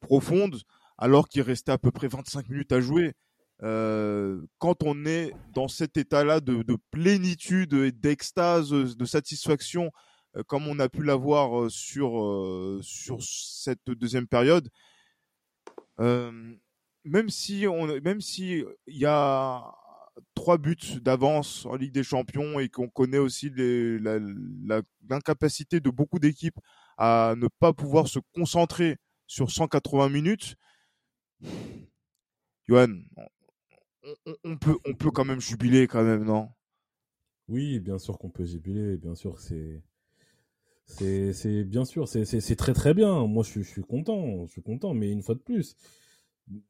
profonde 0.01 0.61
alors 0.99 1.29
qu'il 1.29 1.43
restait 1.43 1.73
à 1.73 1.79
peu 1.79 1.91
près 1.91 2.09
25 2.09 2.49
minutes 2.51 2.73
à 2.73 2.81
jouer. 2.81 3.15
quand 3.61 4.83
on 4.83 5.07
est 5.07 5.33
dans 5.55 5.69
cet 5.69 5.97
état-là 5.97 6.41
de, 6.41 6.63
de, 6.63 6.77
plénitude 6.91 7.73
et 7.75 7.93
d'extase, 7.93 8.71
de 8.71 9.05
satisfaction, 9.05 9.91
comme 10.47 10.67
on 10.69 10.79
a 10.79 10.89
pu 10.89 11.03
l'avoir 11.03 11.71
sur 11.71 12.79
sur 12.83 13.23
cette 13.23 13.91
deuxième 13.91 14.27
période, 14.27 14.69
même 15.99 17.29
si 17.29 17.67
on, 17.67 17.87
même 18.01 18.21
si 18.21 18.65
il 18.87 18.99
y 18.99 19.07
a 19.07 19.75
trois 20.35 20.59
buts 20.59 21.01
d'avance 21.01 21.67
en 21.67 21.77
Ligue 21.77 21.93
des 21.93 22.03
Champions 22.03 22.59
et 22.61 22.69
qu'on 22.69 22.89
connaît 22.89 23.19
aussi 23.19 23.51
l'incapacité 25.09 25.81
de 25.81 25.91
beaucoup 25.91 26.19
d'équipes 26.19 26.59
à 26.99 27.35
ne 27.37 27.49
pas 27.59 27.73
pouvoir 27.73 28.09
se 28.09 28.19
concentrer 28.35 28.97
sur 29.27 29.51
180 29.51 30.09
minutes, 30.09 30.57
Johan, 32.69 32.95
on, 34.45 34.57
peut, 34.57 34.77
on 34.85 34.95
peut 34.95 35.11
quand 35.11 35.25
même 35.25 35.41
jubiler 35.41 35.87
quand 35.87 36.03
même, 36.03 36.25
non? 36.25 36.49
Oui, 37.49 37.81
bien 37.81 37.99
sûr 37.99 38.19
qu'on 38.19 38.31
peut 38.31 38.45
jubiler, 38.45 38.97
bien 38.97 39.15
sûr 39.15 39.39
c'est 39.41 39.83
c'est 40.87 41.65
bien 41.65 41.85
sûr 41.85 42.07
c'est 42.09 42.57
très 42.57 42.75
très 42.75 42.95
bien. 42.95 43.27
Moi 43.27 43.43
je 43.45 43.51
suis, 43.51 43.63
je 43.63 43.69
suis 43.71 43.83
content, 43.83 44.47
je 44.47 44.53
suis 44.53 44.63
content, 44.63 44.95
mais 44.95 45.11
une 45.11 45.23
fois 45.23 45.35
de 45.35 45.41
plus, 45.41 45.77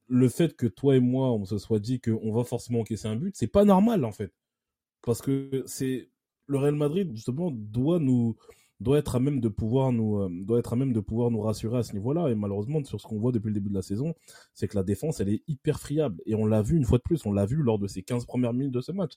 le 0.09 0.29
fait 0.29 0.55
que 0.57 0.67
toi 0.67 0.97
et 0.97 1.01
moi, 1.01 1.33
on 1.33 1.45
se 1.45 1.59
soit 1.59 1.81
dit 1.81 2.01
qu'on 2.01 2.33
va 2.33 2.45
forcément 2.45 2.81
encaisser 2.81 3.09
un 3.09 3.17
but, 3.17 3.35
c'est 3.37 3.47
pas 3.47 3.65
normal 3.65 4.05
en 4.05 4.13
fait. 4.13 4.33
Parce 5.03 5.23
que 5.23 5.65
c'est 5.67 6.11
le 6.47 6.59
Real 6.59 6.75
Madrid 6.75 7.11
justement 7.15 7.51
doit 7.51 7.99
nous 7.99 8.37
doit 8.81 8.99
être 8.99 9.15
à 9.15 9.21
même 9.21 9.41
de 9.41 9.49
pouvoir 9.49 9.93
nous 9.93 10.19
euh, 10.19 10.29
doit 10.45 10.59
être 10.59 10.73
à 10.73 10.77
même 10.77 10.93
de 10.93 11.01
pouvoir 11.01 11.31
nous 11.31 11.41
rassurer 11.41 11.79
à 11.79 11.83
ce 11.83 11.93
niveau-là 11.93 12.29
et 12.29 12.35
malheureusement 12.35 12.83
sur 12.85 13.01
ce 13.01 13.07
qu'on 13.07 13.19
voit 13.19 13.33
depuis 13.33 13.49
le 13.49 13.55
début 13.55 13.71
de 13.71 13.75
la 13.75 13.83
saison, 13.83 14.15
c'est 14.55 14.69
que 14.69 14.77
la 14.77 14.83
défense 14.83 15.21
elle 15.21 15.29
est 15.29 15.43
hyper 15.49 15.81
friable 15.81 16.21
et 16.27 16.35
on 16.35 16.47
l'a 16.47 16.63
vu 16.63 16.77
une 16.77 16.85
fois 16.85 16.99
de 16.99 17.03
plus, 17.03 17.25
on 17.25 17.33
l'a 17.33 17.47
vu 17.47 17.57
lors 17.57 17.79
de 17.79 17.87
ces 17.87 18.03
15 18.03 18.27
premières 18.27 18.53
minutes 18.53 18.73
de 18.73 18.81
ce 18.81 18.93
match. 18.93 19.13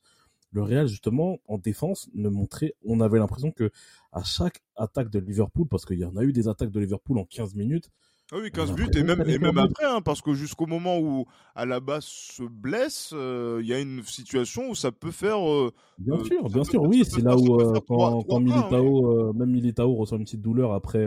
Le 0.51 0.61
Real 0.61 0.87
justement 0.87 1.39
en 1.47 1.57
défense 1.57 2.09
ne 2.13 2.29
montrait 2.29 2.75
on 2.85 2.99
avait 3.01 3.19
l'impression 3.19 3.51
que 3.51 3.71
à 4.11 4.23
chaque 4.23 4.61
attaque 4.75 5.09
de 5.09 5.19
Liverpool 5.19 5.67
parce 5.67 5.85
qu'il 5.85 5.99
y 5.99 6.05
en 6.05 6.15
a 6.15 6.23
eu 6.23 6.31
des 6.31 6.47
attaques 6.47 6.71
de 6.71 6.79
Liverpool 6.79 7.17
en 7.17 7.25
15 7.25 7.55
minutes, 7.55 7.89
ah 8.31 8.37
oui, 8.41 8.49
15 8.49 8.71
buts 8.71 8.89
et 8.95 9.03
même, 9.03 9.23
et 9.27 9.37
même 9.37 9.59
après, 9.59 9.85
hein, 9.85 10.01
parce 10.01 10.19
que 10.19 10.33
jusqu'au 10.33 10.65
moment 10.65 10.97
où 10.97 11.25
Alaba 11.53 11.99
se 12.01 12.41
blesse, 12.41 13.11
euh, 13.13 13.59
il 13.61 13.67
y 13.67 13.73
a 13.73 13.79
une 13.79 14.01
situation 14.03 14.71
où 14.71 14.73
ça 14.73 14.91
peut 14.91 15.11
faire. 15.11 15.47
Euh, 15.47 15.71
bien 15.99 16.15
euh, 16.15 16.23
sûr, 16.23 16.49
bien 16.49 16.63
sûr, 16.63 16.81
oui, 16.81 17.03
c'est 17.05 17.21
là 17.21 17.37
où 17.37 17.57
quand, 17.87 18.23
quand 18.23 18.39
Militao, 18.39 19.31
même 19.33 19.51
Militao 19.51 19.93
ressent 19.93 20.17
une 20.17 20.23
petite 20.23 20.41
douleur 20.41 20.73
après 20.73 21.05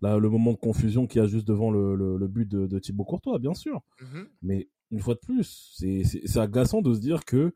là, 0.00 0.16
le 0.16 0.30
moment 0.30 0.52
de 0.52 0.56
confusion 0.56 1.06
qu'il 1.06 1.20
y 1.20 1.24
a 1.24 1.28
juste 1.28 1.46
devant 1.46 1.70
le, 1.70 1.94
le, 1.94 2.28
but 2.28 2.48
de, 2.48 2.66
de, 2.66 2.78
Thibaut 2.78 3.04
Courtois, 3.04 3.38
bien 3.38 3.54
sûr. 3.54 3.82
Mmh 4.00 4.22
Mais 4.40 4.70
une 4.90 5.00
fois 5.00 5.14
de 5.14 5.20
plus, 5.20 5.76
c'est 5.76 6.38
agaçant 6.38 6.80
de 6.80 6.94
se 6.94 7.00
dire 7.00 7.26
que 7.26 7.54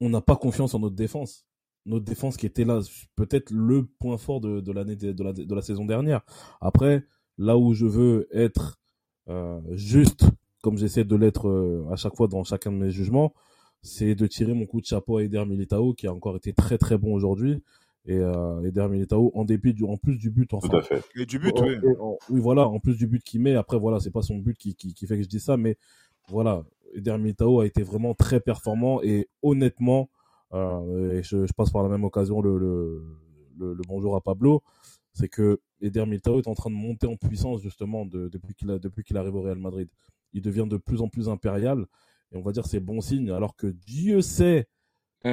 on 0.00 0.10
n'a 0.10 0.20
pas 0.20 0.36
confiance 0.36 0.74
en 0.74 0.80
notre 0.80 0.96
défense 0.96 1.46
notre 1.86 2.04
défense 2.04 2.38
qui 2.38 2.46
était 2.46 2.64
là, 2.64 2.80
peut-être 3.14 3.50
le 3.50 3.84
point 3.84 4.16
fort 4.16 4.40
de, 4.40 4.60
de 4.60 4.72
l'année 4.72 4.96
de, 4.96 5.22
la, 5.22 5.34
de 5.34 5.54
la 5.54 5.60
saison 5.60 5.84
dernière. 5.84 6.22
Après, 6.62 7.06
là 7.38 7.58
où 7.58 7.74
je 7.74 7.86
veux 7.86 8.28
être 8.32 8.78
euh, 9.28 9.60
juste, 9.72 10.26
comme 10.62 10.78
j'essaie 10.78 11.04
de 11.04 11.16
l'être 11.16 11.48
euh, 11.48 11.86
à 11.90 11.96
chaque 11.96 12.14
fois 12.16 12.28
dans 12.28 12.44
chacun 12.44 12.72
de 12.72 12.76
mes 12.76 12.90
jugements, 12.90 13.34
c'est 13.82 14.14
de 14.14 14.26
tirer 14.26 14.54
mon 14.54 14.66
coup 14.66 14.80
de 14.80 14.86
chapeau 14.86 15.18
à 15.18 15.22
Eder 15.24 15.44
Militao, 15.44 15.94
qui 15.94 16.06
a 16.06 16.12
encore 16.12 16.36
été 16.36 16.52
très 16.52 16.78
très 16.78 16.96
bon 16.96 17.14
aujourd'hui. 17.14 17.62
Et 18.06 18.18
euh, 18.18 18.62
Eder 18.64 18.88
Militao, 18.88 19.32
en 19.34 19.44
dépit 19.44 19.72
du, 19.72 19.84
en 19.84 19.96
plus 19.96 20.18
du 20.18 20.30
but, 20.30 20.52
enfin. 20.52 20.68
Tout 20.68 20.76
à 20.76 20.82
fait. 20.82 21.02
Et 21.16 21.26
du 21.26 21.38
but, 21.38 21.54
oui. 21.60 21.76
oui, 22.30 22.40
voilà, 22.40 22.68
en 22.68 22.78
plus 22.78 22.96
du 22.96 23.06
but 23.06 23.22
qu'il 23.22 23.40
met. 23.40 23.54
Après, 23.54 23.78
voilà, 23.78 24.00
c'est 24.00 24.10
pas 24.10 24.22
son 24.22 24.36
but 24.38 24.56
qui, 24.56 24.74
qui, 24.74 24.92
qui, 24.94 25.06
fait 25.06 25.16
que 25.16 25.22
je 25.22 25.28
dis 25.28 25.40
ça, 25.40 25.56
mais 25.56 25.76
voilà, 26.28 26.64
Eder 26.94 27.16
Militao 27.18 27.60
a 27.60 27.66
été 27.66 27.82
vraiment 27.82 28.14
très 28.14 28.40
performant 28.40 29.02
et 29.02 29.28
honnêtement, 29.42 30.10
euh, 30.52 31.18
et 31.18 31.22
je, 31.22 31.46
je, 31.46 31.52
passe 31.52 31.70
par 31.70 31.82
la 31.82 31.88
même 31.88 32.04
occasion 32.04 32.40
le, 32.40 32.58
le, 32.58 33.02
le, 33.58 33.74
le 33.74 33.82
bonjour 33.88 34.16
à 34.16 34.20
Pablo 34.20 34.62
c'est 35.14 35.28
que 35.28 35.60
Eder 35.80 36.04
Militao 36.06 36.38
est 36.38 36.48
en 36.48 36.54
train 36.54 36.70
de 36.70 36.74
monter 36.74 37.06
en 37.06 37.16
puissance 37.16 37.62
justement 37.62 38.04
depuis 38.04 38.54
qu'il 38.54 38.68
depuis 38.78 39.04
qu'il 39.04 39.16
arrive 39.16 39.34
au 39.34 39.42
Real 39.42 39.58
Madrid. 39.58 39.88
Il 40.32 40.42
devient 40.42 40.66
de 40.68 40.76
plus 40.76 41.00
en 41.00 41.08
plus 41.08 41.28
impérial 41.28 41.86
et 42.32 42.36
on 42.36 42.42
va 42.42 42.52
dire 42.52 42.66
c'est 42.66 42.80
bon 42.80 43.00
signe 43.00 43.30
alors 43.30 43.56
que 43.56 43.68
Dieu 43.68 44.20
sait 44.20 44.66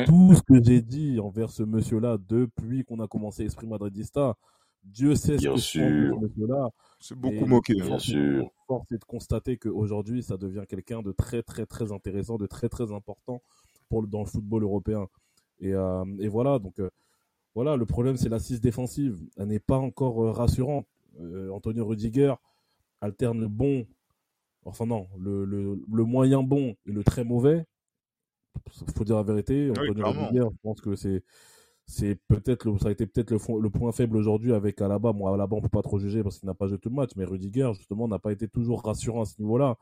tout 0.06 0.34
ce 0.34 0.42
que 0.42 0.64
j'ai 0.64 0.82
dit 0.82 1.20
envers 1.20 1.50
ce 1.50 1.64
monsieur-là 1.64 2.18
depuis 2.30 2.86
qu'on 2.86 3.00
a 3.00 3.08
commencé 3.08 3.44
Esprit 3.44 3.68
Madridista. 3.68 4.38
Dieu 4.84 5.16
sait 5.16 5.38
ce 5.38 5.48
que 5.48 5.58
ce 5.58 5.80
monsieur-là. 6.20 6.70
C'est 7.00 7.16
beaucoup 7.18 7.46
moqué. 7.46 7.76
Bien 7.76 8.00
sûr. 8.00 8.50
Force 8.68 8.92
est 8.92 8.98
de 8.98 9.06
constater 9.06 9.58
qu'aujourd'hui, 9.58 10.24
ça 10.24 10.38
devient 10.38 10.64
quelqu'un 10.68 11.02
de 11.02 11.12
très, 11.12 11.44
très, 11.44 11.66
très 11.66 11.92
intéressant, 11.92 12.38
de 12.38 12.48
très, 12.48 12.70
très 12.70 12.92
important 12.92 13.44
pour 13.90 14.08
dans 14.08 14.22
le 14.22 14.26
football 14.26 14.64
européen. 14.64 15.08
Et, 15.60 15.74
euh, 15.74 16.06
et 16.20 16.28
voilà, 16.28 16.58
donc 16.58 16.80
euh, 16.80 16.90
voilà, 17.56 17.76
le 17.76 17.86
problème, 17.86 18.18
c'est 18.18 18.30
l'assise 18.30 18.62
défensive. 18.62 19.20
Elle 19.38 19.48
n'est 19.48 19.60
pas 19.60 19.78
encore 19.78 20.24
euh, 20.24 20.32
rassurante. 20.32 20.88
Euh, 21.20 21.50
Antonio 21.50 21.86
Rudiger 21.86 22.34
alterne 23.02 23.42
le 23.42 23.48
bon, 23.48 23.86
enfin 24.64 24.86
non, 24.86 25.08
le, 25.18 25.44
le, 25.44 25.82
le, 25.92 26.04
moyen 26.04 26.44
bon 26.44 26.76
et 26.86 26.92
le 26.92 27.04
très 27.04 27.24
mauvais. 27.24 27.66
Il 28.88 28.94
faut 28.94 29.04
dire 29.04 29.18
la 29.18 29.24
vérité. 29.24 29.72
Antonio 29.72 30.06
Rudiger, 30.06 30.46
je 30.52 30.58
pense 30.64 30.82
que 30.82 30.96
c'est 30.96 31.24
c'est 31.88 32.16
peut-être 32.30 32.78
ça 32.80 32.88
a 32.88 32.92
été 32.92 33.06
peut-être 33.06 33.32
le, 33.32 33.60
le, 33.60 33.70
point 33.70 33.92
faible 33.92 34.16
aujourd'hui 34.16 34.54
avec 34.54 34.80
Alaba. 34.82 35.12
Moi, 35.12 35.34
Alaba, 35.34 35.58
on 35.58 35.62
peut 35.62 35.68
pas 35.68 35.82
trop 35.82 36.00
juger 36.00 36.24
parce 36.24 36.40
qu'il 36.40 36.48
n'a 36.48 36.54
pas 36.54 36.68
joué 36.68 36.78
tout 36.78 36.90
le 36.90 36.96
match, 36.96 37.12
mais 37.18 37.26
Rudiger, 37.26 37.72
justement, 37.74 38.08
n'a 38.08 38.20
pas 38.20 38.32
été 38.32 38.48
toujours 38.48 38.82
rassurant 38.84 39.24
à 39.24 39.26
ce 39.26 39.42
niveau-là. 39.42 39.78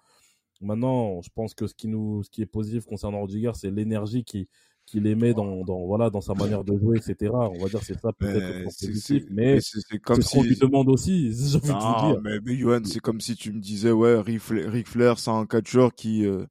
Maintenant, 0.61 1.21
je 1.21 1.29
pense 1.33 1.53
que 1.53 1.67
ce 1.67 1.75
qui 1.75 1.87
nous, 1.87 2.23
ce 2.23 2.29
qui 2.31 2.41
est 2.41 2.47
positif 2.47 2.85
concernant 2.85 3.21
Rudiger, 3.21 3.51
c'est 3.53 3.69
l'énergie 3.69 4.23
qui, 4.23 4.49
qu'il 4.89 5.07
aimait 5.07 5.33
dans, 5.33 5.63
dans, 5.63 5.85
voilà, 5.85 6.09
dans 6.09 6.21
sa 6.21 6.33
manière 6.33 6.63
de 6.63 6.77
jouer, 6.77 6.97
etc. 6.97 7.31
On 7.33 7.57
va 7.57 7.69
dire 7.69 7.81
c'est 7.83 7.99
ça 7.99 8.11
peut-être 8.11 8.63
positif, 8.63 9.23
mais 9.29 9.59
c'est 9.61 9.99
comme 9.99 10.21
si... 10.21 10.35
qu'on 10.35 10.43
lui 10.43 10.57
demande 10.57 10.89
aussi. 10.89 11.31
Non, 11.69 12.19
mais, 12.21 12.39
mais 12.43 12.55
Johan, 12.55 12.81
c'est 12.83 12.99
comme 12.99 13.21
si 13.21 13.35
tu 13.35 13.51
me 13.51 13.59
disais, 13.59 13.91
ouais, 13.91 14.19
Ric 14.19 14.87
Flair, 14.87 15.19
c'est 15.19 15.29
un 15.29 15.45
catcheur 15.45 15.93
qui 15.93 16.25
euh, 16.25 16.45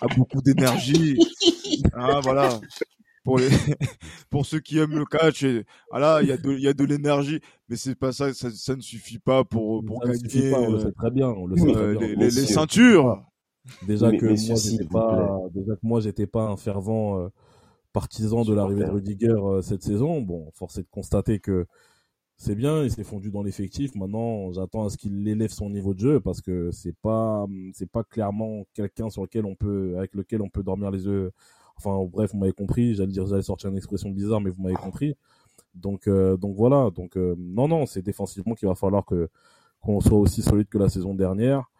a 0.00 0.06
beaucoup 0.16 0.40
d'énergie. 0.42 1.18
ah, 1.94 2.20
voilà. 2.22 2.60
Pour, 3.24 3.38
les... 3.38 3.48
pour 4.30 4.46
ceux 4.46 4.60
qui 4.60 4.78
aiment 4.78 4.98
le 4.98 5.04
catch, 5.04 5.42
et, 5.42 5.64
voilà, 5.90 6.20
il 6.22 6.28
y 6.28 6.32
a 6.32 6.36
de, 6.36 6.52
il 6.52 6.60
y 6.60 6.68
a 6.68 6.72
de 6.72 6.84
l'énergie, 6.84 7.40
mais 7.68 7.76
c'est 7.76 7.94
pas 7.94 8.12
ça, 8.12 8.32
ça, 8.32 8.50
ça, 8.50 8.76
ne 8.76 8.80
suffit 8.80 9.18
pas 9.18 9.44
pour, 9.44 9.84
pour 9.84 10.02
ça 10.04 10.12
gagner. 10.12 10.50
Pas, 10.50 10.58
on 10.58 10.70
le 10.72 10.78
euh, 10.78 10.84
sait 10.84 10.92
très 10.92 11.10
bien, 11.10 11.28
on 11.28 11.46
le 11.46 11.56
sait 11.56 11.72
très 11.72 11.92
bien. 11.92 12.00
Les, 12.00 12.16
les, 12.16 12.24
les 12.24 12.30
ceintures. 12.30 13.24
Déjà 13.86 14.10
que, 14.10 14.26
moi, 14.26 14.56
j'étais 14.56 14.84
pas, 14.84 15.38
déjà 15.54 15.74
que 15.74 15.80
moi, 15.86 16.00
j'étais 16.00 16.26
pas 16.26 16.44
un 16.44 16.56
fervent, 16.56 17.20
euh, 17.20 17.28
partisan 17.92 18.44
de 18.44 18.54
l'arrivée 18.54 18.84
de 18.84 18.90
Rudiger 18.90 19.28
euh, 19.28 19.62
cette 19.62 19.82
saison. 19.82 20.20
Bon, 20.20 20.50
force 20.52 20.78
est 20.78 20.82
de 20.82 20.88
constater 20.90 21.40
que 21.40 21.66
c'est 22.36 22.54
bien, 22.54 22.84
il 22.84 22.90
s'est 22.90 23.04
fondu 23.04 23.30
dans 23.30 23.42
l'effectif. 23.42 23.94
Maintenant, 23.94 24.50
j'attends 24.52 24.86
à 24.86 24.90
ce 24.90 24.96
qu'il 24.96 25.28
élève 25.28 25.50
son 25.50 25.68
niveau 25.68 25.92
de 25.92 26.00
jeu 26.00 26.20
parce 26.20 26.40
que 26.40 26.70
c'est 26.70 26.96
pas 27.02 27.46
c'est 27.74 27.90
pas 27.90 28.02
clairement 28.02 28.64
quelqu'un 28.72 29.10
sur 29.10 29.22
lequel 29.22 29.44
on 29.44 29.54
peut 29.54 29.94
avec 29.98 30.14
lequel 30.14 30.40
on 30.42 30.48
peut 30.48 30.62
dormir 30.62 30.90
les 30.90 31.04
yeux. 31.04 31.32
Enfin, 31.76 32.02
bref, 32.10 32.32
vous 32.32 32.38
m'avez 32.38 32.52
compris. 32.52 32.94
J'allais 32.94 33.12
dire, 33.12 33.26
j'allais 33.26 33.42
sortir 33.42 33.70
une 33.70 33.76
expression 33.76 34.10
bizarre, 34.10 34.40
mais 34.40 34.50
vous 34.50 34.62
m'avez 34.62 34.74
compris. 34.74 35.14
Donc, 35.74 36.08
euh, 36.08 36.36
donc 36.36 36.56
voilà. 36.56 36.90
Donc, 36.90 37.16
euh, 37.16 37.34
non, 37.38 37.68
non, 37.68 37.86
c'est 37.86 38.02
défensivement 38.02 38.54
qu'il 38.54 38.68
va 38.68 38.74
falloir 38.74 39.04
que 39.04 39.28
qu'on 39.80 40.00
soit 40.00 40.18
aussi 40.18 40.42
solide 40.42 40.68
que 40.68 40.78
la 40.78 40.88
saison 40.88 41.14
dernière. 41.14 41.70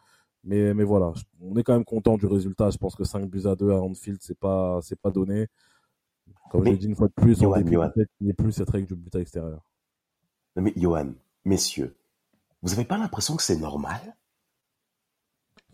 Mais, 0.45 0.75
mais 0.75 0.85
voilà, 0.85 1.13
on 1.41 1.57
est 1.57 1.63
quand 1.63 1.75
même 1.75 1.85
content 1.85 2.17
du 2.17 2.27
résultat. 2.27 2.71
Je 2.71 2.79
pense 2.79 2.95
que 2.97 3.05
5 3.05 3.29
buts 3.31 3.47
à 3.47 3.57
2 3.57 3.71
à 3.73 3.81
Anfield, 3.81 4.19
c'est 4.23 4.39
pas, 4.39 4.81
c'est 4.83 4.99
pas 4.99 5.11
donné. 5.11 5.49
Comme 6.51 6.65
je 6.65 6.71
l'ai 6.71 6.77
dit 6.77 6.87
une 6.87 6.97
fois 6.97 7.07
de 7.07 7.13
plus, 7.13 7.41
on 7.43 7.55
n'est 8.21 8.33
plus 8.33 8.53
cette 8.53 8.71
règle 8.71 8.89
du 8.89 8.97
but 8.97 9.15
à 9.15 9.19
l'extérieur. 9.19 9.65
mais 10.57 10.73
Johan, 10.77 11.13
messieurs, 11.45 11.97
vous 12.63 12.71
n'avez 12.71 12.85
pas 12.85 12.99
l'impression 12.99 13.37
que 13.37 13.43
c'est 13.43 13.57
normal? 13.57 14.17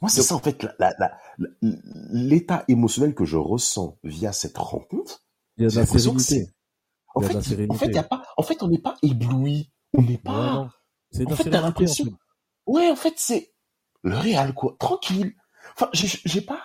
Moi, 0.02 0.10
c'est 0.10 0.22
ça, 0.22 0.34
en 0.34 0.38
fait, 0.38 0.66
l'état 1.62 2.64
émotionnel 2.68 3.14
que 3.14 3.24
je 3.24 3.38
ressens 3.38 3.98
via 4.04 4.32
cette 4.32 4.58
rencontre. 4.58 5.24
Il 5.56 5.64
y 5.64 5.66
a 5.66 5.70
de 5.70 5.76
la 5.76 5.86
sérénité. 5.86 6.52
En, 7.14 7.22
fait, 7.22 7.34
en, 7.70 7.74
fait, 7.74 7.86
y 7.86 7.98
a 7.98 8.02
pas... 8.02 8.22
en 8.36 8.42
fait, 8.42 8.62
on 8.62 8.68
n'est 8.68 8.78
pas 8.78 8.96
ébloui. 9.02 9.72
On 9.94 10.02
n'est 10.02 10.18
pas. 10.18 10.70
C'est 11.10 11.24
de 11.24 11.30
la 11.30 11.36
sérénité. 11.36 12.14
Ouais, 12.66 12.90
en 12.90 12.96
fait, 12.96 13.14
c'est 13.16 13.54
le 14.02 14.18
réel, 14.18 14.52
quoi. 14.52 14.76
Tranquille. 14.78 15.34
Enfin, 15.72 15.88
j'ai 15.94 16.42
pas 16.42 16.60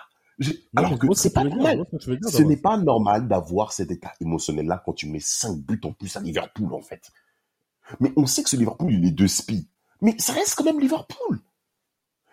alors 0.76 0.98
que 0.98 1.06
c'est 1.14 1.32
pas 1.32 1.44
normal. 1.44 1.84
Ce 2.00 2.42
n'est 2.42 2.56
pas 2.56 2.76
normal 2.76 3.28
d'avoir 3.28 3.72
cet 3.72 3.90
état 3.90 4.12
émotionnel-là 4.20 4.82
quand 4.84 4.92
tu 4.92 5.08
mets 5.08 5.20
5 5.20 5.58
buts 5.58 5.80
en 5.84 5.92
plus 5.92 6.16
à 6.16 6.20
Liverpool, 6.20 6.72
en 6.72 6.80
fait. 6.82 7.10
Mais 8.00 8.12
on 8.16 8.26
sait 8.26 8.42
que 8.42 8.48
ce 8.48 8.56
Liverpool, 8.56 8.92
il 8.92 9.04
est 9.06 9.10
de 9.12 9.26
spi. 9.26 9.68
Mais 10.00 10.14
ça 10.18 10.32
reste 10.32 10.54
quand 10.56 10.64
même 10.64 10.80
Liverpool. 10.80 11.38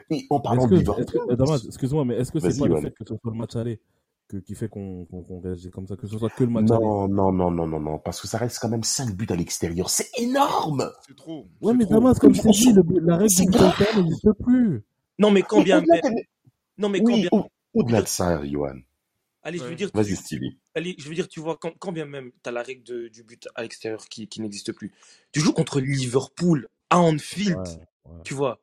Et 0.10 0.26
en 0.30 0.40
parlant 0.40 0.66
de 0.68 0.78
Liverpool. 0.78 1.38
Excuse-moi, 1.68 2.06
mais 2.06 2.16
est-ce 2.16 2.32
que 2.32 2.40
c'est 2.40 2.58
pas 2.58 2.68
le 2.68 2.82
fait 2.82 2.92
que 2.92 3.04
ce 3.06 3.16
soit 3.16 3.32
le 3.32 3.38
match 3.38 3.56
aller 3.56 3.80
que, 4.28 4.38
qui 4.38 4.54
fait 4.54 4.70
qu'on 4.70 5.08
réagit 5.44 5.72
comme 5.72 5.88
ça, 5.88 5.96
que 5.96 6.06
ce 6.06 6.16
soit 6.18 6.30
que 6.30 6.44
le 6.44 6.52
match. 6.52 6.66
Non, 6.70 7.08
non, 7.08 7.32
non, 7.32 7.50
non, 7.50 7.66
non, 7.68 7.80
non, 7.80 7.98
parce 7.98 8.22
que 8.22 8.28
ça 8.28 8.38
reste 8.38 8.60
quand 8.60 8.70
même 8.70 8.84
5 8.84 9.16
buts 9.16 9.26
à 9.30 9.36
l'extérieur. 9.36 9.90
C'est 9.90 10.08
énorme 10.20 10.88
C'est 11.08 11.16
trop. 11.16 11.48
Ouais, 11.62 11.74
mais 11.74 11.86
trop. 11.86 11.96
Damas, 11.96 12.20
comme 12.20 12.36
je 12.36 12.42
t'ai 12.44 12.50
dit, 12.52 12.74
la 13.02 13.18
règle 13.18 13.34
du 13.34 13.46
bullpen 13.48 14.04
n'existe 14.04 14.32
plus. 14.44 14.84
Non, 15.18 15.32
mais 15.32 15.42
quand 15.42 15.58
Mais 15.58 15.64
bien 15.64 15.78
au-delà 15.80 16.00
même. 16.04 16.14
de- 16.14 16.22
Non, 16.78 16.90
mais 16.90 17.00
quand 17.02 17.14
Oui, 17.14 17.22
bien. 17.22 17.30
au- 17.32 17.48
au-delà 17.74 18.02
de 18.02 18.08
ça, 18.08 18.46
Johan. 18.46 18.80
Allez, 19.42 19.58
je 19.58 19.64
veux 19.64 19.76
dire, 19.76 19.90
Vas-y, 19.94 20.16
Stevie. 20.16 20.58
allez, 20.76 20.96
je 21.00 21.08
veux 21.08 21.16
dire, 21.16 21.28
tu 21.28 21.40
vois, 21.40 21.58
quand, 21.58 21.72
quand 21.80 21.92
bien 21.92 22.06
même 22.06 22.32
tu 22.44 22.50
as 22.50 22.52
la 22.52 22.62
règle 22.62 22.84
de- 22.84 23.08
du 23.08 23.24
but 23.24 23.48
à 23.56 23.62
l'extérieur 23.64 24.06
qui, 24.10 24.28
qui 24.28 24.42
n'existe 24.42 24.74
plus, 24.74 24.92
tu 25.32 25.40
joues 25.40 25.54
contre 25.54 25.80
Liverpool 25.80 26.68
à 26.90 27.00
Anfield, 27.00 27.58
Ouais, 27.58 28.12
ouais. 28.12 28.22
tu 28.26 28.34
vois. 28.34 28.62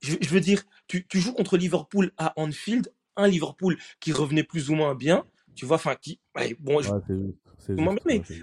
Je, 0.00 0.14
je 0.20 0.28
veux 0.28 0.40
dire, 0.40 0.62
tu, 0.86 1.06
tu 1.08 1.20
joues 1.20 1.32
contre 1.32 1.56
Liverpool 1.56 2.12
à 2.18 2.32
Anfield, 2.40 2.92
un 3.16 3.26
Liverpool 3.28 3.78
qui 4.00 4.12
revenait 4.12 4.44
plus 4.44 4.70
ou 4.70 4.74
moins 4.74 4.94
bien, 4.94 5.24
tu 5.54 5.66
vois, 5.66 5.76
enfin, 5.76 5.96
qui. 5.96 6.20
ouais, 6.36 6.56
bon, 6.60 6.80
je- 6.82 6.90
Ouais, 6.90 7.00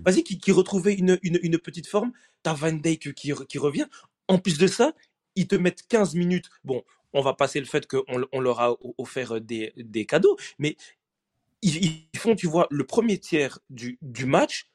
vas-y, 0.05 0.23
qui, 0.23 0.37
qui 0.37 0.51
retrouvait 0.51 0.93
une, 0.93 1.19
une, 1.23 1.39
une 1.43 1.57
petite 1.59 1.87
forme. 1.87 2.11
T'as 2.43 2.53
Van 2.53 2.71
Dijk 2.71 3.13
qui, 3.13 3.33
qui 3.47 3.57
revient. 3.57 3.85
En 4.27 4.37
plus 4.37 4.57
de 4.57 4.67
ça, 4.67 4.93
ils 5.35 5.47
te 5.47 5.55
mettent 5.55 5.85
15 5.87 6.15
minutes. 6.15 6.49
Bon, 6.63 6.83
on 7.13 7.21
va 7.21 7.33
passer 7.33 7.59
le 7.59 7.65
fait 7.65 7.87
qu'on 7.87 8.03
on 8.31 8.39
leur 8.39 8.59
a 8.59 8.75
offert 8.97 9.41
des, 9.41 9.73
des 9.77 10.05
cadeaux, 10.05 10.37
mais 10.57 10.75
ils, 11.61 12.07
ils 12.13 12.19
font, 12.19 12.35
tu 12.35 12.47
vois, 12.47 12.67
le 12.71 12.85
premier 12.85 13.17
tiers 13.17 13.59
du, 13.69 13.97
du 14.01 14.25
match 14.25 14.69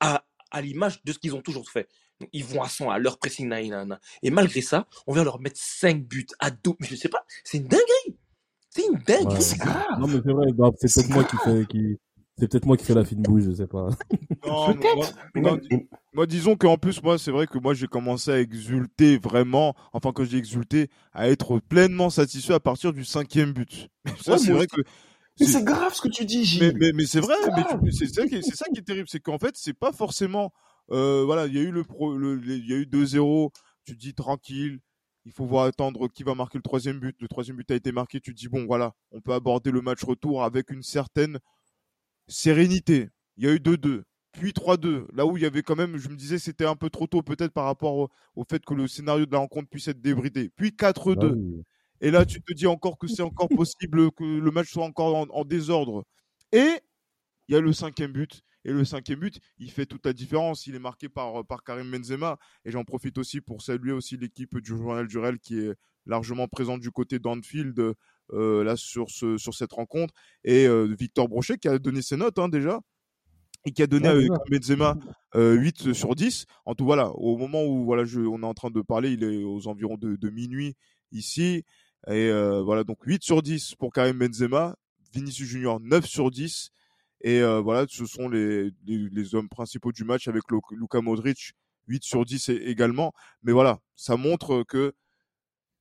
à, 0.00 0.24
à 0.50 0.60
l'image 0.60 1.02
de 1.04 1.12
ce 1.12 1.18
qu'ils 1.18 1.34
ont 1.34 1.42
toujours 1.42 1.68
fait. 1.70 1.88
Ils 2.32 2.44
vont 2.44 2.62
à 2.62 2.68
100 2.68 2.90
à 2.90 2.98
leur 2.98 3.18
pressing. 3.18 3.50
Et 4.22 4.30
malgré 4.30 4.60
ça, 4.60 4.86
on 5.06 5.14
vient 5.14 5.24
leur 5.24 5.40
mettre 5.40 5.58
5 5.58 6.04
buts 6.04 6.26
à 6.38 6.50
dos. 6.50 6.76
Mais 6.80 6.86
je 6.86 6.94
sais 6.94 7.08
pas, 7.08 7.24
c'est 7.44 7.58
une 7.58 7.68
dinguerie. 7.68 8.18
C'est 8.68 8.86
une 8.86 8.98
dinguerie. 8.98 9.38
Ouais. 9.38 9.98
Non, 9.98 10.06
mais 10.06 10.20
c'est 10.22 10.32
vrai, 10.32 10.52
bah, 10.52 10.70
c'est 10.76 10.94
peut-être 10.94 11.10
moi 11.10 11.24
qui 11.24 11.36
fais, 11.38 11.66
qui, 11.66 11.98
c'est 12.40 12.48
peut-être 12.48 12.66
moi 12.66 12.76
qui 12.76 12.84
fais 12.84 12.94
la 12.94 13.04
fine 13.04 13.22
bouille, 13.22 13.42
je 13.44 13.52
sais 13.52 13.66
pas. 13.66 13.90
Non, 14.46 14.74
moi, 15.36 15.58
moi, 16.14 16.26
disons 16.26 16.56
qu'en 16.56 16.78
plus, 16.78 17.02
moi, 17.02 17.18
c'est 17.18 17.30
vrai 17.30 17.46
que 17.46 17.58
moi, 17.58 17.74
j'ai 17.74 17.86
commencé 17.86 18.30
à 18.30 18.40
exulter 18.40 19.18
vraiment, 19.18 19.74
enfin, 19.92 20.12
quand 20.12 20.24
j'ai 20.24 20.38
exulté, 20.38 20.88
à 21.12 21.28
être 21.28 21.60
pleinement 21.60 22.08
satisfait 22.08 22.54
à 22.54 22.60
partir 22.60 22.92
du 22.94 23.04
cinquième 23.04 23.52
but. 23.52 23.88
Ça, 24.22 24.32
Ouais, 24.32 24.38
c'est 24.38 24.52
vrai 24.52 24.66
que. 24.66 24.80
mais 25.38 25.46
c'est- 25.46 25.62
grave 25.62 25.92
ce 25.92 26.00
que 26.00 26.08
tu 26.08 26.24
dis, 26.24 26.44
Gilles. 26.46 26.74
mais, 26.80 26.92
mais 26.94 27.04
c'est 27.06 27.20
vrai, 27.20 27.34
C'est 27.44 27.50
mais 27.54 27.62
grave. 27.62 27.80
tu- 27.84 27.92
c'est 27.92 28.06
ça, 28.06 28.26
qui 28.26 28.36
est- 28.36 28.42
c'est 28.42 28.56
ça 28.56 28.64
qui 28.72 28.80
est 28.80 28.82
terrible, 28.84 29.08
c'est 29.10 29.20
qu'en 29.20 29.38
fait, 29.38 29.52
c'est 29.56 29.74
pas 29.74 29.92
forcément. 29.92 30.52
Euh, 30.90 31.22
voilà, 31.26 31.46
il 31.46 31.54
y 31.54 31.58
a 31.58 31.62
eu 31.62 31.70
le, 31.70 31.84
pro, 31.84 32.16
le, 32.16 32.40
y 32.44 32.72
a 32.72 32.76
eu 32.76 32.86
2-0, 32.86 33.52
tu 33.84 33.92
te 33.94 34.00
dis 34.00 34.14
tranquille, 34.14 34.80
il 35.26 35.32
faut 35.32 35.44
voir 35.44 35.66
attendre 35.66 36.08
qui 36.08 36.22
va 36.22 36.34
marquer 36.34 36.56
le 36.58 36.62
troisième 36.62 36.98
but. 36.98 37.14
Le 37.20 37.28
troisième 37.28 37.56
but 37.58 37.70
a 37.70 37.74
été 37.74 37.92
marqué, 37.92 38.20
tu 38.20 38.34
te 38.34 38.38
dis 38.40 38.48
bon, 38.48 38.64
voilà, 38.66 38.94
on 39.12 39.20
peut 39.20 39.34
aborder 39.34 39.70
le 39.70 39.82
match 39.82 40.02
retour 40.02 40.42
avec 40.42 40.70
une 40.70 40.82
certaine 40.82 41.38
sérénité. 42.30 43.08
Il 43.36 43.44
y 43.44 43.48
a 43.48 43.52
eu 43.54 43.58
2-2, 43.58 44.04
puis 44.32 44.52
3-2. 44.52 45.06
Là 45.14 45.26
où 45.26 45.36
il 45.36 45.42
y 45.42 45.46
avait 45.46 45.62
quand 45.62 45.76
même, 45.76 45.96
je 45.98 46.08
me 46.08 46.16
disais, 46.16 46.38
c'était 46.38 46.66
un 46.66 46.76
peu 46.76 46.90
trop 46.90 47.06
tôt 47.06 47.22
peut-être 47.22 47.52
par 47.52 47.64
rapport 47.66 47.94
au, 47.96 48.08
au 48.36 48.44
fait 48.44 48.64
que 48.64 48.74
le 48.74 48.88
scénario 48.88 49.26
de 49.26 49.32
la 49.32 49.38
rencontre 49.38 49.68
puisse 49.68 49.88
être 49.88 50.00
débridé. 50.00 50.50
Puis 50.56 50.72
4-2. 50.72 51.14
Bah 51.14 51.32
oui. 51.34 51.64
Et 52.00 52.10
là, 52.10 52.24
tu 52.24 52.40
te 52.42 52.52
dis 52.54 52.66
encore 52.66 52.98
que 52.98 53.08
c'est 53.08 53.22
encore 53.22 53.50
possible 53.50 54.10
que 54.12 54.24
le 54.24 54.50
match 54.50 54.70
soit 54.70 54.84
encore 54.84 55.16
en, 55.16 55.26
en 55.30 55.44
désordre. 55.44 56.04
Et 56.52 56.80
il 57.48 57.54
y 57.54 57.56
a 57.56 57.60
le 57.60 57.72
cinquième 57.72 58.12
but. 58.12 58.42
Et 58.64 58.72
le 58.72 58.84
cinquième 58.84 59.20
but, 59.20 59.40
il 59.58 59.70
fait 59.70 59.86
toute 59.86 60.04
la 60.06 60.12
différence. 60.12 60.66
Il 60.66 60.74
est 60.74 60.80
marqué 60.80 61.08
par, 61.08 61.44
par 61.46 61.62
Karim 61.64 61.90
Benzema. 61.90 62.38
Et 62.64 62.70
j'en 62.70 62.84
profite 62.84 63.18
aussi 63.18 63.40
pour 63.40 63.62
saluer 63.62 63.92
aussi 63.92 64.16
l'équipe 64.16 64.58
du 64.58 64.70
journal 64.70 65.06
Durel 65.08 65.38
qui 65.38 65.58
est 65.58 65.74
largement 66.06 66.48
présente 66.48 66.80
du 66.80 66.90
côté 66.90 67.18
d'Anfield 67.18 67.94
là 68.32 68.76
sur, 68.76 69.10
ce, 69.10 69.36
sur 69.38 69.54
cette 69.54 69.72
rencontre. 69.72 70.14
Et 70.44 70.66
euh, 70.66 70.94
Victor 70.98 71.28
Brochet 71.28 71.58
qui 71.58 71.68
a 71.68 71.78
donné 71.78 72.02
ses 72.02 72.16
notes 72.16 72.38
hein, 72.38 72.48
déjà. 72.48 72.80
Et 73.66 73.72
qui 73.72 73.82
a 73.82 73.86
donné 73.86 74.08
Ouais, 74.08 74.26
à 74.34 74.38
Benzema 74.50 74.96
euh, 75.34 75.52
8 75.54 75.92
sur 75.92 76.14
10. 76.14 76.46
En 76.64 76.74
tout, 76.74 76.84
voilà, 76.86 77.10
au 77.16 77.36
moment 77.36 77.62
où 77.64 77.84
voilà, 77.84 78.04
je, 78.04 78.20
on 78.20 78.40
est 78.42 78.46
en 78.46 78.54
train 78.54 78.70
de 78.70 78.80
parler, 78.80 79.12
il 79.12 79.22
est 79.22 79.44
aux 79.44 79.68
environs 79.68 79.98
de, 79.98 80.16
de 80.16 80.30
minuit 80.30 80.76
ici. 81.12 81.64
Et 82.06 82.30
euh, 82.30 82.62
voilà, 82.62 82.84
donc 82.84 82.96
8 83.04 83.22
sur 83.22 83.42
10 83.42 83.74
pour 83.74 83.92
Karim 83.92 84.16
Benzema, 84.18 84.76
Vinicius 85.12 85.46
Junior 85.48 85.78
9 85.80 86.06
sur 86.06 86.30
10. 86.30 86.70
Et 87.22 87.40
euh, 87.42 87.60
voilà, 87.60 87.84
ce 87.86 88.06
sont 88.06 88.30
les, 88.30 88.70
les, 88.86 89.10
les 89.10 89.34
hommes 89.34 89.50
principaux 89.50 89.92
du 89.92 90.04
match 90.04 90.26
avec 90.26 90.44
Lu- 90.50 90.60
Luka 90.70 91.02
Modric, 91.02 91.52
8 91.86 92.02
sur 92.02 92.24
10 92.24 92.48
é- 92.48 92.54
également. 92.70 93.12
Mais 93.42 93.52
voilà, 93.52 93.78
ça 93.94 94.16
montre 94.16 94.62
que 94.62 94.94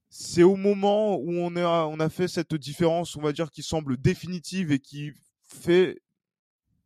c'est 0.09 0.43
au 0.43 0.55
moment 0.55 1.17
où 1.17 1.31
on 1.33 1.55
a, 1.55 1.85
on 1.85 1.99
a 1.99 2.09
fait 2.09 2.27
cette 2.27 2.55
différence, 2.55 3.15
on 3.15 3.21
va 3.21 3.31
dire, 3.33 3.51
qui 3.51 3.63
semble 3.63 3.97
définitive 3.97 4.71
et 4.71 4.79
qui 4.79 5.11
fait 5.43 6.01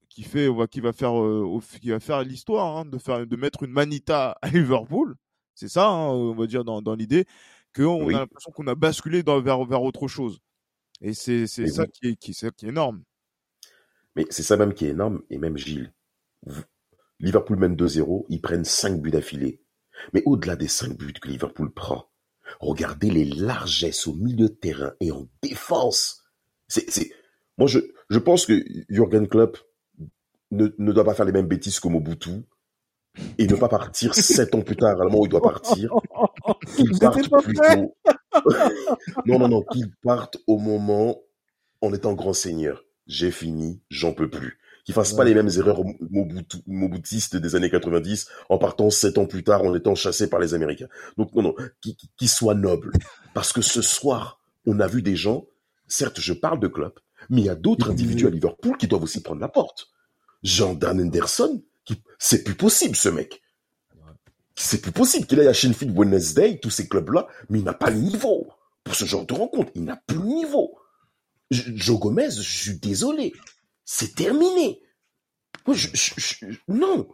qui 0.10 0.24
fait 0.24 0.48
on 0.48 0.56
va- 0.56 0.68
qui 0.68 0.80
va 0.82 0.94
faire 0.94 1.20
euh, 1.20 1.60
qui 1.82 1.90
va 1.90 2.00
faire 2.00 2.24
l'histoire 2.24 2.78
hein, 2.78 2.86
de 2.86 2.98
faire 3.00 3.26
de 3.26 3.36
mettre 3.36 3.64
une 3.64 3.72
manita 3.72 4.38
à 4.42 4.50
Liverpool 4.50 5.16
c'est 5.56 5.68
ça 5.70 5.88
hein, 5.90 6.08
on 6.10 6.36
va 6.36 6.46
dire 6.48 6.64
dans, 6.64 6.82
dans 6.84 6.96
l'idée 6.96 7.26
qu'on 7.76 8.06
Oui. 8.06 8.14
a 8.16 8.20
l'impression 8.20 8.52
qu'on 8.52 8.68
a 8.68 8.76
basculé 8.76 9.24
dans, 9.24 9.42
vers 9.42 9.64
vers 9.66 9.82
autre 9.82 10.08
chose 10.08 10.40
et 11.02 11.14
c'est 11.14 11.48
c'est 11.48 11.68
ça 11.68 11.84
oui. 11.84 11.90
qui 11.94 12.08
est 12.10 12.16
qui, 12.16 12.34
c'est- 12.36 12.56
qui 12.56 12.66
est 12.68 12.70
énorme 12.70 13.04
Mais 14.16 14.26
c'est 14.30 14.44
ça 14.44 14.56
même 14.58 14.74
qui 14.76 14.86
est 14.86 14.90
énorme, 14.90 15.24
et 15.32 15.40
même 15.40 15.58
Gilles. 15.58 15.92
Liverpool 17.20 17.58
mène 17.58 17.76
2-0, 17.76 18.26
ils 18.30 18.42
prennent 18.42 18.66
5 18.66 19.02
buts 19.02 19.12
d'affilée. 19.12 19.62
Mais 20.14 20.22
au-delà 20.26 20.56
des 20.56 20.68
5 20.68 20.96
buts 20.98 21.14
que 21.14 21.28
Liverpool 21.28 21.72
prend, 21.74 22.10
regardez 22.60 23.10
les 23.10 23.26
largesses 23.26 24.08
au 24.08 24.14
milieu 24.14 24.48
de 24.50 24.54
terrain 24.54 24.94
et 25.00 25.12
en 25.12 25.28
défense. 25.42 26.24
C'est, 26.68 26.90
c'est... 26.90 27.12
Moi, 27.58 27.68
je, 27.68 27.80
je 28.10 28.20
pense 28.20 28.46
que 28.46 28.64
Jürgen 28.90 29.28
Klopp 29.28 29.58
ne, 30.52 30.68
ne 30.78 30.92
doit 30.92 31.04
pas 31.04 31.14
faire 31.14 31.26
les 31.26 31.32
mêmes 31.32 31.48
bêtises 31.48 31.80
que 31.80 31.88
Mobutu 31.88 32.44
et 33.38 33.48
ne 33.48 33.56
pas 33.56 33.70
partir 33.70 34.16
7 34.16 34.56
ans 34.56 34.62
plus 34.62 34.76
tard, 34.76 35.00
à 35.02 35.06
moment 35.06 35.20
où 35.20 35.26
il 35.26 35.30
doit 35.30 35.42
partir. 35.42 35.94
Qu'il 36.76 36.98
parte 37.00 37.30
pas 37.30 37.42
plutôt. 37.42 37.96
non, 39.26 39.40
non, 39.40 39.48
non, 39.48 39.64
qu'il 39.72 39.92
parte 40.02 40.38
au 40.48 40.58
moment 40.58 41.22
en 41.82 41.94
étant 41.94 42.14
grand 42.14 42.34
seigneur. 42.34 42.84
J'ai 43.06 43.32
fini, 43.32 43.82
j'en 43.90 44.14
peux 44.14 44.30
plus. 44.30 44.58
Qu'il 44.84 44.94
fasse 44.94 45.14
pas 45.14 45.24
les 45.24 45.34
mêmes 45.34 45.50
erreurs 45.50 45.82
Mobutu, 46.10 46.58
mobutistes 46.68 47.38
des 47.38 47.56
années 47.56 47.70
90 47.70 48.28
en 48.50 48.58
partant 48.58 48.90
sept 48.90 49.18
ans 49.18 49.26
plus 49.26 49.44
tard 49.44 49.64
en 49.64 49.74
étant 49.74 49.96
chassé 49.96 50.30
par 50.30 50.40
les 50.40 50.54
Américains. 50.54 50.90
Donc 51.18 51.34
non, 51.34 51.42
non, 51.42 51.56
qu'il 51.82 51.96
qu'il 52.18 52.30
soit 52.30 52.56
noble. 52.56 52.92
Parce 53.34 53.54
que 53.54 53.62
ce 53.62 53.82
soir, 53.82 54.42
on 54.66 54.80
a 54.80 54.88
vu 54.88 55.02
des 55.02 55.16
gens, 55.16 55.46
certes 55.88 56.20
je 56.20 56.34
parle 56.34 56.60
de 56.60 56.68
Klopp, 56.68 57.00
mais 57.30 57.42
il 57.42 57.46
y 57.46 57.50
a 57.50 57.56
d'autres 57.56 57.92
individus 57.92 58.28
à 58.28 58.30
Liverpool 58.30 58.78
qui 58.78 58.88
doivent 58.88 59.04
aussi 59.04 59.22
prendre 59.22 59.42
la 59.42 59.48
porte. 59.48 59.88
Jean-Dan 60.44 61.00
Henderson, 61.00 61.64
qui, 61.86 62.02
c'est 62.20 62.44
plus 62.44 62.56
possible 62.56 62.96
ce 62.96 63.10
mec. 63.10 63.42
C'est 64.56 64.82
plus 64.82 64.92
possible 64.92 65.26
qu'il 65.26 65.40
aille 65.40 65.48
à 65.48 65.54
Sheffield 65.54 65.98
Wednesday, 65.98 66.60
tous 66.62 66.70
ces 66.70 66.88
clubs-là, 66.88 67.28
mais 67.50 67.60
il 67.60 67.66
n'a 67.66 67.74
pas 67.74 67.90
le 67.90 67.98
niveau 67.98 68.48
pour 68.84 68.96
ce 68.96 69.06
genre 69.06 69.26
de 69.26 69.34
rencontre. 69.34 69.72
Il 69.76 69.86
n'a 69.86 69.96
plus 70.06 70.18
le 70.18 70.26
niveau. 70.26 70.78
Joe 71.50 72.00
Gomez, 72.00 72.32
je 72.32 72.42
suis 72.42 72.80
désolé. 72.80 73.34
C'est 73.86 74.16
terminé. 74.16 74.82
Moi, 75.68 75.76
je- 75.76 75.90
je- 75.94 76.14
je- 76.18 76.46
non. 76.68 77.08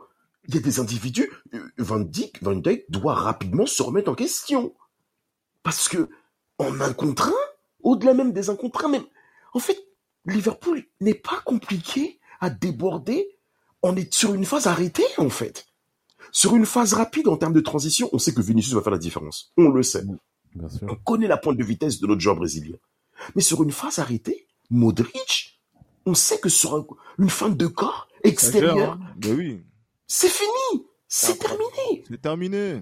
Il 0.48 0.56
y 0.56 0.58
a 0.58 0.62
des 0.62 0.80
individus, 0.80 1.30
euh, 1.54 1.68
Van 1.78 2.00
Dijk, 2.00 2.42
Van 2.42 2.56
Dijk 2.56 2.86
doit 2.90 3.14
rapidement 3.14 3.66
se 3.66 3.84
remettre 3.84 4.10
en 4.12 4.16
question. 4.16 4.74
Parce 5.64 5.90
que, 5.90 6.10
en 6.58 6.80
un 6.82 6.94
contre 6.94 7.28
un, 7.30 7.34
au-delà 7.84 8.14
même 8.14 8.32
des 8.34 8.50
un 8.50 8.56
contre 8.56 8.86
un, 8.86 8.90
même, 8.90 9.06
en 9.54 9.60
fait, 9.60 9.78
Liverpool 10.26 10.84
n'est 11.02 11.14
pas 11.14 11.42
compliqué 11.46 12.20
à 12.40 12.50
déborder. 12.50 13.38
On 13.84 13.96
est 13.96 14.12
sur 14.14 14.34
une 14.34 14.46
phase 14.46 14.68
arrêtée, 14.68 15.06
en 15.18 15.30
fait. 15.30 15.66
Sur 16.32 16.56
une 16.56 16.66
phase 16.66 16.94
rapide 16.94 17.28
en 17.28 17.38
termes 17.38 17.54
de 17.54 17.62
transition, 17.62 18.10
on 18.14 18.20
sait 18.20 18.34
que 18.34 18.42
Vinicius 18.42 18.74
va 18.74 18.82
faire 18.82 18.92
la 18.92 18.98
différence. 18.98 19.52
On 19.58 19.70
le 19.70 19.84
sait. 19.84 20.04
Bien 20.56 20.70
sûr. 20.70 20.88
On 20.90 20.96
connaît 20.96 21.28
la 21.28 21.38
pointe 21.38 21.58
de 21.58 21.64
vitesse 21.64 22.00
de 22.00 22.08
notre 22.08 22.22
joueur 22.22 22.36
brésilien. 22.36 22.78
Mais 23.36 23.42
sur 23.42 23.62
une 23.64 23.72
phase 23.72 24.00
arrêtée, 24.00 24.48
Modric, 24.70 25.59
on 26.10 26.14
sait 26.16 26.40
que 26.40 26.50
sur 26.50 26.76
un- 26.76 26.86
une 27.18 27.30
fin 27.30 27.50
de 27.50 27.68
corps 27.68 28.08
extérieur, 28.24 28.94
hein. 28.94 29.00
Ben 29.18 29.36
oui 29.36 29.62
c'est 30.08 30.30
fini. 30.30 30.86
C'est 31.08 31.38
terminé. 31.40 32.04
c'est 32.08 32.22
terminé 32.22 32.82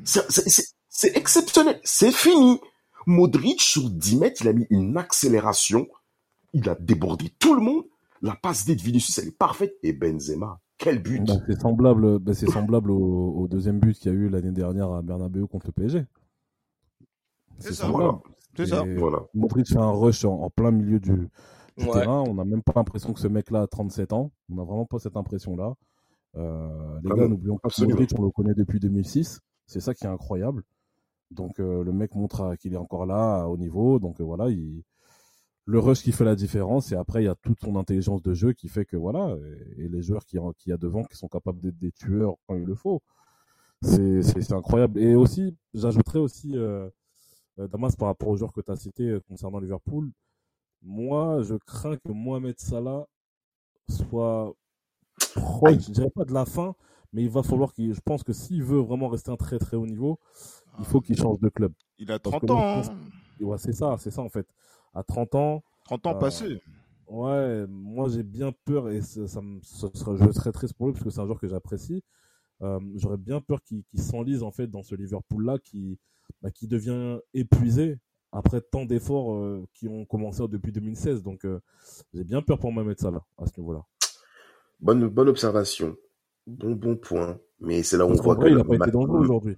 exceptionnel. 1.16 1.80
C'est 1.84 2.12
fini. 2.12 2.60
Modric, 3.06 3.62
sur 3.62 3.90
10 3.90 4.18
mètres, 4.18 4.42
il 4.42 4.48
a 4.48 4.54
mis 4.54 4.66
une 4.70 4.98
accélération. 4.98 5.88
Il 6.54 6.68
a 6.70 6.76
débordé 6.76 7.30
tout 7.40 7.54
le 7.56 7.62
monde. 7.62 7.84
La 8.22 8.36
passe 8.36 8.66
D 8.66 8.76
de 8.76 8.82
Vinicius, 8.82 9.18
elle 9.20 9.28
est 9.30 9.38
parfaite. 9.38 9.76
Et 9.84 9.94
Benzema, 9.94 10.60
quel 10.78 11.02
but. 11.02 11.24
Bah, 11.26 11.36
c'est 11.48 11.60
semblable, 11.62 12.20
bah, 12.20 12.34
c'est 12.34 12.50
semblable 12.50 12.92
au, 12.92 13.34
au 13.38 13.48
deuxième 13.48 13.80
but 13.80 13.98
qu'il 13.98 14.12
y 14.12 14.16
a 14.16 14.18
eu 14.18 14.30
l'année 14.30 14.52
dernière 14.52 14.92
à 14.92 15.02
Bernabeu 15.02 15.46
contre 15.48 15.68
le 15.68 15.72
PSG. 15.74 16.06
C'est 17.60 17.74
ça. 17.74 17.86
semblable. 17.88 18.20
c'est 18.56 18.68
ça 18.68 18.86
Et 18.86 18.96
Voilà. 18.96 19.20
Modric 19.34 19.68
fait 19.68 19.78
un 19.78 19.92
rush 19.92 20.26
en, 20.26 20.34
en 20.44 20.50
plein 20.50 20.72
milieu 20.72 21.00
du, 21.00 21.30
du 21.78 21.86
Ouais. 21.86 21.94
terrain. 21.94 22.24
On 22.28 22.34
n'a 22.34 22.46
même 22.46 22.64
pas 22.64 22.74
l'impression 22.76 23.14
que 23.14 23.20
ce 23.20 23.28
mec-là 23.28 23.62
a 23.64 23.68
37 23.68 24.14
ans. 24.14 24.32
On 24.50 24.56
n'a 24.56 24.64
vraiment 24.64 24.86
pas 24.86 25.00
cette 25.00 25.18
impression-là. 25.18 25.76
Euh, 26.36 27.00
les 27.04 27.10
Ah 27.12 27.16
gars, 27.16 27.28
n'oublions 27.28 27.58
pas 27.58 27.70
que. 27.70 27.82
Modric, 27.86 28.12
on 28.18 28.24
le 28.24 28.32
connaît 28.32 28.54
depuis 28.54 28.80
2006. 28.80 29.40
C'est 29.66 29.80
ça 29.80 29.94
qui 29.94 30.06
est 30.06 30.10
incroyable. 30.10 30.64
Donc 31.32 31.60
euh, 31.60 31.84
le 31.84 31.92
mec 31.92 32.16
montre 32.16 32.56
qu'il 32.56 32.74
est 32.74 32.78
encore 32.78 33.06
là, 33.06 33.48
haut 33.48 33.58
niveau. 33.58 34.00
Donc 34.00 34.22
euh, 34.22 34.24
voilà, 34.24 34.50
il... 34.50 34.84
le 35.66 35.80
rush 35.80 36.02
qui 36.02 36.12
fait 36.14 36.24
la 36.24 36.36
différence 36.36 36.92
et 36.92 36.96
après 36.96 37.24
il 37.24 37.26
y 37.26 37.30
a 37.30 37.36
toute 37.36 37.60
son 37.60 37.76
intelligence 37.76 38.22
de 38.22 38.34
jeu 38.34 38.54
qui 38.54 38.70
fait 38.70 38.86
que 38.86 38.96
voilà 38.96 39.36
et, 39.78 39.90
les 39.90 40.02
joueurs 40.02 40.24
qui 40.26 40.38
qui 40.58 40.70
y 40.70 40.74
a 40.74 40.78
devant 40.78 41.04
qui 41.04 41.18
sont 41.18 41.28
capables 41.28 41.60
d'être 41.60 41.78
des 41.78 41.92
tueurs 41.92 42.36
quand 42.48 42.56
il 42.56 42.64
le 42.64 42.76
faut 42.76 43.02
c'est 43.82 44.22
c'est 44.24 44.54
incroyable 44.54 44.98
et 44.98 45.16
aussi 45.16 45.58
j'ajouterais 45.74 46.20
aussi 46.20 46.54
euh, 46.56 46.90
Damas 47.58 47.98
par 47.98 48.08
rapport 48.08 48.30
aux 48.30 48.38
joueurs 48.38 48.54
que 48.54 48.62
tu 48.62 48.72
as 48.72 48.78
cités 48.78 49.18
concernant 49.28 49.60
Liverpool 49.60 50.10
moi 50.82 51.42
je 51.44 51.56
crains 51.56 51.98
que 51.98 52.12
Mohamed 52.12 52.60
Salah 52.60 53.08
soit 53.90 54.54
proche 55.36 55.88
je 55.88 55.92
dirais 55.92 56.10
pas 56.10 56.26
de 56.26 56.34
la 56.34 56.46
fin 56.46 56.76
mais 57.14 57.24
il 57.24 57.30
va 57.30 57.44
falloir 57.44 57.74
qu'il 57.74 57.94
je 57.94 58.02
pense 58.02 58.24
que 58.24 58.34
s'il 58.34 58.64
veut 58.64 58.80
vraiment 58.80 59.08
rester 59.08 59.32
un 59.32 59.38
très 59.38 59.58
très 59.60 59.78
haut 59.78 59.88
niveau 59.88 60.20
il 60.80 60.86
faut 60.86 61.02
qu'il 61.02 61.18
change 61.18 61.40
de 61.40 61.50
club 61.50 61.74
il 61.98 62.12
a 62.12 62.20
30 62.20 62.52
ans 62.52 62.82
hein. 62.82 62.82
ouais, 63.40 63.58
c'est 63.58 63.74
ça 63.74 63.96
c'est 63.98 64.12
ça 64.12 64.22
en 64.22 64.30
fait 64.30 64.48
à 64.98 65.04
30 65.04 65.36
ans. 65.36 65.64
30 65.86 66.08
ans 66.08 66.16
euh, 66.16 66.20
passés. 66.20 66.62
Ouais, 67.08 67.66
moi 67.68 68.10
j'ai 68.10 68.24
bien 68.24 68.52
peur 68.66 68.90
et 68.90 69.02
ça, 69.02 69.42
me, 69.42 69.60
je 69.62 70.32
serais 70.32 70.52
triste 70.52 70.74
pour 70.74 70.88
lui 70.88 70.94
parce 70.94 71.04
que 71.04 71.10
c'est 71.10 71.22
un 71.22 71.26
joueur 71.26 71.40
que 71.40 71.48
j'apprécie. 71.48 72.04
Euh, 72.62 72.80
j'aurais 72.96 73.18
bien 73.18 73.40
peur 73.40 73.62
qu'il 73.62 73.84
s'enlise 73.96 74.44
en 74.44 74.52
fait 74.52 74.68
dans 74.68 74.82
ce 74.82 74.96
Liverpool-là 74.96 75.60
qui, 75.60 76.00
bah, 76.42 76.50
qui 76.52 76.68
devient 76.68 77.20
épuisé 77.34 78.00
après 78.32 78.62
tant 78.62 78.86
d'efforts 78.86 79.34
euh, 79.34 79.66
qui 79.74 79.88
ont 79.88 80.06
commencé 80.06 80.44
depuis 80.48 80.72
2016. 80.72 81.24
Donc 81.24 81.46
j'ai 82.14 82.24
bien 82.24 82.42
peur 82.42 82.60
pour 82.60 82.72
Mohamed 82.72 83.00
Salah 83.00 83.24
à 83.38 83.46
ce 83.46 83.60
niveau-là. 83.60 83.84
Bonne, 84.80 85.08
bonne 85.08 85.30
observation. 85.30 85.96
Bon, 86.46 86.72
bon 86.72 86.96
point. 86.96 87.40
Mais 87.60 87.84
c'est 87.84 87.98
là 87.98 88.06
où 88.06 88.12
on 88.12 88.14
voit 88.14 88.36
que. 88.36 88.48
il 88.48 88.56
n'a 88.56 88.64
pas 88.64 88.76
été 88.76 88.92
dangereux 88.92 89.20
aujourd'hui. 89.20 89.58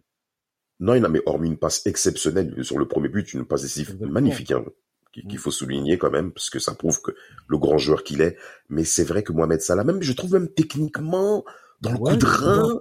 Non, 0.79 0.93
il 0.93 1.03
a 1.03 1.09
mais 1.09 1.21
hormis 1.25 1.49
une 1.49 1.57
passe 1.57 1.85
exceptionnelle 1.85 2.63
sur 2.63 2.77
le 2.77 2.87
premier 2.87 3.09
but, 3.09 3.33
une 3.33 3.45
passe 3.45 3.63
décisive 3.63 4.01
magnifique. 4.01 4.51
Hein 4.51 4.63
qu'il 5.11 5.25
mm. 5.27 5.37
faut 5.37 5.51
souligner 5.51 5.97
quand 5.97 6.11
même, 6.11 6.31
parce 6.31 6.49
que 6.49 6.59
ça 6.59 6.73
prouve 6.73 7.01
que 7.01 7.11
le 7.47 7.57
grand 7.57 7.77
joueur 7.77 8.03
qu'il 8.03 8.21
est. 8.21 8.37
Mais 8.69 8.83
c'est 8.83 9.03
vrai 9.03 9.23
que 9.23 9.31
Mohamed 9.31 9.61
Salah, 9.61 9.83
même, 9.83 10.01
je 10.01 10.13
trouve 10.13 10.33
même 10.33 10.49
techniquement, 10.49 11.43
dans 11.81 11.91
le 11.91 11.97
coup 11.97 12.15
de 12.15 12.25
rein, 12.25 12.79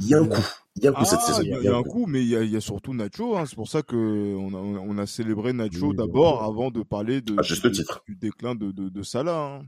il 0.00 0.08
y 0.08 0.14
a 0.14 0.18
un 0.18 0.26
coup. 0.26 0.42
Il 0.76 0.84
y 0.84 0.86
a 0.86 0.90
un 0.90 0.94
coup 0.94 1.04
cette 1.04 1.18
ah, 1.22 1.26
saison. 1.26 1.42
Il 1.42 1.64
y, 1.64 1.68
a 1.68 1.76
un 1.76 1.82
coup, 1.82 2.06
mais 2.06 2.20
il 2.22 2.28
y 2.28 2.50
y 2.50 2.56
a 2.56 2.60
surtout 2.60 2.94
Nacho. 2.94 3.36
Hein. 3.36 3.44
C'est 3.46 3.56
pour 3.56 3.68
ça 3.68 3.82
que 3.82 4.34
on 4.36 4.54
a, 4.54 4.58
on 4.58 4.98
a 4.98 5.06
célébré 5.06 5.52
Nacho 5.52 5.92
d'abord 5.92 6.42
avant 6.44 6.70
de 6.70 6.82
parler 6.82 7.20
de, 7.20 7.42
juste 7.42 7.70
titre. 7.72 8.02
du 8.06 8.16
déclin 8.16 8.54
de, 8.54 8.70
de, 8.70 8.88
de 8.88 9.02
Salah. 9.02 9.60
Hein. 9.60 9.66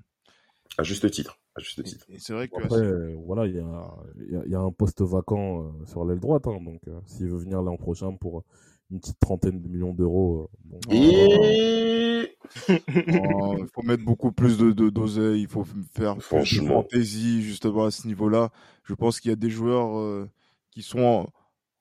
À 0.78 0.82
juste 0.84 1.10
titre. 1.10 1.38
À 1.54 1.60
juste 1.60 1.82
titre. 1.82 2.06
Et, 2.08 2.18
c'est 2.18 2.32
vrai 2.32 2.48
que 2.48 2.56
après, 2.56 2.80
euh, 2.80 3.14
voilà, 3.26 3.46
il 3.46 3.56
y 3.56 3.58
a, 3.58 4.46
y 4.46 4.54
a, 4.54 4.60
un 4.60 4.72
poste 4.72 5.02
vacant 5.02 5.64
euh, 5.64 5.86
sur 5.86 6.04
l'aile 6.04 6.20
droite. 6.20 6.46
Hein, 6.46 6.58
donc, 6.64 6.80
euh, 6.88 6.98
s'il 7.06 7.28
veut 7.28 7.38
venir 7.38 7.60
l'an 7.60 7.76
prochain 7.76 8.14
pour 8.14 8.44
une 8.92 9.00
petite 9.00 9.18
trentaine 9.18 9.60
de 9.60 9.68
millions 9.68 9.94
d'euros. 9.94 10.50
Euh, 10.90 12.26
il 12.68 13.20
oh, 13.34 13.56
faut 13.74 13.82
mettre 13.82 14.04
beaucoup 14.04 14.32
plus 14.32 14.58
de 14.58 14.90
d'oseille, 14.90 15.42
il 15.42 15.48
faut 15.48 15.64
faire 15.92 16.16
plus 16.16 16.60
de 16.60 16.66
fantaisie 16.66 17.42
justement 17.42 17.86
à 17.86 17.90
ce 17.90 18.06
niveau-là. 18.06 18.50
Je 18.84 18.94
pense 18.94 19.18
qu'il 19.18 19.30
y 19.30 19.32
a 19.32 19.36
des 19.36 19.50
joueurs 19.50 19.98
euh, 19.98 20.28
qui 20.70 20.82
sont, 20.82 21.26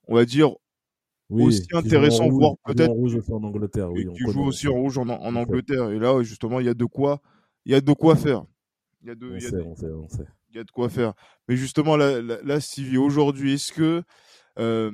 on 0.08 0.16
va 0.16 0.24
dire, 0.24 0.52
aussi 1.30 1.68
intéressants, 1.74 2.30
voire 2.30 2.56
peut-être 2.66 2.92
en 2.92 3.44
Angleterre. 3.44 3.92
Oui, 3.92 4.08
qui 4.14 4.32
jouent 4.32 4.46
aussi 4.46 4.68
en 4.68 4.74
rouge 4.74 4.98
en, 4.98 5.10
Angleterre. 5.10 5.90
Et 5.92 6.00
là, 6.00 6.22
justement, 6.24 6.60
il 6.60 6.66
y 6.66 6.70
a 6.70 6.74
de 6.74 6.86
quoi, 6.86 7.22
il 7.66 7.74
y 7.74 7.76
a 7.76 7.82
de 7.82 7.94
quoi 7.94 8.16
faire. 8.16 8.46
Il 9.02 9.08
y 9.08 9.12
a 9.12 9.16
de, 9.16 9.32
on 9.32 9.36
il 9.36 9.44
y 9.44 9.46
a 9.46 9.50
sait, 9.50 9.62
on 9.62 9.76
sait, 9.76 9.92
on 9.92 10.08
sait. 10.08 10.28
Il 10.52 10.58
y 10.58 10.60
a 10.60 10.64
de 10.64 10.72
quoi 10.72 10.90
faire. 10.90 11.14
Mais 11.48 11.56
justement, 11.58 11.98
là, 11.98 12.22
là, 12.22 12.60
Stevie, 12.60 12.98
aujourd'hui, 12.98 13.54
est-ce 13.54 13.72
que 13.74 14.04
euh, 14.60 14.92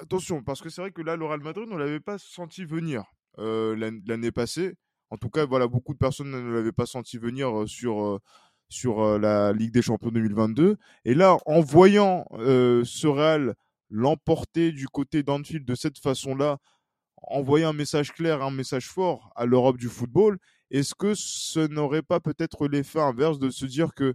attention, 0.00 0.42
parce 0.42 0.60
que 0.60 0.68
c'est 0.68 0.80
vrai 0.80 0.92
que 0.92 1.02
là, 1.02 1.16
le 1.16 1.24
Real 1.24 1.40
Madrid, 1.40 1.66
on 1.70 1.74
ne 1.74 1.80
l'avait 1.80 2.00
pas 2.00 2.18
senti 2.18 2.64
venir 2.64 3.04
euh, 3.38 3.76
l'année 4.06 4.32
passée. 4.32 4.74
En 5.10 5.16
tout 5.16 5.30
cas, 5.30 5.44
voilà, 5.44 5.66
beaucoup 5.66 5.92
de 5.92 5.98
personnes 5.98 6.30
ne 6.30 6.52
l'avaient 6.52 6.72
pas 6.72 6.86
senti 6.86 7.18
venir 7.18 7.60
euh, 7.60 7.66
sur, 7.66 8.02
euh, 8.02 8.18
sur 8.68 9.18
la 9.18 9.52
Ligue 9.52 9.72
des 9.72 9.82
Champions 9.82 10.10
2022. 10.10 10.76
Et 11.04 11.14
là, 11.14 11.36
en 11.46 11.60
voyant 11.60 12.24
ce 12.32 13.06
Real 13.06 13.54
l'emporter 13.88 14.70
du 14.70 14.86
côté 14.86 15.24
d'Anfield 15.24 15.64
de 15.64 15.74
cette 15.74 15.98
façon-là, 15.98 16.58
envoyer 17.22 17.64
un 17.64 17.72
message 17.72 18.12
clair, 18.12 18.42
un 18.42 18.52
message 18.52 18.86
fort 18.86 19.32
à 19.34 19.46
l'Europe 19.46 19.76
du 19.76 19.88
football, 19.88 20.38
est-ce 20.70 20.94
que 20.94 21.14
ce 21.14 21.66
n'aurait 21.66 22.02
pas 22.02 22.20
peut-être 22.20 22.68
l'effet 22.68 23.00
inverse 23.00 23.40
de 23.40 23.50
se 23.50 23.66
dire 23.66 23.92
que 23.94 24.14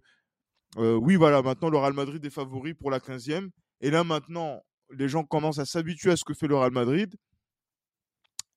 oui, 0.78 1.18
voilà, 1.18 1.42
maintenant 1.42 1.70
le 1.70 1.78
Real 1.78 1.94
Madrid 1.94 2.24
est 2.24 2.30
favori 2.30 2.74
pour 2.74 2.92
la 2.92 3.00
15e, 3.00 3.50
et 3.82 3.92
là 3.92 4.06
maintenant, 4.06 4.62
les 4.92 5.08
gens 5.08 5.24
commencent 5.24 5.60
à 5.60 5.66
s'habituer 5.66 6.12
à 6.12 6.18
ce 6.18 6.24
que 6.24 6.34
fait 6.34 6.48
le 6.48 6.56
Real 6.56 6.72
Madrid. 6.72 7.16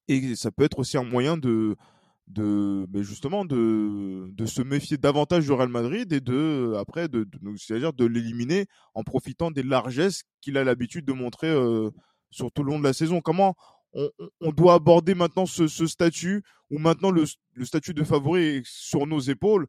Et 0.09 0.37
ça 0.37 0.51
peut 0.51 0.65
être 0.65 0.79
aussi 0.79 0.97
un 0.97 1.05
moyen 1.05 1.37
de, 1.37 1.77
ben 2.27 3.03
justement 3.03 3.45
de, 3.45 4.31
se 4.47 4.63
méfier 4.63 4.97
davantage 4.97 5.45
du 5.45 5.53
Real 5.53 5.69
Madrid 5.69 6.13
et 6.13 6.21
de 6.21 6.75
après 6.79 7.09
de, 7.09 7.25
de 7.25 8.05
l'éliminer 8.07 8.67
en 8.95 9.03
profitant 9.03 9.51
des 9.51 9.63
largesses 9.63 10.23
qu'il 10.41 10.57
a 10.57 10.65
l'habitude 10.65 11.05
de 11.05 11.13
montrer 11.13 11.49
euh, 11.49 11.91
sur 12.31 12.51
tout 12.53 12.63
le 12.63 12.73
long 12.73 12.79
de 12.79 12.85
la 12.85 12.93
saison. 12.93 13.21
Comment 13.21 13.55
on, 14.41 14.53
doit 14.53 14.75
aborder 14.75 15.15
maintenant 15.15 15.47
ce, 15.47 15.67
statut 15.87 16.43
où 16.71 16.79
maintenant 16.79 17.11
le, 17.11 17.25
le, 17.55 17.65
statut 17.65 17.95
de 17.95 18.05
favori 18.05 18.61
sur 18.65 19.07
nos 19.07 19.21
épaules 19.21 19.67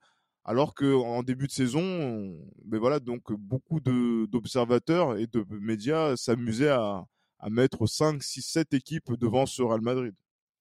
alors 0.49 0.73
qu'en 0.73 1.21
début 1.21 1.45
de 1.45 1.51
saison, 1.51 2.35
ben 2.65 2.79
voilà, 2.79 2.99
donc 2.99 3.31
beaucoup 3.33 3.79
d'observateurs 3.79 5.15
et 5.15 5.27
de 5.27 5.45
médias 5.51 6.17
s'amusaient 6.17 6.71
à, 6.71 7.05
mettre 7.51 7.85
5, 7.85 8.23
6, 8.23 8.41
7 8.41 8.73
équipes 8.73 9.13
devant 9.13 9.45
ce 9.45 9.61
Real 9.61 9.81
Madrid. 9.81 10.15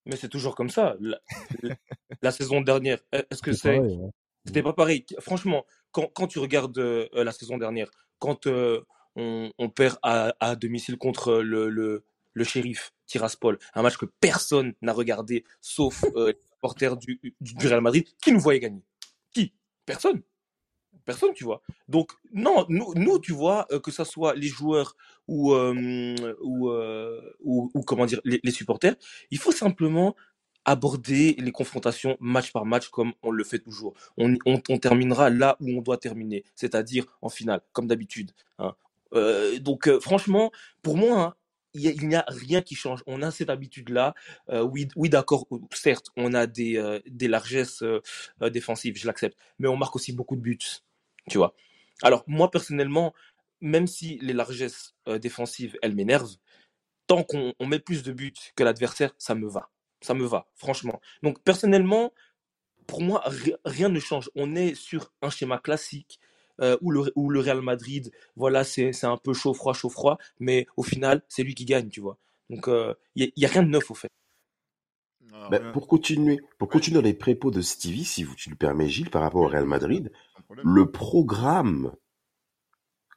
Mais 0.05 0.15
c'est 0.15 0.29
toujours 0.29 0.53
comme 0.53 0.69
ça. 0.69 0.95
La, 2.21 2.31
saison 2.31 2.61
dernière, 2.61 2.99
est-ce 3.11 3.41
que 3.41 3.51
c'est. 3.51 3.81
C'était 4.45 4.61
pas 4.61 4.73
pareil? 4.73 5.07
Franchement, 5.21 5.65
quand, 5.91 6.27
tu 6.27 6.37
regardes 6.37 6.77
euh, 6.77 7.07
la 7.15 7.31
saison 7.31 7.57
dernière, 7.57 7.89
quand 8.19 8.45
euh, 8.45 8.81
on, 9.15 9.69
perd 9.75 9.97
à, 10.03 10.55
domicile 10.55 10.99
contre 10.99 11.39
le, 11.41 11.67
le, 11.67 12.05
le 12.33 12.43
shérif 12.43 12.93
Tiraspol, 13.07 13.57
un 13.73 13.81
match 13.81 13.97
que 13.97 14.05
personne 14.05 14.75
n'a 14.83 14.93
regardé 14.93 15.45
sauf 15.61 16.03
euh, 16.15 16.27
les 16.27 16.37
supporters 16.53 16.95
du, 16.95 17.19
du 17.41 17.67
Real 17.67 17.81
Madrid, 17.81 18.05
qui 18.21 18.31
nous 18.31 18.39
voyait 18.39 18.59
gagner? 18.59 18.83
Qui? 19.33 19.51
Personne. 19.89 20.21
Personne, 21.03 21.33
tu 21.33 21.43
vois. 21.43 21.63
Donc, 21.87 22.11
non, 22.31 22.67
nous, 22.69 23.17
tu 23.17 23.33
vois, 23.33 23.65
euh, 23.71 23.79
que 23.79 23.89
ce 23.89 24.03
soit 24.03 24.35
les 24.35 24.47
joueurs 24.47 24.95
ou, 25.27 25.53
euh, 25.53 25.73
euh, 26.21 27.21
ou, 27.43 27.71
ou, 27.73 27.81
comment 27.81 28.05
dire, 28.05 28.21
les, 28.23 28.51
supporters, 28.51 28.95
il 29.31 29.39
faut 29.39 29.51
simplement 29.51 30.15
aborder 30.65 31.35
les 31.39 31.51
confrontations 31.51 32.15
match 32.19 32.51
par 32.51 32.65
match 32.65 32.89
comme 32.89 33.13
on 33.23 33.31
le 33.31 33.43
fait 33.43 33.57
toujours. 33.57 33.95
On, 34.17 34.35
on, 34.45 34.77
terminera 34.77 35.31
là 35.31 35.57
où 35.59 35.69
on 35.75 35.81
doit 35.81 35.97
terminer, 35.97 36.43
c'est-à-dire 36.53 37.05
en 37.23 37.29
finale, 37.29 37.61
comme 37.73 37.87
d'habitude. 37.87 38.31
Hein. 38.59 38.75
donc, 39.61 39.89
franchement, 40.01 40.51
pour 40.83 40.97
moi, 40.97 41.19
hein, 41.19 41.33
il 41.73 42.07
n'y 42.07 42.15
a, 42.15 42.25
rien 42.27 42.61
qui 42.61 42.75
change. 42.75 43.03
On 43.05 43.21
a 43.21 43.31
cette 43.31 43.49
habitude-là. 43.49 44.13
Euh, 44.49 44.61
oui, 44.61 44.87
oui 44.95 45.09
d'accord, 45.09 45.47
certes, 45.73 46.07
on 46.17 46.33
a 46.33 46.47
des, 46.47 46.77
euh, 46.77 46.99
des 47.07 47.27
largesses 47.27 47.83
euh, 47.83 48.01
défensives, 48.49 48.97
je 48.97 49.07
l'accepte, 49.07 49.37
mais 49.59 49.67
on 49.67 49.77
marque 49.77 49.95
aussi 49.95 50.13
beaucoup 50.13 50.35
de 50.35 50.41
buts, 50.41 50.57
tu 51.29 51.37
vois. 51.37 51.53
Alors, 52.01 52.23
moi, 52.27 52.49
personnellement, 52.49 53.13
même 53.61 53.87
si 53.87 54.17
les 54.21 54.33
largesses 54.33 54.95
défensives, 55.19 55.77
elles 55.81 55.93
m'énervent, 55.93 56.37
tant 57.07 57.23
qu'on 57.23 57.53
met 57.65 57.79
plus 57.79 58.03
de 58.03 58.13
buts 58.13 58.33
que 58.55 58.63
l'adversaire, 58.63 59.13
ça 59.17 59.35
me 59.35 59.49
va. 59.49 59.69
Ça 60.01 60.13
me 60.13 60.25
va, 60.25 60.47
franchement. 60.55 61.01
Donc, 61.23 61.43
personnellement, 61.43 62.13
pour 62.87 63.01
moi, 63.01 63.21
rien 63.65 63.89
ne 63.89 63.99
change. 63.99 64.29
On 64.35 64.55
est 64.55 64.75
sur 64.75 65.11
un 65.21 65.29
schéma 65.29 65.57
classique 65.57 66.21
euh, 66.61 66.77
ou, 66.81 66.91
le, 66.91 67.11
le 67.15 67.39
Real 67.39 67.61
Madrid, 67.61 68.11
voilà, 68.35 68.63
c'est 68.63 69.03
un 69.03 69.17
peu 69.17 69.33
chaud, 69.33 69.53
froid, 69.53 69.73
chaud, 69.73 69.89
froid, 69.89 70.17
mais 70.39 70.67
au 70.77 70.83
final, 70.83 71.23
c'est 71.27 71.43
lui 71.43 71.55
qui 71.55 71.65
gagne, 71.65 71.89
tu 71.89 72.01
vois. 72.01 72.17
Donc, 72.49 72.65
il 72.67 72.73
euh, 72.73 72.93
n'y 73.15 73.45
a, 73.45 73.47
rien 73.47 73.63
de 73.63 73.69
neuf, 73.69 73.91
au 73.91 73.95
fait. 73.95 74.09
Bah, 75.51 75.59
pour 75.71 75.87
continuer, 75.87 76.41
pour 76.57 76.69
continuer 76.69 77.01
les 77.01 77.13
prépos 77.13 77.51
de 77.51 77.61
Stevie, 77.61 78.05
si 78.05 78.23
vous, 78.23 78.35
tu 78.35 78.49
le 78.49 78.55
permets, 78.55 78.89
Gilles, 78.89 79.09
par 79.09 79.21
rapport 79.21 79.41
au 79.41 79.47
Real 79.47 79.65
Madrid, 79.65 80.11
le 80.63 80.91
programme 80.91 81.93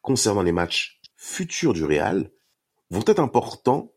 concernant 0.03 0.43
les 0.43 0.53
matchs 0.53 1.01
futurs 1.17 1.73
du 1.73 1.85
Real 1.85 2.31
vont 2.91 3.05
être 3.07 3.21
importants 3.21 3.93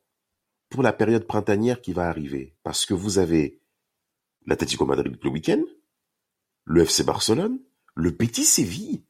pour 0.70 0.84
la 0.84 0.93
période 0.93 1.28
printanière 1.28 1.82
qui 1.82 1.93
va 1.93 2.08
arriver. 2.08 2.56
Parce 2.64 2.86
que 2.86 2.93
vous 2.93 3.20
avez 3.20 3.60
l'Atlético 4.46 4.86
Madrid 4.86 5.18
le 5.22 5.30
week-end, 5.30 5.62
le 6.64 6.82
FC 6.82 7.04
Barcelone, 7.04 7.60
le 7.96 8.16
Petit 8.16 8.43
Séville, 8.43 9.04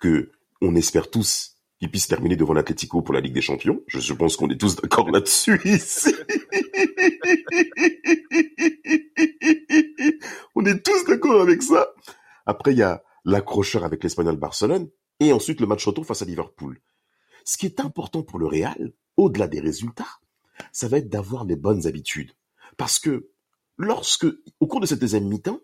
que 0.00 0.30
on 0.60 0.74
espère 0.74 1.10
tous 1.10 1.54
qu'il 1.78 1.90
puisse 1.90 2.08
terminer 2.08 2.36
devant 2.36 2.54
l'Atlético 2.54 3.02
pour 3.02 3.14
la 3.14 3.20
Ligue 3.20 3.34
des 3.34 3.40
Champions. 3.40 3.82
Je, 3.86 4.12
pense 4.12 4.36
qu'on 4.36 4.50
est 4.50 4.58
tous 4.58 4.74
d'accord 4.76 5.08
là-dessus 5.10 5.60
on 10.54 10.64
est 10.64 10.82
tous 10.82 11.04
d'accord 11.04 11.40
avec 11.40 11.62
ça. 11.62 11.86
Après, 12.46 12.72
il 12.72 12.78
y 12.78 12.82
a 12.82 13.04
l'accrocheur 13.24 13.84
avec 13.84 14.02
l'Espagnol 14.02 14.36
Barcelone 14.36 14.88
et 15.20 15.32
ensuite 15.32 15.60
le 15.60 15.66
match 15.66 15.86
retour 15.86 16.04
face 16.06 16.22
à 16.22 16.24
Liverpool. 16.24 16.80
Ce 17.44 17.56
qui 17.56 17.66
est 17.66 17.80
important 17.80 18.22
pour 18.22 18.38
le 18.38 18.46
Real, 18.46 18.92
au-delà 19.16 19.46
des 19.46 19.60
résultats, 19.60 20.18
ça 20.72 20.88
va 20.88 20.98
être 20.98 21.08
d'avoir 21.08 21.44
les 21.44 21.56
bonnes 21.56 21.86
habitudes. 21.86 22.32
Parce 22.76 22.98
que 22.98 23.30
lorsque, 23.76 24.26
au 24.60 24.66
cours 24.66 24.80
de 24.80 24.86
cette 24.86 25.00
deuxième 25.00 25.28
mi-temps, 25.28 25.60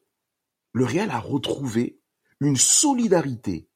le 0.72 0.85
Real 0.85 1.11
a 1.11 1.18
retrouvé 1.18 1.99
une 2.41 2.57
solidarité 2.57 3.68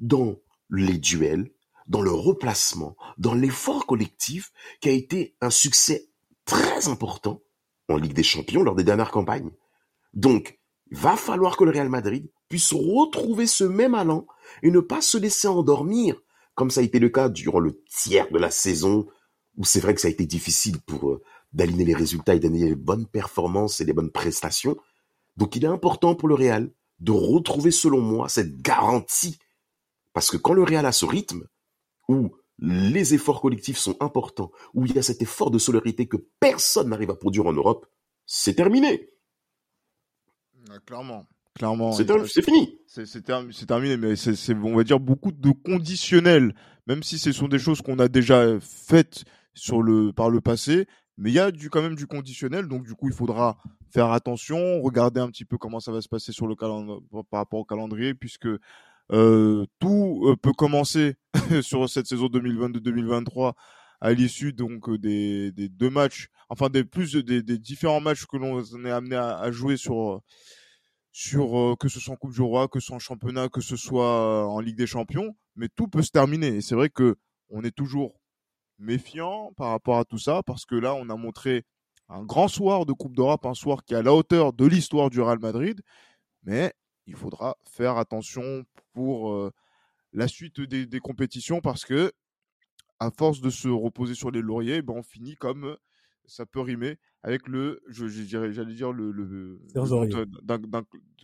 dans 0.00 0.36
les 0.70 0.98
duels, 0.98 1.50
dans 1.86 2.02
le 2.02 2.10
replacement, 2.10 2.96
dans 3.18 3.34
l'effort 3.34 3.86
collectif 3.86 4.52
qui 4.80 4.88
a 4.88 4.92
été 4.92 5.36
un 5.40 5.50
succès 5.50 6.08
très 6.44 6.88
important 6.88 7.42
en 7.88 7.96
Ligue 7.96 8.14
des 8.14 8.22
Champions 8.22 8.62
lors 8.62 8.74
des 8.74 8.84
dernières 8.84 9.10
campagnes. 9.10 9.50
Donc, 10.14 10.58
va 10.90 11.16
falloir 11.16 11.56
que 11.56 11.64
le 11.64 11.70
Real 11.70 11.88
Madrid 11.88 12.30
puisse 12.48 12.72
retrouver 12.72 13.46
ce 13.46 13.64
même 13.64 13.94
allant 13.94 14.26
et 14.62 14.70
ne 14.70 14.80
pas 14.80 15.00
se 15.00 15.18
laisser 15.18 15.48
endormir, 15.48 16.20
comme 16.54 16.70
ça 16.70 16.80
a 16.80 16.84
été 16.84 16.98
le 16.98 17.08
cas 17.08 17.28
durant 17.28 17.58
le 17.58 17.82
tiers 17.90 18.30
de 18.30 18.38
la 18.38 18.50
saison, 18.50 19.06
où 19.56 19.64
c'est 19.64 19.80
vrai 19.80 19.94
que 19.94 20.00
ça 20.00 20.08
a 20.08 20.10
été 20.10 20.26
difficile 20.26 20.80
pour 20.80 21.10
euh, 21.10 21.22
d'aligner 21.52 21.84
les 21.84 21.94
résultats 21.94 22.34
et 22.34 22.40
d'aligner 22.40 22.68
les 22.68 22.74
bonnes 22.74 23.06
performances 23.06 23.80
et 23.80 23.84
les 23.84 23.92
bonnes 23.92 24.10
prestations. 24.10 24.76
Donc 25.36 25.56
il 25.56 25.64
est 25.64 25.68
important 25.68 26.14
pour 26.14 26.28
le 26.28 26.34
Real 26.34 26.70
de 27.00 27.12
retrouver, 27.12 27.70
selon 27.70 28.00
moi, 28.00 28.28
cette 28.28 28.60
garantie. 28.62 29.38
Parce 30.16 30.30
que 30.30 30.38
quand 30.38 30.54
le 30.54 30.62
Real 30.62 30.86
a 30.86 30.92
ce 30.92 31.04
rythme, 31.04 31.44
où 32.08 32.34
les 32.58 33.12
efforts 33.12 33.42
collectifs 33.42 33.76
sont 33.76 33.98
importants, 34.00 34.50
où 34.72 34.86
il 34.86 34.94
y 34.94 34.98
a 34.98 35.02
cet 35.02 35.20
effort 35.20 35.50
de 35.50 35.58
solidarité 35.58 36.08
que 36.08 36.16
personne 36.40 36.88
n'arrive 36.88 37.10
à 37.10 37.16
produire 37.16 37.44
en 37.44 37.52
Europe, 37.52 37.84
c'est 38.24 38.54
terminé. 38.54 39.10
clairement. 40.86 41.26
Clairement. 41.54 41.92
C'est 41.92 42.40
fini. 42.40 42.78
C'est 42.86 43.66
terminé, 43.66 43.98
mais 43.98 44.16
c'est, 44.16 44.54
on 44.54 44.74
va 44.74 44.84
dire, 44.84 45.00
beaucoup 45.00 45.32
de 45.32 45.50
conditionnels, 45.50 46.54
même 46.86 47.02
si 47.02 47.18
ce 47.18 47.30
sont 47.30 47.48
des 47.48 47.58
choses 47.58 47.82
qu'on 47.82 47.98
a 47.98 48.08
déjà 48.08 48.58
faites 48.58 49.24
sur 49.52 49.82
le, 49.82 50.14
par 50.14 50.30
le 50.30 50.40
passé, 50.40 50.86
mais 51.18 51.30
il 51.30 51.34
y 51.34 51.40
a 51.40 51.50
du, 51.50 51.68
quand 51.68 51.82
même 51.82 51.94
du 51.94 52.06
conditionnel, 52.06 52.68
donc 52.68 52.84
du 52.84 52.94
coup, 52.94 53.08
il 53.08 53.14
faudra 53.14 53.58
faire 53.90 54.12
attention, 54.12 54.80
regarder 54.80 55.20
un 55.20 55.28
petit 55.28 55.44
peu 55.44 55.58
comment 55.58 55.78
ça 55.78 55.92
va 55.92 56.00
se 56.00 56.08
passer 56.08 56.32
sur 56.32 56.46
le 56.46 56.54
calendrier, 56.54 57.02
par 57.30 57.40
rapport 57.40 57.60
au 57.60 57.66
calendrier, 57.66 58.14
puisque 58.14 58.48
tout 59.08 60.24
euh, 60.26 60.36
peut 60.40 60.52
commencer 60.52 61.14
sur 61.62 61.88
cette 61.88 62.06
saison 62.06 62.26
2022-2023 62.26 63.52
à 64.00 64.12
l'issue 64.12 64.52
donc 64.52 64.88
euh, 64.88 64.98
des, 64.98 65.52
des, 65.52 65.68
deux 65.68 65.90
matchs, 65.90 66.28
enfin 66.50 66.68
des 66.68 66.84
plus 66.84 67.14
des, 67.14 67.42
des 67.42 67.58
différents 67.58 68.00
matchs 68.00 68.26
que 68.26 68.36
l'on 68.36 68.60
est 68.60 68.90
amené 68.90 69.16
à, 69.16 69.38
à, 69.38 69.50
jouer 69.50 69.76
sur 69.76 70.20
sur 71.12 71.76
que 71.80 71.88
ce 71.88 71.98
soit 71.98 72.14
en 72.14 72.16
Coupe 72.16 72.34
du 72.34 72.42
Roi, 72.42 72.68
que 72.68 72.78
ce 72.78 72.88
soit 72.88 72.96
en 72.96 72.98
championnat, 72.98 73.48
que 73.48 73.62
ce 73.62 73.76
soit 73.76 74.46
en 74.46 74.60
Ligue 74.60 74.76
des 74.76 74.86
Champions, 74.86 75.34
mais 75.54 75.68
tout 75.74 75.88
peut 75.88 76.02
se 76.02 76.10
terminer. 76.10 76.48
Et 76.48 76.60
c'est 76.60 76.74
vrai 76.74 76.90
que 76.90 77.16
on 77.48 77.64
est 77.64 77.74
toujours 77.74 78.20
méfiant 78.78 79.52
par 79.56 79.70
rapport 79.70 79.98
à 79.98 80.04
tout 80.04 80.18
ça 80.18 80.42
parce 80.44 80.66
que 80.66 80.74
là, 80.74 80.94
on 80.94 81.08
a 81.08 81.16
montré 81.16 81.64
un 82.08 82.24
grand 82.24 82.48
soir 82.48 82.86
de 82.86 82.92
Coupe 82.92 83.16
d'Europe, 83.16 83.46
un 83.46 83.54
soir 83.54 83.84
qui 83.84 83.94
est 83.94 83.96
à 83.96 84.02
la 84.02 84.12
hauteur 84.12 84.52
de 84.52 84.66
l'histoire 84.66 85.10
du 85.10 85.20
Real 85.20 85.38
Madrid, 85.38 85.80
mais 86.42 86.72
il 87.06 87.16
faudra 87.16 87.56
faire 87.68 87.96
attention 87.96 88.64
pour 88.92 89.52
la 90.12 90.28
suite 90.28 90.60
des, 90.60 91.00
compétitions 91.00 91.60
parce 91.60 91.84
que 91.84 92.12
à 92.98 93.10
force 93.10 93.40
de 93.40 93.50
se 93.50 93.68
reposer 93.68 94.14
sur 94.14 94.30
les 94.30 94.40
lauriers, 94.40 94.82
ben 94.82 94.94
on 94.96 95.02
finit 95.02 95.36
comme 95.36 95.76
ça 96.26 96.46
peut 96.46 96.60
rimer 96.60 96.98
avec 97.22 97.46
le, 97.48 97.82
je, 97.88 98.06
j'allais 98.08 98.74
dire 98.74 98.92
le, 98.92 99.10
le, 99.10 99.60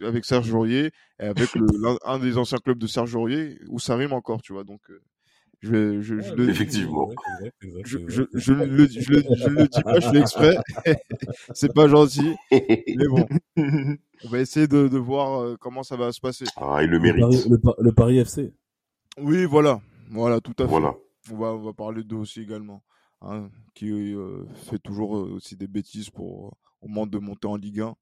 avec 0.00 0.24
Serge 0.24 0.52
Aurier 0.52 0.90
et 1.20 1.24
avec 1.24 1.50
un 2.04 2.18
des 2.18 2.38
anciens 2.38 2.58
clubs 2.58 2.78
de 2.78 2.86
Serge 2.86 3.14
Aurier 3.14 3.58
où 3.68 3.78
ça 3.78 3.96
rime 3.96 4.12
encore, 4.12 4.42
tu 4.42 4.52
vois. 4.52 4.64
Donc 4.64 4.80
je, 5.62 6.00
je, 6.00 6.20
je 6.20 6.34
le, 6.34 6.48
Effectivement. 6.50 7.08
Je, 7.84 7.98
je, 8.08 8.24
je, 8.34 8.52
le, 8.52 8.88
je, 8.88 9.12
le, 9.12 9.22
je 9.36 9.48
le 9.48 9.68
dis 9.68 9.82
pas, 9.82 10.00
je 10.00 10.08
fais 10.10 10.18
exprès. 10.18 10.58
c'est 11.54 11.72
pas 11.72 11.86
gentil. 11.88 12.34
Mais 12.50 13.06
bon. 13.08 13.26
On 14.24 14.28
va 14.28 14.40
essayer 14.40 14.66
de, 14.66 14.88
de 14.88 14.98
voir 14.98 15.40
euh, 15.40 15.56
comment 15.60 15.84
ça 15.84 15.96
va 15.96 16.10
se 16.10 16.20
passer. 16.20 16.44
Ah, 16.56 16.80
il 16.82 16.90
le 16.90 16.98
mérite. 16.98 17.46
Le 17.48 17.58
Paris, 17.58 17.76
le, 17.78 17.92
Paris 17.92 18.18
FC. 18.18 18.52
Oui, 19.18 19.44
voilà. 19.44 19.80
Voilà, 20.10 20.40
tout 20.40 20.54
à 20.58 20.64
fait. 20.64 20.70
Voilà. 20.70 20.94
On 21.30 21.36
va, 21.36 21.52
on 21.54 21.62
va 21.62 21.72
parler 21.72 22.02
d'eux 22.02 22.16
aussi 22.16 22.40
également. 22.40 22.82
Hein, 23.20 23.48
qui 23.74 23.88
euh, 23.88 24.44
fait 24.68 24.80
toujours 24.80 25.16
euh, 25.16 25.30
aussi 25.36 25.56
des 25.56 25.68
bêtises 25.68 26.10
pour 26.10 26.56
au 26.80 26.88
moment 26.88 27.06
de 27.06 27.18
monter 27.18 27.46
en 27.46 27.54
Ligue 27.54 27.80
1. 27.80 27.94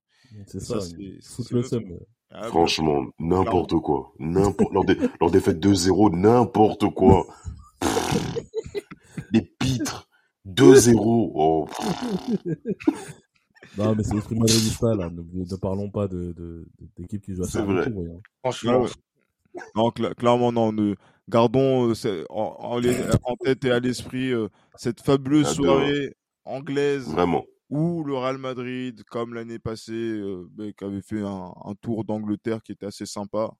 C'est 0.46 0.60
ça, 0.60 0.80
ça 0.80 0.86
c'est 1.20 1.52
le 1.52 1.62
seum. 1.62 1.84
Ah, 2.32 2.44
Franchement, 2.44 3.06
n'importe 3.18 3.74
quoi. 3.80 4.12
N'importe, 4.20 4.72
lors, 4.72 4.84
des, 4.84 4.96
lors 5.20 5.30
des 5.30 5.40
fêtes 5.40 5.58
2-0, 5.58 6.16
n'importe 6.16 6.88
quoi. 6.94 7.26
Les 9.32 9.42
pitres. 9.42 10.08
2-0. 10.46 10.94
Oh. 10.96 11.68
non, 13.76 13.94
mais 13.94 14.02
c'est 14.04 14.14
l'esprit 14.14 14.36
madridista, 14.36 14.94
là. 14.94 15.10
Ne, 15.10 15.22
ne, 15.44 15.56
parlons 15.56 15.90
pas 15.90 16.06
de, 16.06 16.32
de, 16.32 16.66
d'équipe 16.96 17.22
qui 17.22 17.34
joue 17.34 17.42
à 17.42 17.46
C'est 17.46 17.62
vrai. 17.62 17.90
Tour, 17.90 18.04
hein. 18.08 18.20
Franchement. 18.40 18.86
Non, 19.74 19.90
cl 19.90 20.14
clairement, 20.14 20.52
non. 20.52 20.72
Ne, 20.72 20.94
gardons 21.28 21.92
euh, 21.92 22.24
en, 22.30 22.56
en, 22.58 22.78
les, 22.78 22.96
en, 23.24 23.34
tête 23.36 23.64
et 23.64 23.72
à 23.72 23.80
l'esprit 23.80 24.30
euh, 24.30 24.48
cette 24.76 25.00
fabuleuse 25.00 25.48
soirée 25.48 26.14
anglaise. 26.44 27.08
Vraiment 27.08 27.44
où 27.70 28.04
le 28.04 28.14
Real 28.16 28.38
Madrid, 28.38 29.02
comme 29.04 29.34
l'année 29.34 29.58
passée, 29.58 29.92
euh, 29.92 30.48
bah, 30.52 30.64
qui 30.76 30.84
avait 30.84 31.00
fait 31.00 31.22
un, 31.22 31.52
un 31.64 31.74
tour 31.80 32.04
d'Angleterre 32.04 32.62
qui 32.62 32.72
était 32.72 32.86
assez 32.86 33.06
sympa, 33.06 33.52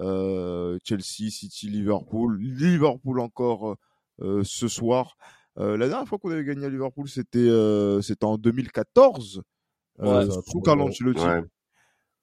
euh, 0.00 0.78
Chelsea, 0.84 1.30
City, 1.30 1.68
Liverpool, 1.68 2.38
Liverpool 2.40 3.20
encore 3.20 3.76
euh, 4.20 4.42
ce 4.44 4.68
soir. 4.68 5.16
La 5.58 5.88
dernière 5.88 6.06
fois 6.06 6.18
qu'on 6.18 6.30
avait 6.30 6.44
gagné 6.44 6.66
à 6.66 6.68
Liverpool, 6.68 7.08
c'était 7.08 7.48
c'était 8.02 8.26
en 8.26 8.36
2014, 8.36 9.40
ouais, 10.00 10.26
sous 10.46 10.60
Carlo 10.60 10.84
Ancelotti. 10.88 11.24
Ouais. 11.24 11.42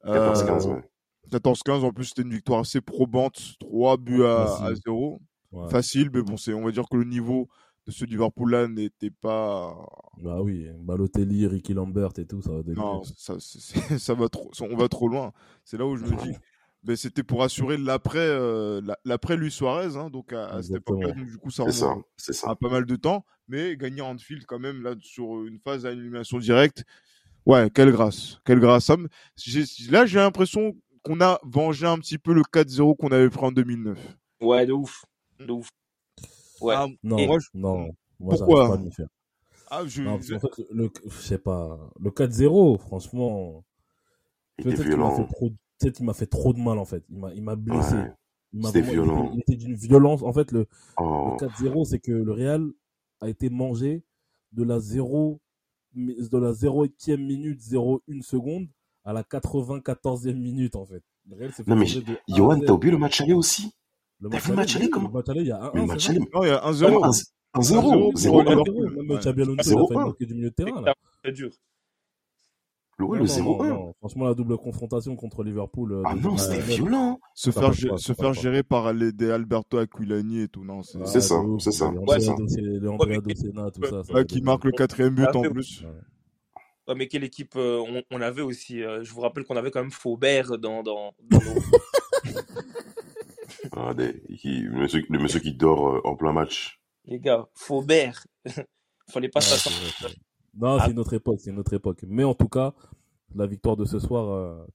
14-15, 0.05 0.67
ouais. 0.67 0.84
14-15, 1.32 1.84
en 1.84 1.91
plus 1.91 2.05
c'était 2.05 2.21
une 2.21 2.34
victoire 2.34 2.59
assez 2.59 2.80
probante, 2.80 3.41
3 3.59 3.97
buts 3.97 4.24
à, 4.24 4.65
à 4.65 4.76
0. 4.76 5.19
Ouais. 5.51 5.69
Facile, 5.71 6.11
mais 6.13 6.21
bon, 6.21 6.38
c'est 6.38 6.53
on 6.53 6.63
va 6.63 6.71
dire 6.71 6.88
que 6.88 6.95
le 6.95 7.05
niveau 7.05 7.47
de 7.86 7.91
ce 7.91 8.05
Liverpool-là 8.05 8.67
n'était 8.67 9.11
pas. 9.11 9.75
Bah 10.21 10.41
oui, 10.41 10.67
Balotelli, 10.79 11.47
Ricky 11.47 11.73
Lambert 11.73 12.11
et 12.17 12.25
tout, 12.25 12.41
ça 12.41 12.51
va. 12.51 12.61
Non, 12.67 13.03
ça, 13.03 13.36
ça 13.99 14.13
va 14.13 14.29
trop, 14.29 14.51
on 14.61 14.75
va 14.75 14.88
trop 14.88 15.07
loin. 15.07 15.34
C'est 15.65 15.77
là 15.77 15.86
où 15.86 15.95
je 15.97 16.03
me 16.03 16.15
dis, 16.23 16.38
ben, 16.84 16.95
c'était 16.95 17.23
pour 17.23 17.43
assurer 17.43 17.77
l'après, 17.77 18.19
euh, 18.19 18.81
l'après 19.05 19.36
Luis 19.38 19.51
Suarez, 19.51 19.97
hein, 19.97 20.09
donc 20.09 20.34
à, 20.34 20.47
à 20.47 20.63
cette 20.63 20.77
époque-là, 20.77 21.11
donc 21.11 21.25
du 21.25 21.38
coup 21.38 21.51
ça 21.51 21.63
remonte 21.63 21.75
ça, 21.75 21.95
c'est 22.17 22.34
ça. 22.34 22.51
à 22.51 22.55
pas 22.55 22.69
mal 22.69 22.86
de 22.86 22.95
temps, 22.95 23.25
mais 23.47 23.75
gagner 23.77 24.01
en 24.01 24.17
field 24.17 24.45
quand 24.45 24.59
même 24.59 24.81
là 24.81 24.95
sur 25.01 25.45
une 25.45 25.59
phase 25.59 25.84
d'animation 25.84 26.38
directe, 26.39 26.86
ouais, 27.45 27.69
quelle 27.69 27.91
grâce, 27.91 28.39
quelle 28.45 28.59
grâce. 28.59 28.89
Là, 29.89 30.05
j'ai 30.05 30.19
l'impression 30.19 30.73
qu'on 31.03 31.19
a 31.21 31.39
vengé 31.43 31.86
un 31.86 31.97
petit 31.99 32.17
peu 32.17 32.34
le 32.34 32.41
4-0 32.43 32.95
qu'on 32.95 33.09
avait 33.09 33.29
pris 33.29 33.45
en 33.45 33.51
2009. 33.51 33.97
Ouais, 34.41 34.65
de 34.65 34.73
ouf, 34.73 35.03
de 35.39 35.51
ouf. 35.51 35.69
Ouais. 36.61 36.75
Ah, 36.77 36.87
non, 37.03 37.25
moi, 37.25 37.39
je... 37.39 37.47
non, 37.53 37.89
moi, 38.19 38.35
Pourquoi? 38.37 38.69
pas 38.69 38.73
à 38.75 38.77
m'y 38.77 38.91
faire. 38.91 39.07
Ah, 39.69 39.83
je... 39.85 40.03
Non, 40.03 40.19
qu'en 40.19 40.39
fait, 40.39 40.63
le, 40.71 40.91
je 41.05 41.21
sais 41.21 41.37
pas, 41.37 41.79
le 41.99 42.11
4-0, 42.11 42.79
franchement, 42.79 43.63
peut-être 44.57 44.83
qu'il 44.83 44.97
m'a 44.97 45.15
fait 45.15 45.27
trop, 45.27 45.49
peut-être 45.79 45.99
il 45.99 46.05
m'a 46.05 46.13
fait 46.13 46.27
trop 46.27 46.53
de 46.53 46.59
mal 46.59 46.77
en 46.77 46.85
fait. 46.85 47.03
Il 47.09 47.17
m'a, 47.17 47.33
il 47.33 47.43
m'a 47.43 47.55
blessé. 47.55 47.95
Ouais. 47.95 48.11
Il 48.53 48.65
C'était 48.67 48.81
violent. 48.81 49.31
Il, 49.33 49.39
était 49.39 49.55
d'une 49.55 49.73
violence. 49.73 50.21
En 50.21 50.31
fait, 50.31 50.51
le, 50.51 50.67
Oh. 50.97 51.35
le 51.41 51.47
4-0, 51.47 51.85
c'est 51.85 51.99
que 51.99 52.11
le 52.11 52.31
Real 52.31 52.69
a 53.19 53.29
été 53.29 53.49
mangé 53.49 54.03
de 54.51 54.63
la 54.63 54.79
0, 54.79 55.41
de 55.95 56.37
la 56.37 56.51
0e 56.51 57.17
minute, 57.17 57.59
0,1 57.59 58.21
seconde 58.21 58.67
à 59.03 59.13
la 59.13 59.23
94e 59.23 60.35
minute 60.35 60.75
en 60.75 60.85
fait. 60.85 61.03
Le 61.29 61.35
Real 61.35 61.51
Non 61.65 61.75
mais, 61.75 61.87
Johan, 62.27 62.59
t'as 62.59 62.73
oublié 62.73 62.91
le 62.91 62.99
match 62.99 63.21
aller 63.21 63.33
aussi? 63.33 63.73
Le 64.24 64.30
T'as 64.30 64.36
match 64.38 64.43
vu 64.45 64.49
le 64.51 64.55
match 64.55 64.76
aller, 64.78 64.89
comment 64.89 65.07
Le 65.09 65.13
match 65.13 65.30
aller, 65.30 65.41
il 65.41 65.47
y 65.47 65.51
a 65.51 65.71
Le 65.74 65.82
1-1. 65.82 65.86
match 65.88 66.09
aller, 66.09 66.19
vrai. 66.19 66.28
Non, 66.34 66.43
il 66.43 66.47
y 66.47 66.51
a 66.51 66.61
1-0. 66.65 67.01
1-0. 67.01 67.24
1-0 67.55 67.63
0 67.63 67.99
pour 68.11 68.17
0 68.17 68.41
Liverpool. 68.41 68.95
Même 69.07 69.17
Xabi 69.19 69.41
Alonso, 69.43 69.59
Ah, 69.59 69.63
il 69.65 69.71
a 69.74 69.74
failli 69.74 69.88
0-1. 69.88 70.05
marquer 70.05 70.26
du 70.26 70.34
milieu 70.34 70.49
de 70.49 70.55
terrain. 70.55 70.84
C'est 71.26 71.32
dur. 71.34 71.49
Ouais, 72.99 73.19
le 73.19 73.26
non, 73.26 73.43
non, 73.43 73.57
0-1. 73.63 73.67
non. 73.69 73.93
Franchement, 73.99 74.26
la 74.26 74.34
double 74.34 74.57
confrontation 74.57 75.15
contre 75.15 75.43
Liverpool. 75.43 75.91
euh, 75.93 76.01
Ah 76.05 76.15
non, 76.15 76.38
c'était 76.38 76.59
violent. 76.61 77.19
Se 77.34 77.51
faire, 77.51 77.74
se 77.74 78.13
faire 78.13 78.34
gérer 78.34 78.63
par 78.63 78.93
les, 78.93 79.11
des 79.11 79.30
Alberto 79.30 79.78
Aquilani 79.78 80.41
et 80.43 80.47
tout, 80.47 80.63
non, 80.63 80.84
c'est 80.84 80.99
ça, 80.99 81.05
c'est 81.05 81.21
ça, 81.21 81.36
Les 81.43 81.59
c'est 81.59 81.84
Andrea 81.84 83.19
Docena, 83.19 83.71
tout 83.71 83.86
ça. 83.86 84.01
va 84.13 84.24
qui 84.24 84.41
marque 84.41 84.63
le 84.65 84.71
quatrième 84.71 85.15
but 85.15 85.26
Ah, 85.28 85.38
en 85.38 85.43
c'est- 85.43 85.49
plus. 85.49 85.82
Ouais. 85.84 85.89
Ouais, 86.89 86.95
mais 86.95 87.07
quelle 87.07 87.24
équipe 87.24 87.53
euh, 87.55 87.80
on, 87.88 88.03
on 88.11 88.21
avait 88.21 88.41
aussi 88.41 88.84
euh, 88.84 89.03
Je 89.03 89.13
vous 89.13 89.21
rappelle 89.21 89.43
qu'on 89.45 89.55
avait 89.55 89.71
quand 89.71 89.80
même 89.82 89.91
Faubert 89.91 90.57
dans, 90.57 90.84
dans, 90.84 91.13
dans 91.30 91.39
nos... 91.39 91.41
Ah, 93.71 93.93
des, 93.93 94.21
qui, 94.37 94.61
le, 94.61 94.71
monsieur, 94.81 95.03
le 95.09 95.19
monsieur 95.19 95.39
qui 95.39 95.53
dort 95.53 95.87
euh, 95.87 96.01
en 96.03 96.15
plein 96.15 96.33
match. 96.33 96.79
Les 97.05 97.19
gars, 97.19 97.47
Faubert. 97.53 98.25
Fallait 99.09 99.29
pas 99.29 99.41
c'est 99.41 99.69
vrai. 99.69 100.13
Non, 100.55 100.79
c'est 100.79 100.91
une 100.91 100.99
autre 100.99 101.13
époque, 101.13 101.39
c'est 101.41 101.49
une 101.49 101.59
autre 101.59 101.73
époque. 101.73 102.03
Mais 102.07 102.23
en 102.23 102.35
tout 102.35 102.47
cas, 102.47 102.73
la 103.35 103.47
victoire 103.47 103.75
de 103.75 103.85
ce 103.85 103.99
soir 103.99 104.29
euh, 104.29 104.65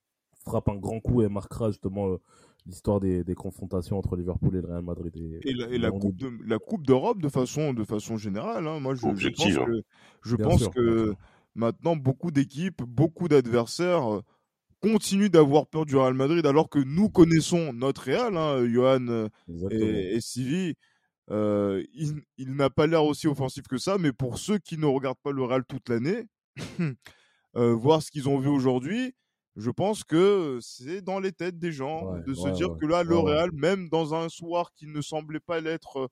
frappe 0.44 0.68
un 0.68 0.76
grand 0.76 1.00
coup 1.00 1.22
et 1.22 1.28
marquera 1.28 1.70
justement 1.70 2.08
euh, 2.08 2.18
l'histoire 2.66 3.00
des, 3.00 3.24
des 3.24 3.34
confrontations 3.34 3.96
entre 3.98 4.16
Liverpool 4.16 4.56
et 4.56 4.60
le 4.60 4.68
Real 4.68 4.82
Madrid. 4.82 5.16
Et, 5.16 5.40
Et 5.48 5.54
la, 5.54 5.68
et 5.68 5.78
la 5.78 5.92
on- 5.92 5.98
coupe 5.98 6.16
de 6.16 6.30
la 6.46 6.58
coupe 6.58 6.86
d'Europe 6.86 7.22
de 7.22 7.28
façon 7.28 7.72
de 7.72 7.84
façon 7.84 8.16
générale. 8.16 8.66
hein. 8.66 8.80
Moi, 8.80 8.94
je, 8.94 9.14
je 9.14 9.28
pense 9.28 9.56
hein. 9.56 9.64
que 9.64 9.82
je 10.22 10.36
Bien 10.36 10.44
pense 10.44 10.60
sûr, 10.60 10.70
que 10.70 10.80
bien 10.80 11.06
sûr. 11.06 11.14
maintenant 11.54 11.96
beaucoup 11.96 12.30
d'équipes, 12.30 12.82
beaucoup 12.82 13.28
d'adversaires 13.28 14.22
continuent 14.80 15.28
d'avoir 15.30 15.66
peur 15.66 15.86
du 15.86 15.96
Real 15.96 16.14
Madrid 16.14 16.44
alors 16.46 16.68
que 16.68 16.78
nous 16.78 17.08
connaissons 17.08 17.72
notre 17.72 18.02
Real, 18.04 18.36
hein, 18.36 18.64
Johan 18.66 19.06
euh, 19.08 19.28
et, 19.70 20.14
et 20.16 20.20
Sivi. 20.20 20.74
Euh, 21.30 21.84
il, 21.92 22.22
il 22.38 22.54
n'a 22.54 22.70
pas 22.70 22.86
l'air 22.86 23.04
aussi 23.04 23.26
offensif 23.26 23.64
que 23.68 23.76
ça, 23.78 23.98
mais 23.98 24.12
pour 24.12 24.38
ceux 24.38 24.58
qui 24.58 24.78
ne 24.78 24.86
regardent 24.86 25.18
pas 25.22 25.32
le 25.32 25.42
Real 25.42 25.64
toute 25.66 25.88
l'année, 25.88 26.24
euh, 27.56 27.74
voir 27.74 28.02
ce 28.02 28.10
qu'ils 28.10 28.28
ont 28.28 28.38
vu 28.38 28.48
aujourd'hui, 28.48 29.14
je 29.56 29.70
pense 29.70 30.04
que 30.04 30.58
c'est 30.62 31.02
dans 31.02 31.18
les 31.20 31.32
têtes 31.32 31.58
des 31.58 31.72
gens 31.72 32.12
Ouais, 32.12 32.22
de 32.22 32.32
se 32.34 32.42
ouais, 32.42 32.52
dire 32.52 32.70
ouais. 32.70 32.78
que 32.80 32.86
là, 32.86 33.02
le. 33.02 33.18
Real, 33.18 33.50
même 33.52 33.88
dans 33.88 34.14
un 34.14 34.28
soir 34.28 34.70
qui 34.74 34.86
ne 34.86 35.00
semblait 35.00 35.40
pas 35.40 35.60
l'être 35.60 36.08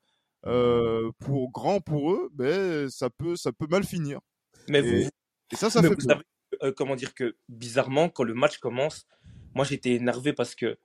euh, 0.46 1.10
pour 1.20 1.50
grand 1.50 1.80
pour 1.80 2.12
eux, 2.12 2.28
ben 2.32 2.90
ça 2.90 3.08
peut 3.08 3.36
ça 3.36 3.52
peut 3.52 3.66
mal 3.70 3.84
finir. 3.84 4.18
Mais 4.68 4.80
Et, 4.80 5.04
vous- 5.04 5.08
et 5.52 5.56
ça, 5.56 5.70
ça 5.70 5.80
mais 5.80 5.88
fait 5.88 5.94
vous 6.00 6.08
peur. 6.08 6.22
Euh, 6.62 6.72
comment 6.72 6.96
dire 6.96 7.14
que 7.14 7.36
bizarrement, 7.48 8.08
quand 8.08 8.24
le 8.24 8.34
match 8.34 8.58
commence, 8.58 9.06
moi 9.54 9.64
j'étais 9.64 9.92
énervé 9.92 10.32
parce 10.32 10.54
que 10.54 10.78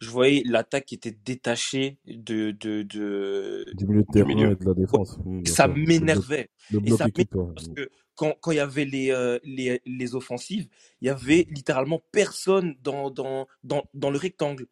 je 0.00 0.10
voyais 0.10 0.42
l'attaque 0.44 0.84
qui 0.86 0.94
était 0.94 1.16
détachée 1.24 1.98
de, 2.06 2.52
de, 2.52 2.82
de... 2.82 3.66
Du 3.74 3.86
milieu 3.86 4.02
de 4.02 4.12
terrain 4.12 4.28
milieu. 4.28 4.52
et 4.52 4.54
de 4.54 4.64
la 4.64 4.74
défense. 4.74 5.18
Ça 5.44 5.66
m'énervait. 5.66 6.50
Et 6.84 6.90
ça 6.90 7.06
parce 7.08 7.68
que 7.68 7.88
quand, 8.14 8.36
quand 8.40 8.50
il 8.52 8.56
y 8.56 8.60
avait 8.60 8.84
les, 8.84 9.10
euh, 9.10 9.38
les, 9.42 9.80
les 9.84 10.14
offensives, 10.14 10.68
il 11.00 11.06
y 11.06 11.10
avait 11.10 11.46
littéralement 11.50 12.00
personne 12.12 12.76
dans, 12.82 13.10
dans, 13.10 13.48
dans, 13.64 13.84
dans 13.94 14.10
le 14.10 14.18
rectangle. 14.18 14.66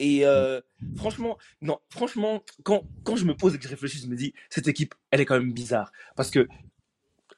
Et 0.00 0.26
euh, 0.26 0.60
franchement, 0.96 1.38
non, 1.62 1.78
franchement, 1.88 2.42
quand, 2.64 2.82
quand 3.04 3.16
je 3.16 3.24
me 3.24 3.36
pose 3.36 3.54
et 3.54 3.58
que 3.58 3.64
je 3.64 3.68
réfléchis, 3.68 3.98
je 3.98 4.08
me 4.08 4.16
dis, 4.16 4.34
cette 4.50 4.66
équipe, 4.66 4.94
elle 5.10 5.20
est 5.20 5.24
quand 5.24 5.38
même 5.38 5.52
bizarre. 5.52 5.92
Parce 6.16 6.30
que, 6.30 6.48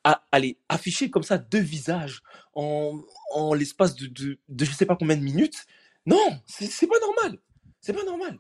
à, 0.07 0.25
allez, 0.33 0.59
afficher 0.69 1.11
comme 1.11 1.25
ça 1.25 1.39
deux 1.39 1.61
visages 1.61 2.23
en, 2.55 3.01
en 3.35 3.55
l'espace 3.55 3.97
de, 3.97 4.07
de, 4.09 4.39
de 4.49 4.65
je 4.65 4.73
sais 4.73 4.87
pas 4.87 4.97
combien 4.97 5.17
de 5.17 5.23
minutes, 5.23 5.67
non, 6.07 6.41
c'est 6.47 6.67
c'est 6.67 6.87
pas 6.89 7.01
normal. 7.01 7.41
C'est 7.81 7.95
pas 7.95 8.05
normal. 8.05 8.39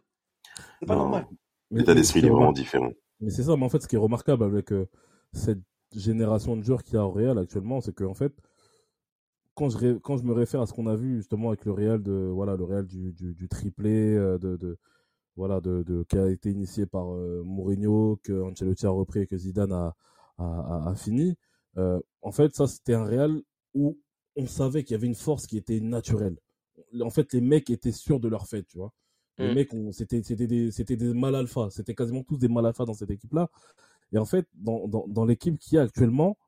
C'est 0.80 0.86
pas 0.86 0.96
Non, 0.96 0.96
normal. 0.96 1.26
Mais, 1.70 1.84
l'état 1.84 1.94
d'esprit 1.94 2.24
est 2.24 2.30
vraiment 2.30 2.52
différent. 2.52 2.92
mais 3.20 3.30
c'est 3.30 3.42
ça, 3.44 3.56
mais 3.56 3.64
en 3.64 3.68
fait, 3.68 3.82
ce 3.82 3.88
qui 3.88 3.96
est 3.96 3.98
remarquable 3.98 4.44
avec 4.44 4.72
euh, 4.72 4.88
cette 5.32 5.60
génération 5.94 6.56
de 6.56 6.62
joueurs 6.62 6.82
qu'il 6.84 6.94
y 6.94 6.98
a 6.98 7.04
au 7.06 7.10
Real 7.10 7.38
actuellement, 7.38 7.80
c'est 7.80 7.94
que 7.94 8.04
en 8.04 8.14
fait, 8.14 8.32
quand 9.54 9.70
je, 9.70 9.78
ré- 9.78 9.98
quand 10.02 10.16
je 10.18 10.24
me 10.24 10.32
réfère 10.32 10.60
à 10.60 10.66
ce 10.66 10.72
qu'on 10.72 10.86
a 10.86 10.96
vu 10.96 11.16
justement 11.16 11.48
avec 11.48 11.64
le 11.64 11.72
Real 11.72 12.02
de 12.02 12.30
voilà 12.32 12.56
le 12.56 12.64
Real 12.64 12.86
du, 12.86 13.12
du, 13.12 13.34
du 13.34 13.48
triplé 13.48 14.14
euh, 14.14 14.38
de, 14.38 14.56
de 14.56 14.78
voilà 15.36 15.60
de, 15.60 15.82
de 15.84 16.04
qui 16.08 16.18
a 16.18 16.28
été 16.30 16.50
initié 16.50 16.86
par 16.86 17.14
euh, 17.14 17.42
Mourinho 17.44 18.18
que 18.24 18.42
Ancelotti 18.42 18.86
a 18.86 18.90
repris 18.90 19.20
et 19.22 19.26
que 19.26 19.38
Zidane 19.38 19.72
a 19.72 19.94
a, 20.38 20.44
a- 20.44 20.90
a 20.90 20.94
fini 20.96 21.36
euh, 21.78 22.00
en 22.22 22.32
fait 22.32 22.54
ça 22.54 22.66
c'était 22.66 22.94
un 22.94 23.04
Real 23.04 23.42
où 23.74 23.98
on 24.36 24.46
savait 24.46 24.84
qu'il 24.84 24.94
y 24.94 24.98
avait 24.98 25.06
une 25.06 25.14
force 25.14 25.46
qui 25.46 25.56
était 25.56 25.80
naturelle 25.80 26.36
en 27.00 27.10
fait 27.10 27.32
les 27.32 27.40
mecs 27.40 27.70
étaient 27.70 27.92
sûrs 27.92 28.20
de 28.20 28.28
leur 28.28 28.46
fait 28.46 28.62
tu 28.64 28.78
vois 28.78 28.92
les 29.38 29.50
Mm. 29.50 29.54
mecs 29.54 29.70
c'était 29.92 30.20
des 30.20 30.70
des 30.70 31.14
mal 31.14 31.34
alpha 31.34 31.68
c'était 31.70 31.94
quasiment 31.94 32.22
tous 32.22 32.38
des 32.38 32.48
mal 32.48 32.64
alpha 32.64 32.84
dans 32.86 32.94
cette 32.94 33.10
équipe 33.10 33.34
là 33.34 33.50
et 34.12 34.18
en 34.18 34.24
fait 34.24 34.48
dans 34.54 34.88
dans, 34.88 35.06
dans 35.08 35.24
l'équipe 35.26 35.58
qu'il 35.58 35.76
y 35.76 35.78
a 35.78 35.82
actuellement 35.82 36.38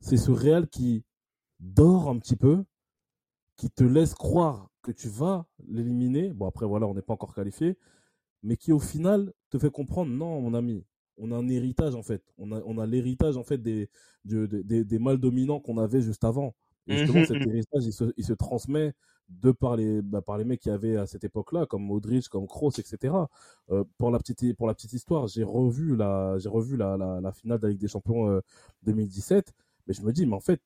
c'est 0.00 0.16
ce 0.18 0.30
Real 0.30 0.68
qui 0.68 1.04
dort 1.60 2.08
un 2.08 2.18
petit 2.18 2.36
peu, 2.36 2.64
qui 3.56 3.70
te 3.70 3.84
laisse 3.84 4.14
croire 4.14 4.68
que 4.82 4.92
tu 4.92 5.08
vas 5.08 5.46
l'éliminer. 5.66 6.30
Bon, 6.32 6.46
après, 6.46 6.66
voilà, 6.66 6.86
on 6.86 6.94
n'est 6.94 7.02
pas 7.02 7.14
encore 7.14 7.34
qualifié, 7.34 7.78
mais 8.42 8.56
qui 8.56 8.72
au 8.72 8.78
final 8.78 9.32
te 9.50 9.58
fait 9.58 9.70
comprendre 9.70 10.10
non, 10.12 10.40
mon 10.40 10.54
ami, 10.54 10.84
on 11.18 11.30
a 11.32 11.36
un 11.36 11.48
héritage 11.48 11.94
en 11.94 12.02
fait. 12.02 12.22
On 12.38 12.52
a, 12.52 12.60
on 12.66 12.78
a 12.78 12.86
l'héritage 12.86 13.36
en 13.36 13.44
fait 13.44 13.58
des, 13.58 13.88
de- 14.24 14.46
de- 14.46 14.62
des, 14.62 14.84
des 14.84 14.98
mâles 14.98 15.18
dominants 15.18 15.60
qu'on 15.60 15.78
avait 15.78 16.00
juste 16.02 16.24
avant. 16.24 16.54
Et 16.88 16.94
justement, 16.94 17.22
Mhm, 17.22 17.24
cet 17.24 17.44
héritage, 17.46 17.84
il 17.86 17.92
se, 17.92 18.12
il 18.16 18.24
se 18.24 18.32
transmet 18.34 18.92
de 19.30 19.52
par 19.52 19.76
les, 19.76 20.02
bah, 20.02 20.20
par 20.20 20.36
les 20.38 20.44
mecs 20.44 20.60
qu'il 20.60 20.70
y 20.70 20.74
avait 20.74 20.96
à 20.96 21.06
cette 21.06 21.24
époque-là, 21.24 21.64
comme 21.66 21.82
Modric, 21.82 22.28
comme 22.28 22.46
Kroos, 22.46 22.72
etc. 22.78 23.28
Euh, 23.70 23.84
pour, 23.98 24.10
la 24.10 24.18
petite, 24.18 24.54
pour 24.56 24.66
la 24.66 24.74
petite 24.74 24.92
histoire, 24.92 25.26
j'ai 25.28 25.44
revu, 25.44 25.96
la, 25.96 26.36
j'ai 26.38 26.48
revu 26.50 26.76
la, 26.76 26.96
la, 26.98 27.20
la 27.22 27.32
finale 27.32 27.58
de 27.58 27.66
la 27.66 27.70
Ligue 27.72 27.80
des 27.80 27.88
Champions 27.88 28.28
euh, 28.28 28.40
2017, 28.82 29.52
mais 29.86 29.94
je 29.94 30.02
me 30.02 30.12
dis, 30.12 30.26
mais 30.26 30.34
en 30.34 30.40
fait, 30.40 30.60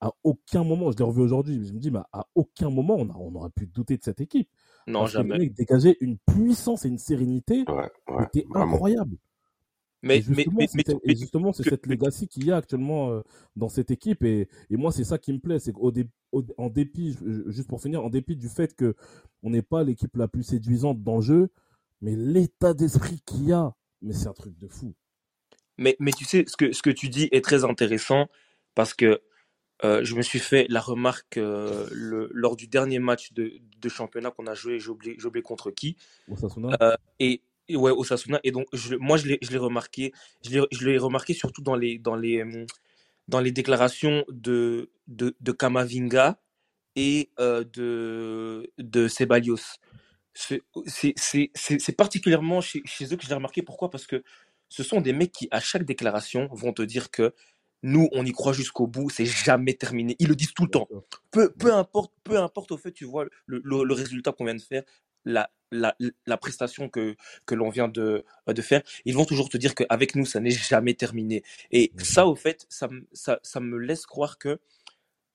à 0.00 0.12
aucun 0.24 0.64
moment, 0.64 0.92
je 0.92 0.98
l'ai 0.98 1.04
revu 1.04 1.22
aujourd'hui, 1.22 1.58
mais 1.58 1.66
je 1.66 1.72
me 1.72 1.78
dis, 1.78 1.90
mais 1.90 2.00
à 2.12 2.26
aucun 2.34 2.70
moment, 2.70 2.96
on, 2.98 3.08
a, 3.10 3.16
on 3.16 3.34
aurait 3.36 3.50
pu 3.50 3.66
douter 3.66 3.96
de 3.96 4.04
cette 4.04 4.20
équipe. 4.20 4.48
Non, 4.86 5.06
Parce 5.06 5.16
les 5.16 5.24
jamais. 5.24 5.38
mecs 5.38 5.54
dégageaient 5.54 5.96
une 6.00 6.18
puissance 6.18 6.84
et 6.84 6.88
une 6.88 6.98
sérénité 6.98 7.68
Ouais, 7.68 7.90
qui 8.16 8.22
ouais, 8.22 8.24
était 8.24 8.48
vraiment. 8.48 8.78
incroyable. 8.78 9.16
Mais, 10.04 10.22
mais, 10.28 10.44
justement, 10.44 10.60
mais, 10.74 11.16
justement, 11.16 11.52
c'est 11.52 11.62
cette 11.64 11.86
legacy 11.86 12.28
qu'il 12.28 12.44
y 12.44 12.52
a 12.52 12.56
actuellement 12.56 13.10
euh, 13.10 13.22
dans 13.56 13.68
cette 13.70 13.90
équipe. 13.90 14.22
Et, 14.22 14.48
et 14.70 14.76
moi, 14.76 14.92
c'est 14.92 15.04
ça 15.04 15.18
qui 15.18 15.32
me 15.32 15.38
plaît. 15.38 15.58
C'est 15.58 15.72
qu'au 15.72 15.90
dé- 15.90 16.08
en 16.58 16.68
dépit, 16.68 17.12
ju- 17.14 17.44
juste 17.46 17.68
pour 17.68 17.80
finir, 17.80 18.04
en 18.04 18.10
dépit 18.10 18.36
du 18.36 18.48
fait 18.48 18.74
que 18.76 18.94
on 19.42 19.50
n'est 19.50 19.62
pas 19.62 19.82
l'équipe 19.82 20.14
la 20.16 20.28
plus 20.28 20.42
séduisante 20.42 21.02
dans 21.02 21.16
le 21.16 21.22
jeu, 21.22 21.48
mais 22.02 22.16
l'état 22.16 22.74
d'esprit 22.74 23.20
qu'il 23.24 23.46
y 23.46 23.52
a, 23.52 23.74
mais 24.02 24.12
c'est 24.12 24.28
un 24.28 24.34
truc 24.34 24.58
de 24.58 24.68
fou. 24.68 24.94
Mais, 25.78 25.96
mais 25.98 26.12
tu 26.12 26.24
sais, 26.24 26.44
ce 26.46 26.56
que, 26.56 26.72
ce 26.72 26.82
que 26.82 26.90
tu 26.90 27.08
dis 27.08 27.28
est 27.32 27.44
très 27.44 27.64
intéressant 27.64 28.28
parce 28.74 28.94
que 28.94 29.22
euh, 29.84 30.04
je 30.04 30.14
me 30.14 30.22
suis 30.22 30.38
fait 30.38 30.66
la 30.68 30.80
remarque 30.80 31.36
euh, 31.36 31.88
le, 31.92 32.28
lors 32.32 32.56
du 32.56 32.68
dernier 32.68 33.00
match 33.00 33.32
de, 33.32 33.54
de 33.80 33.88
championnat 33.88 34.30
qu'on 34.30 34.46
a 34.46 34.54
joué, 34.54 34.78
j'ai 34.78 34.90
oublié, 34.90 35.42
contre 35.42 35.70
qui, 35.72 35.96
euh, 36.80 36.94
et 37.18 37.42
ouais, 37.70 37.90
Osasuna. 37.92 38.40
Et 38.44 38.50
donc, 38.52 38.66
je, 38.72 38.94
moi, 38.96 39.16
je 39.16 39.26
l'ai 39.26 39.38
je 39.42 39.50
l'ai 39.50 39.58
remarqué, 39.58 40.12
je 40.42 40.84
l'ai 40.84 40.98
remarqué 40.98 41.34
surtout 41.34 41.62
dans 41.62 41.76
les, 41.76 41.98
dans 41.98 42.16
les, 42.16 42.42
hum, 42.42 42.66
dans 43.28 43.40
les 43.40 43.52
déclarations 43.52 44.24
de, 44.28 44.90
de, 45.06 45.34
de 45.40 45.52
Kamavinga 45.52 46.40
et 46.96 47.30
euh, 47.40 47.64
de, 47.64 48.70
de 48.78 49.08
Ceballos. 49.08 49.58
C'est 50.34 51.96
particulièrement 51.96 52.60
chez, 52.60 52.82
chez 52.84 53.12
eux 53.12 53.16
que 53.16 53.24
je 53.24 53.28
l'ai 53.28 53.34
remarqué. 53.34 53.62
Pourquoi? 53.62 53.90
Parce 53.90 54.06
que 54.06 54.22
ce 54.68 54.82
sont 54.82 55.00
des 55.00 55.12
mecs 55.12 55.32
qui, 55.32 55.48
à 55.50 55.60
chaque 55.60 55.84
déclaration, 55.84 56.48
vont 56.52 56.72
te 56.72 56.82
dire 56.82 57.10
que 57.10 57.32
nous, 57.82 58.08
on 58.12 58.24
y 58.24 58.32
croit 58.32 58.54
jusqu'au 58.54 58.86
bout, 58.86 59.10
c'est 59.10 59.26
jamais 59.26 59.74
terminé. 59.74 60.16
Ils 60.18 60.28
le 60.28 60.34
disent 60.34 60.54
tout 60.54 60.64
le 60.64 60.70
temps. 60.70 60.88
Peu, 61.30 61.52
peu 61.52 61.72
importe, 61.72 62.12
peu 62.24 62.38
importe 62.38 62.72
au 62.72 62.78
fait, 62.78 62.92
tu 62.92 63.04
vois, 63.04 63.26
le, 63.46 63.60
le, 63.62 63.84
le 63.84 63.94
résultat 63.94 64.32
qu'on 64.32 64.46
vient 64.46 64.54
de 64.54 64.60
faire, 64.60 64.82
la, 65.24 65.50
la, 65.74 65.96
la 66.26 66.36
prestation 66.36 66.88
que, 66.88 67.16
que 67.46 67.54
l'on 67.54 67.70
vient 67.70 67.88
de, 67.88 68.24
de 68.46 68.62
faire, 68.62 68.82
ils 69.04 69.14
vont 69.14 69.24
toujours 69.24 69.48
te 69.48 69.56
dire 69.58 69.74
qu'avec 69.74 70.14
nous, 70.16 70.26
ça 70.26 70.40
n'est 70.40 70.50
jamais 70.50 70.94
terminé. 70.94 71.42
Et 71.70 71.92
Mhm. 71.94 72.04
ça, 72.04 72.26
au 72.26 72.36
fait, 72.36 72.66
ça, 72.68 72.88
me- 72.88 73.06
ça, 73.12 73.40
ça 73.42 73.60
me 73.60 73.78
laisse 73.78 74.06
croire 74.06 74.38
que 74.38 74.60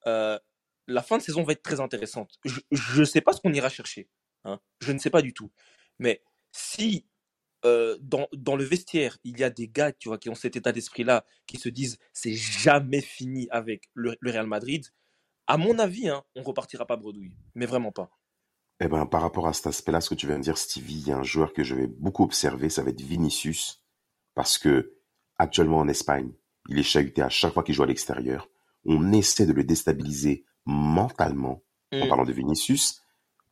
euh, 0.06 0.38
la 0.86 1.02
fin 1.02 1.18
de 1.18 1.22
saison 1.22 1.42
va 1.42 1.52
être 1.52 1.62
très 1.62 1.80
intéressante. 1.80 2.38
Je 2.44 3.00
ne 3.00 3.04
sais 3.04 3.20
pas 3.20 3.32
ce 3.32 3.40
qu'on 3.40 3.52
ira 3.52 3.68
chercher. 3.68 4.08
hein. 4.44 4.60
Je 4.80 4.92
ne 4.92 4.98
sais 4.98 5.10
pas 5.10 5.22
du 5.22 5.32
tout. 5.34 5.50
Mais 5.98 6.22
si 6.52 7.06
euh, 7.66 7.98
dans, 8.00 8.28
dans 8.32 8.56
le 8.56 8.64
vestiaire, 8.64 9.18
il 9.24 9.38
y 9.38 9.44
a 9.44 9.50
des 9.50 9.68
gars 9.68 9.92
tu 9.92 10.08
vois, 10.08 10.18
qui 10.18 10.30
ont 10.30 10.34
cet 10.34 10.56
état 10.56 10.72
d'esprit-là, 10.72 11.24
qui 11.46 11.58
se 11.58 11.68
disent 11.68 11.98
c'est 12.12 12.34
jamais 12.34 13.02
fini 13.02 13.48
avec 13.50 13.90
le, 13.94 14.16
le 14.20 14.30
Real 14.30 14.46
Madrid, 14.46 14.86
à 15.46 15.56
mon 15.58 15.78
avis, 15.78 16.08
hein, 16.08 16.24
on 16.36 16.42
repartira 16.42 16.86
pas 16.86 16.96
bredouille. 16.96 17.36
Mais 17.54 17.66
vraiment 17.66 17.92
pas. 17.92 18.10
Eh 18.82 18.88
ben, 18.88 19.04
par 19.06 19.20
rapport 19.22 19.46
à 19.46 19.52
cet 19.52 19.66
aspect-là, 19.66 20.00
ce 20.00 20.08
que 20.10 20.14
tu 20.14 20.26
viens 20.26 20.38
de 20.38 20.42
dire, 20.42 20.56
Stevie, 20.56 20.94
il 21.00 21.08
y 21.08 21.12
a 21.12 21.18
un 21.18 21.22
joueur 21.22 21.52
que 21.52 21.62
je 21.62 21.74
vais 21.74 21.86
beaucoup 21.86 22.24
observer, 22.24 22.70
ça 22.70 22.82
va 22.82 22.90
être 22.90 23.00
Vinicius, 23.00 23.84
parce 24.34 24.56
que 24.56 24.94
actuellement 25.38 25.78
en 25.78 25.88
Espagne, 25.88 26.32
il 26.68 26.78
est 26.78 26.82
chahuté 26.82 27.20
à 27.22 27.28
chaque 27.28 27.52
fois 27.52 27.62
qu'il 27.62 27.74
joue 27.74 27.82
à 27.82 27.86
l'extérieur. 27.86 28.48
On 28.86 29.12
essaie 29.12 29.46
de 29.46 29.52
le 29.52 29.64
déstabiliser 29.64 30.44
mentalement, 30.64 31.62
en 31.92 32.04
Mm. 32.06 32.08
parlant 32.08 32.24
de 32.24 32.32
Vinicius. 32.32 33.02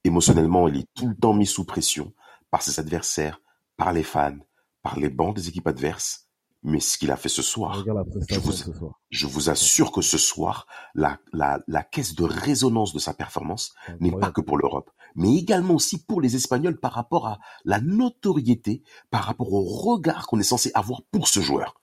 Émotionnellement, 0.04 0.68
il 0.68 0.78
est 0.78 0.86
tout 0.94 1.08
le 1.08 1.16
temps 1.16 1.34
mis 1.34 1.46
sous 1.46 1.64
pression 1.64 2.14
par 2.50 2.62
ses 2.62 2.78
adversaires, 2.80 3.40
par 3.76 3.92
les 3.92 4.04
fans, 4.04 4.38
par 4.82 4.98
les 4.98 5.10
bancs 5.10 5.34
des 5.36 5.48
équipes 5.48 5.66
adverses. 5.66 6.27
Mais 6.68 6.80
ce 6.80 6.98
qu'il 6.98 7.10
a 7.10 7.16
fait 7.16 7.28
ce 7.30 7.40
soir, 7.42 7.82
la 7.86 8.04
je 8.28 8.38
vous, 8.38 8.52
ce 8.52 8.72
soir. 8.72 9.00
je 9.10 9.26
vous 9.26 9.48
assure 9.48 9.90
que 9.90 10.02
ce 10.02 10.18
soir, 10.18 10.66
la, 10.94 11.18
la, 11.32 11.60
la 11.66 11.82
caisse 11.82 12.14
de 12.14 12.24
résonance 12.24 12.92
de 12.92 12.98
sa 12.98 13.14
performance 13.14 13.74
n'est 14.00 14.12
pas 14.12 14.30
que 14.30 14.40
pour 14.42 14.58
l'Europe, 14.58 14.90
mais 15.14 15.34
également 15.36 15.74
aussi 15.74 16.04
pour 16.04 16.20
les 16.20 16.36
Espagnols 16.36 16.78
par 16.78 16.92
rapport 16.92 17.26
à 17.26 17.38
la 17.64 17.80
notoriété, 17.80 18.82
par 19.10 19.24
rapport 19.24 19.52
au 19.52 19.62
regard 19.62 20.26
qu'on 20.26 20.38
est 20.40 20.42
censé 20.42 20.70
avoir 20.74 21.00
pour 21.10 21.26
ce 21.28 21.40
joueur. 21.40 21.80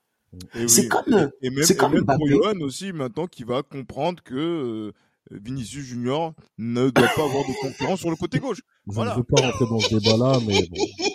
C'est 0.68 0.82
oui, 0.84 0.88
comme, 0.90 1.32
et, 1.42 1.48
et 1.48 1.50
même, 1.50 1.66
et 1.70 1.76
comme 1.76 1.94
même 1.94 2.06
pour. 2.06 2.28
Johan 2.28 2.60
aussi, 2.62 2.92
maintenant, 2.94 3.26
qui 3.26 3.44
va 3.44 3.64
comprendre 3.64 4.22
que 4.22 4.36
euh, 4.36 4.94
Vinicius 5.32 5.84
Junior 5.86 6.34
ne 6.58 6.90
doit 6.90 7.08
pas 7.16 7.24
avoir 7.24 7.44
de 7.48 7.54
concurrence 7.62 8.00
sur 8.02 8.10
le 8.10 8.16
côté 8.18 8.40
gauche. 8.40 8.60
Je 8.88 8.94
Voilà. 8.94 9.12
ne 9.14 9.18
veux 9.18 9.24
pas 9.24 9.42
rentrer 9.42 9.66
dans 9.66 9.80
ce 9.80 9.96
débat-là, 9.96 10.40
mais 10.46 10.62
bon. 10.68 10.78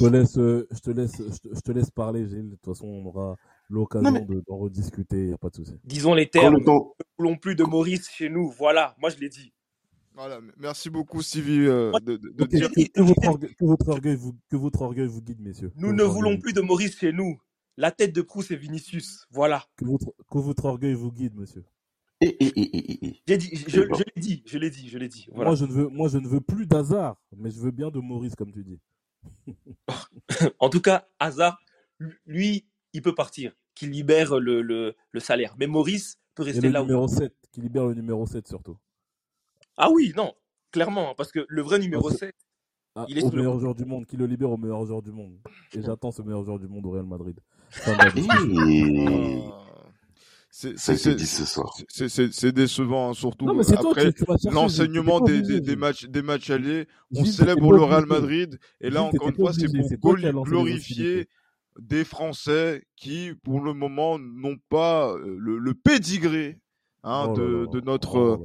Je 0.00 0.06
te 0.06 0.10
laisse, 0.10 0.38
euh, 0.38 0.66
je 0.70 0.78
te 0.80 0.90
laisse, 0.90 1.16
je 1.18 1.48
te, 1.48 1.54
je 1.54 1.60
te 1.60 1.72
laisse 1.72 1.90
parler, 1.90 2.26
Gilles. 2.26 2.48
De 2.50 2.56
toute 2.56 2.64
façon, 2.64 2.86
on 2.86 3.04
aura 3.06 3.36
l'occasion 3.68 4.10
mais 4.12 4.24
de- 4.24 4.42
d'en 4.48 4.56
rediscuter, 4.56 5.18
il 5.18 5.26
n'y 5.28 5.32
a 5.32 5.38
pas 5.38 5.50
de 5.50 5.56
souci. 5.56 5.74
Disons 5.84 6.14
les 6.14 6.28
termes, 6.28 6.56
le 6.56 6.64
temps, 6.64 6.94
nous 7.18 7.24
ne 7.24 7.28
voulons 7.28 7.36
plus 7.36 7.54
de 7.54 7.64
Maurice 7.64 8.08
chez 8.10 8.28
nous. 8.28 8.50
Voilà, 8.50 8.94
moi 8.98 9.10
je 9.10 9.18
l'ai 9.18 9.28
dit. 9.28 9.52
Voilà, 10.14 10.40
merci 10.58 10.90
beaucoup, 10.90 11.20
euh, 11.20 11.92
de, 12.00 12.16
de, 12.16 12.44
dire. 12.44 12.70
que, 12.72 12.82
que 12.90 13.00
votre 13.00 13.26
orgueil, 13.28 13.54
que, 13.54 13.64
votre 13.64 13.88
orgueil 13.88 14.16
vous, 14.16 14.34
que 14.50 14.56
votre 14.56 14.82
orgueil 14.82 15.06
vous 15.06 15.22
guide, 15.22 15.40
messieurs. 15.40 15.72
Nous 15.76 15.92
ne 15.92 16.02
orgueil 16.02 16.14
voulons 16.14 16.38
plus 16.38 16.52
de 16.52 16.60
Maurice 16.60 16.98
chez 16.98 17.12
nous. 17.12 17.40
La 17.76 17.90
tête 17.90 18.14
de 18.14 18.20
proue, 18.20 18.42
c'est 18.42 18.56
Vinicius. 18.56 19.26
Voilà. 19.30 19.64
Que 19.76 19.84
votre, 19.84 20.12
que 20.30 20.38
votre 20.38 20.64
orgueil 20.66 20.94
vous 20.94 21.12
guide, 21.12 21.34
monsieur. 21.36 21.64
J'ai 22.20 23.38
dit, 23.38 23.56
je, 23.66 23.80
je 23.80 24.02
l'ai 24.14 24.20
dit, 24.20 24.42
je 24.44 24.58
l'ai 24.58 24.68
dit, 24.68 24.88
je 24.88 24.98
l'ai 24.98 25.08
dit. 25.08 25.26
Voilà. 25.32 25.50
Moi, 25.50 25.54
je 25.56 25.64
ne 25.64 25.72
veux, 25.72 25.88
moi, 25.88 26.08
je 26.08 26.18
ne 26.18 26.28
veux 26.28 26.40
plus 26.40 26.66
d'hasard, 26.66 27.16
mais 27.36 27.50
je 27.50 27.58
veux 27.58 27.70
bien 27.70 27.90
de 27.90 27.98
Maurice, 27.98 28.34
comme 28.34 28.52
tu 28.52 28.62
dis. 28.62 28.78
En 30.58 30.68
tout 30.70 30.80
cas, 30.80 31.06
hasard, 31.18 31.60
lui, 32.26 32.66
il 32.92 33.02
peut 33.02 33.14
partir, 33.14 33.52
qui 33.74 33.86
libère 33.86 34.38
le, 34.38 34.62
le, 34.62 34.94
le, 35.10 35.20
salaire. 35.20 35.54
Mais 35.58 35.66
Maurice 35.66 36.18
peut 36.34 36.42
rester 36.42 36.66
Et 36.66 36.68
le 36.68 36.74
là 36.74 36.80
numéro 36.82 37.04
où. 37.04 37.08
7, 37.08 37.34
qui 37.52 37.60
libère 37.60 37.86
le 37.86 37.94
numéro 37.94 38.26
7 38.26 38.46
surtout. 38.48 38.76
Ah 39.76 39.90
oui, 39.90 40.12
non, 40.16 40.34
clairement, 40.70 41.14
parce 41.14 41.32
que 41.32 41.44
le 41.48 41.62
vrai 41.62 41.78
numéro 41.78 42.10
c'est- 42.10 42.18
7, 42.18 42.34
Ah, 42.96 43.06
Il 43.08 43.18
est 43.18 43.22
au 43.22 43.30
le 43.30 43.36
meilleur 43.36 43.60
joueur 43.60 43.74
du 43.76 43.84
monde, 43.84 44.04
qui 44.04 44.16
le 44.16 44.26
libère 44.26 44.50
au 44.50 44.56
meilleur 44.56 44.84
joueur 44.84 45.00
du 45.00 45.12
monde. 45.12 45.38
Et 45.72 45.80
j'attends 45.80 46.10
ce 46.10 46.22
meilleur 46.22 46.42
joueur 46.44 46.58
du 46.58 46.66
monde 46.66 46.84
au 46.86 46.90
Real 46.90 47.06
Madrid. 47.06 47.38
c'est 50.50 52.52
décevant, 52.52 53.10
hein, 53.10 53.14
surtout 53.14 53.46
Non, 53.46 53.60
après 53.60 54.12
l'enseignement 54.50 55.20
des, 55.20 55.76
matchs 55.76 56.06
des 56.06 56.22
matchs 56.22 56.50
allés. 56.50 56.86
On 57.14 57.24
Gilles, 57.24 57.32
célèbre 57.32 57.72
le 57.72 57.82
Real. 57.82 58.06
Madrid 58.06 58.58
et 58.80 58.90
là 58.90 59.00
Gilles, 59.00 59.08
encore 59.20 59.28
une 59.28 59.34
fois 59.36 59.52
c'est 59.52 59.96
pour 59.98 60.16
glorifier 60.16 61.28
des 61.78 62.04
Français 62.04 62.82
qui 62.96 63.32
pour 63.44 63.60
le 63.60 63.72
moment 63.72 64.18
n'ont 64.18 64.56
pas 64.68 65.12
euh, 65.12 65.36
le, 65.38 65.58
le 65.58 65.72
pédigré 65.72 66.58
hein, 67.04 67.28
Oh 67.30 67.34
de, 67.36 67.80
notre 67.84 68.18
Oh 68.18 68.36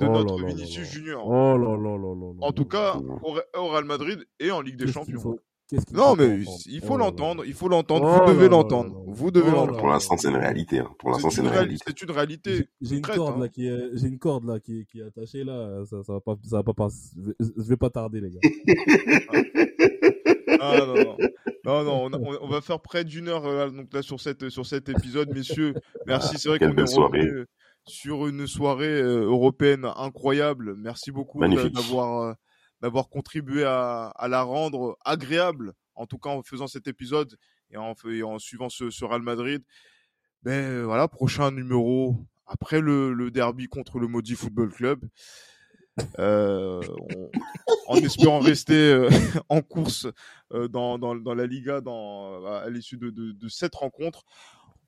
de 0.00 0.06
Oh 0.06 0.12
notre 0.12 0.38
là 0.40 0.48
Vinicius. 0.48 0.88
Junior. 0.90 1.26
Oh 1.26 1.56
là 1.56 1.76
là 1.76 1.96
là 1.96 2.14
là 2.14 2.32
là 2.38 2.46
En 2.46 2.52
tout 2.52 2.66
cas, 2.66 2.96
au, 3.22 3.36
Re- 3.36 3.58
au 3.58 3.68
Real 3.68 3.84
Madrid 3.84 4.24
et 4.38 4.50
en 4.50 4.60
Ligue 4.60 4.76
des 4.76 4.92
Champions. 4.92 5.38
Faut 5.70 5.76
Qu'est-ce 5.76 5.86
qu'il 5.86 5.96
Non, 5.96 6.14
mais 6.16 6.40
il 6.66 6.80
Oh 6.82 6.86
faut 6.86 6.96
l'entendre, 6.96 7.44
il 7.46 7.54
faut 7.54 7.68
l'entendre, 7.68 8.04
Oh 8.06 8.20
vous 8.26 8.32
devez 8.32 8.36
là 8.44 8.50
là 8.50 8.56
l'entendre, 8.56 9.02
vous 9.06 9.30
devez 9.30 9.48
Oh 9.50 9.54
l'entendre. 9.54 9.78
Pour 9.78 9.88
l'instant, 9.88 10.16
c'est 10.16 10.28
une 10.28 10.36
réalité. 10.36 10.78
hein. 10.80 10.90
Pour 10.98 11.10
C'est 11.16 11.22
l'instant, 11.22 11.30
c'est 11.30 11.40
une, 11.40 11.46
une 11.46 11.52
réali- 11.52 11.56
réalité. 11.56 11.84
c'est 11.86 12.02
une 12.02 12.10
réalité 12.10 12.68
J'ai 12.80 12.96
une 12.96 13.02
corde 13.02 13.36
Hein. 13.36 13.40
là 13.40 13.48
qui 13.48 13.66
est, 13.66 13.90
j'ai 13.94 14.08
une 14.08 14.18
corde 14.18 14.44
là 14.46 14.60
qui 14.60 14.80
est, 14.80 14.84
qui 14.84 15.00
est 15.00 15.04
attachée 15.04 15.44
là, 15.44 15.84
ça, 15.88 16.02
ça 16.04 16.12
va 16.14 16.20
pas, 16.20 16.36
ça 16.44 16.56
va 16.58 16.62
pas 16.64 16.74
passer. 16.74 17.10
Je 17.40 17.62
vais, 17.68 17.76
pas 17.76 17.90
tarder 17.90 18.20
les 18.20 18.30
gars. 18.30 18.40
Ah, 20.60 20.78
non, 20.86 20.94
non. 20.94 21.16
Non, 21.66 21.82
non, 21.84 22.04
on, 22.04 22.12
a- 22.12 22.18
on- 22.18 22.38
on 22.42 22.48
va 22.48 22.60
faire 22.60 22.80
près 22.80 23.04
d'une 23.04 23.28
heure 23.28 23.46
euh, 23.46 23.68
donc 23.70 23.92
là 23.92 24.02
sur 24.02 24.20
cette 24.20 24.48
sur 24.50 24.64
cet 24.66 24.88
épisode, 24.88 25.28
messieurs. 25.34 25.74
Merci, 26.06 26.38
c'est 26.38 26.48
vrai 26.48 26.58
Quelle 26.58 26.68
qu'on 26.68 26.72
est 26.74 26.76
belle 26.76 26.88
soirée. 26.88 27.20
revenu 27.20 27.44
sur 27.86 28.26
une 28.26 28.46
soirée 28.46 29.00
euh, 29.00 29.24
européenne 29.26 29.86
incroyable. 29.96 30.74
Merci 30.78 31.10
beaucoup 31.10 31.40
d'avoir 31.40 32.22
euh, 32.22 32.32
d'avoir 32.84 33.08
contribué 33.08 33.64
à, 33.64 34.26
la 34.28 34.42
rendre 34.42 34.98
agréable, 35.06 35.72
en 35.94 36.04
tout 36.04 36.18
cas 36.18 36.28
en 36.28 36.42
faisant 36.42 36.66
cet 36.66 36.86
épisode 36.86 37.38
et 37.70 37.78
en, 37.78 37.94
suivant 38.38 38.68
ce, 38.68 39.04
Real 39.06 39.22
Madrid. 39.22 39.62
Ben 40.42 40.70
euh, 40.70 40.84
voilà, 40.84 41.08
prochain 41.08 41.50
numéro 41.50 42.14
après 42.46 42.82
le, 42.82 43.30
derby 43.30 43.68
contre 43.68 43.98
le 43.98 44.06
Maudit 44.06 44.34
Football 44.34 44.70
Club. 44.70 45.00
Euh, 46.18 46.82
en 47.86 47.96
espérant 47.96 48.40
rester 48.40 48.74
euh, 48.74 49.08
en 49.48 49.62
course 49.62 50.06
dans, 50.50 50.98
la 50.98 51.46
Liga 51.46 51.78
à 51.78 52.68
l'issue 52.68 52.98
de, 52.98 53.48
cette 53.48 53.76
rencontre. 53.76 54.26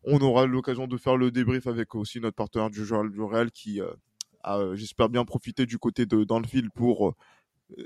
On 0.04 0.18
aura 0.18 0.44
l'occasion 0.44 0.86
de 0.86 0.98
faire 0.98 1.16
le 1.16 1.30
débrief 1.30 1.66
avec 1.66 1.94
aussi 1.94 2.20
notre 2.20 2.36
partenaire 2.36 2.68
du 2.68 2.82
Real, 2.82 3.10
du 3.10 3.22
Real 3.22 3.50
qui 3.50 3.80
a, 4.42 4.74
j'espère 4.74 5.08
bien 5.08 5.24
profité 5.24 5.64
du 5.64 5.78
côté 5.78 6.04
de 6.04 6.24
Danville 6.24 6.70
pour 6.70 7.16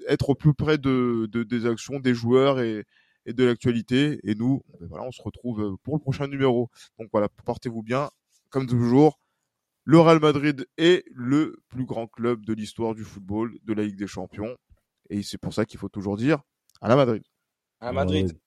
être 0.09 0.31
au 0.31 0.35
plus 0.35 0.55
près 0.55 0.79
de, 0.79 1.29
de, 1.31 1.43
des 1.43 1.67
actions 1.67 2.01
des 2.01 2.15
joueurs 2.15 2.61
et, 2.61 2.85
et 3.27 3.33
de 3.33 3.45
l'actualité. 3.45 4.21
Et 4.25 4.35
nous, 4.35 4.63
ben 4.81 4.87
voilà, 4.89 5.05
on 5.05 5.13
se 5.13 5.23
retrouve 5.23 5.63
euh, 5.63 5.77
pour 5.83 5.95
le 5.95 6.01
prochain 6.01 6.27
numéro. 6.27 6.69
Donc 6.99 7.09
voilà, 7.13 7.29
portez-vous 7.45 7.83
bien, 7.83 8.11
comme 8.51 8.67
toujours. 8.67 9.21
Le 9.85 9.99
Real 9.99 10.21
Madrid 10.21 10.67
est 10.77 11.05
le 11.13 11.57
plus 11.69 11.85
grand 11.85 12.07
club 12.07 12.45
de 12.45 12.53
l'histoire 12.53 12.95
du 12.95 13.03
football, 13.03 13.57
de 13.65 13.73
la 13.73 13.83
Ligue 13.83 13.99
des 13.99 14.07
Champions. 14.07 14.57
Et 15.09 15.23
c'est 15.23 15.39
pour 15.39 15.55
ça 15.55 15.65
qu'il 15.65 15.81
faut 15.81 15.89
toujours 15.89 16.17
dire 16.17 16.43
à 16.81 16.89
la 16.89 16.97
Madrid. 16.97 17.23
À 17.81 17.93
Madrid. 17.93 18.25
Madrid. 18.25 18.41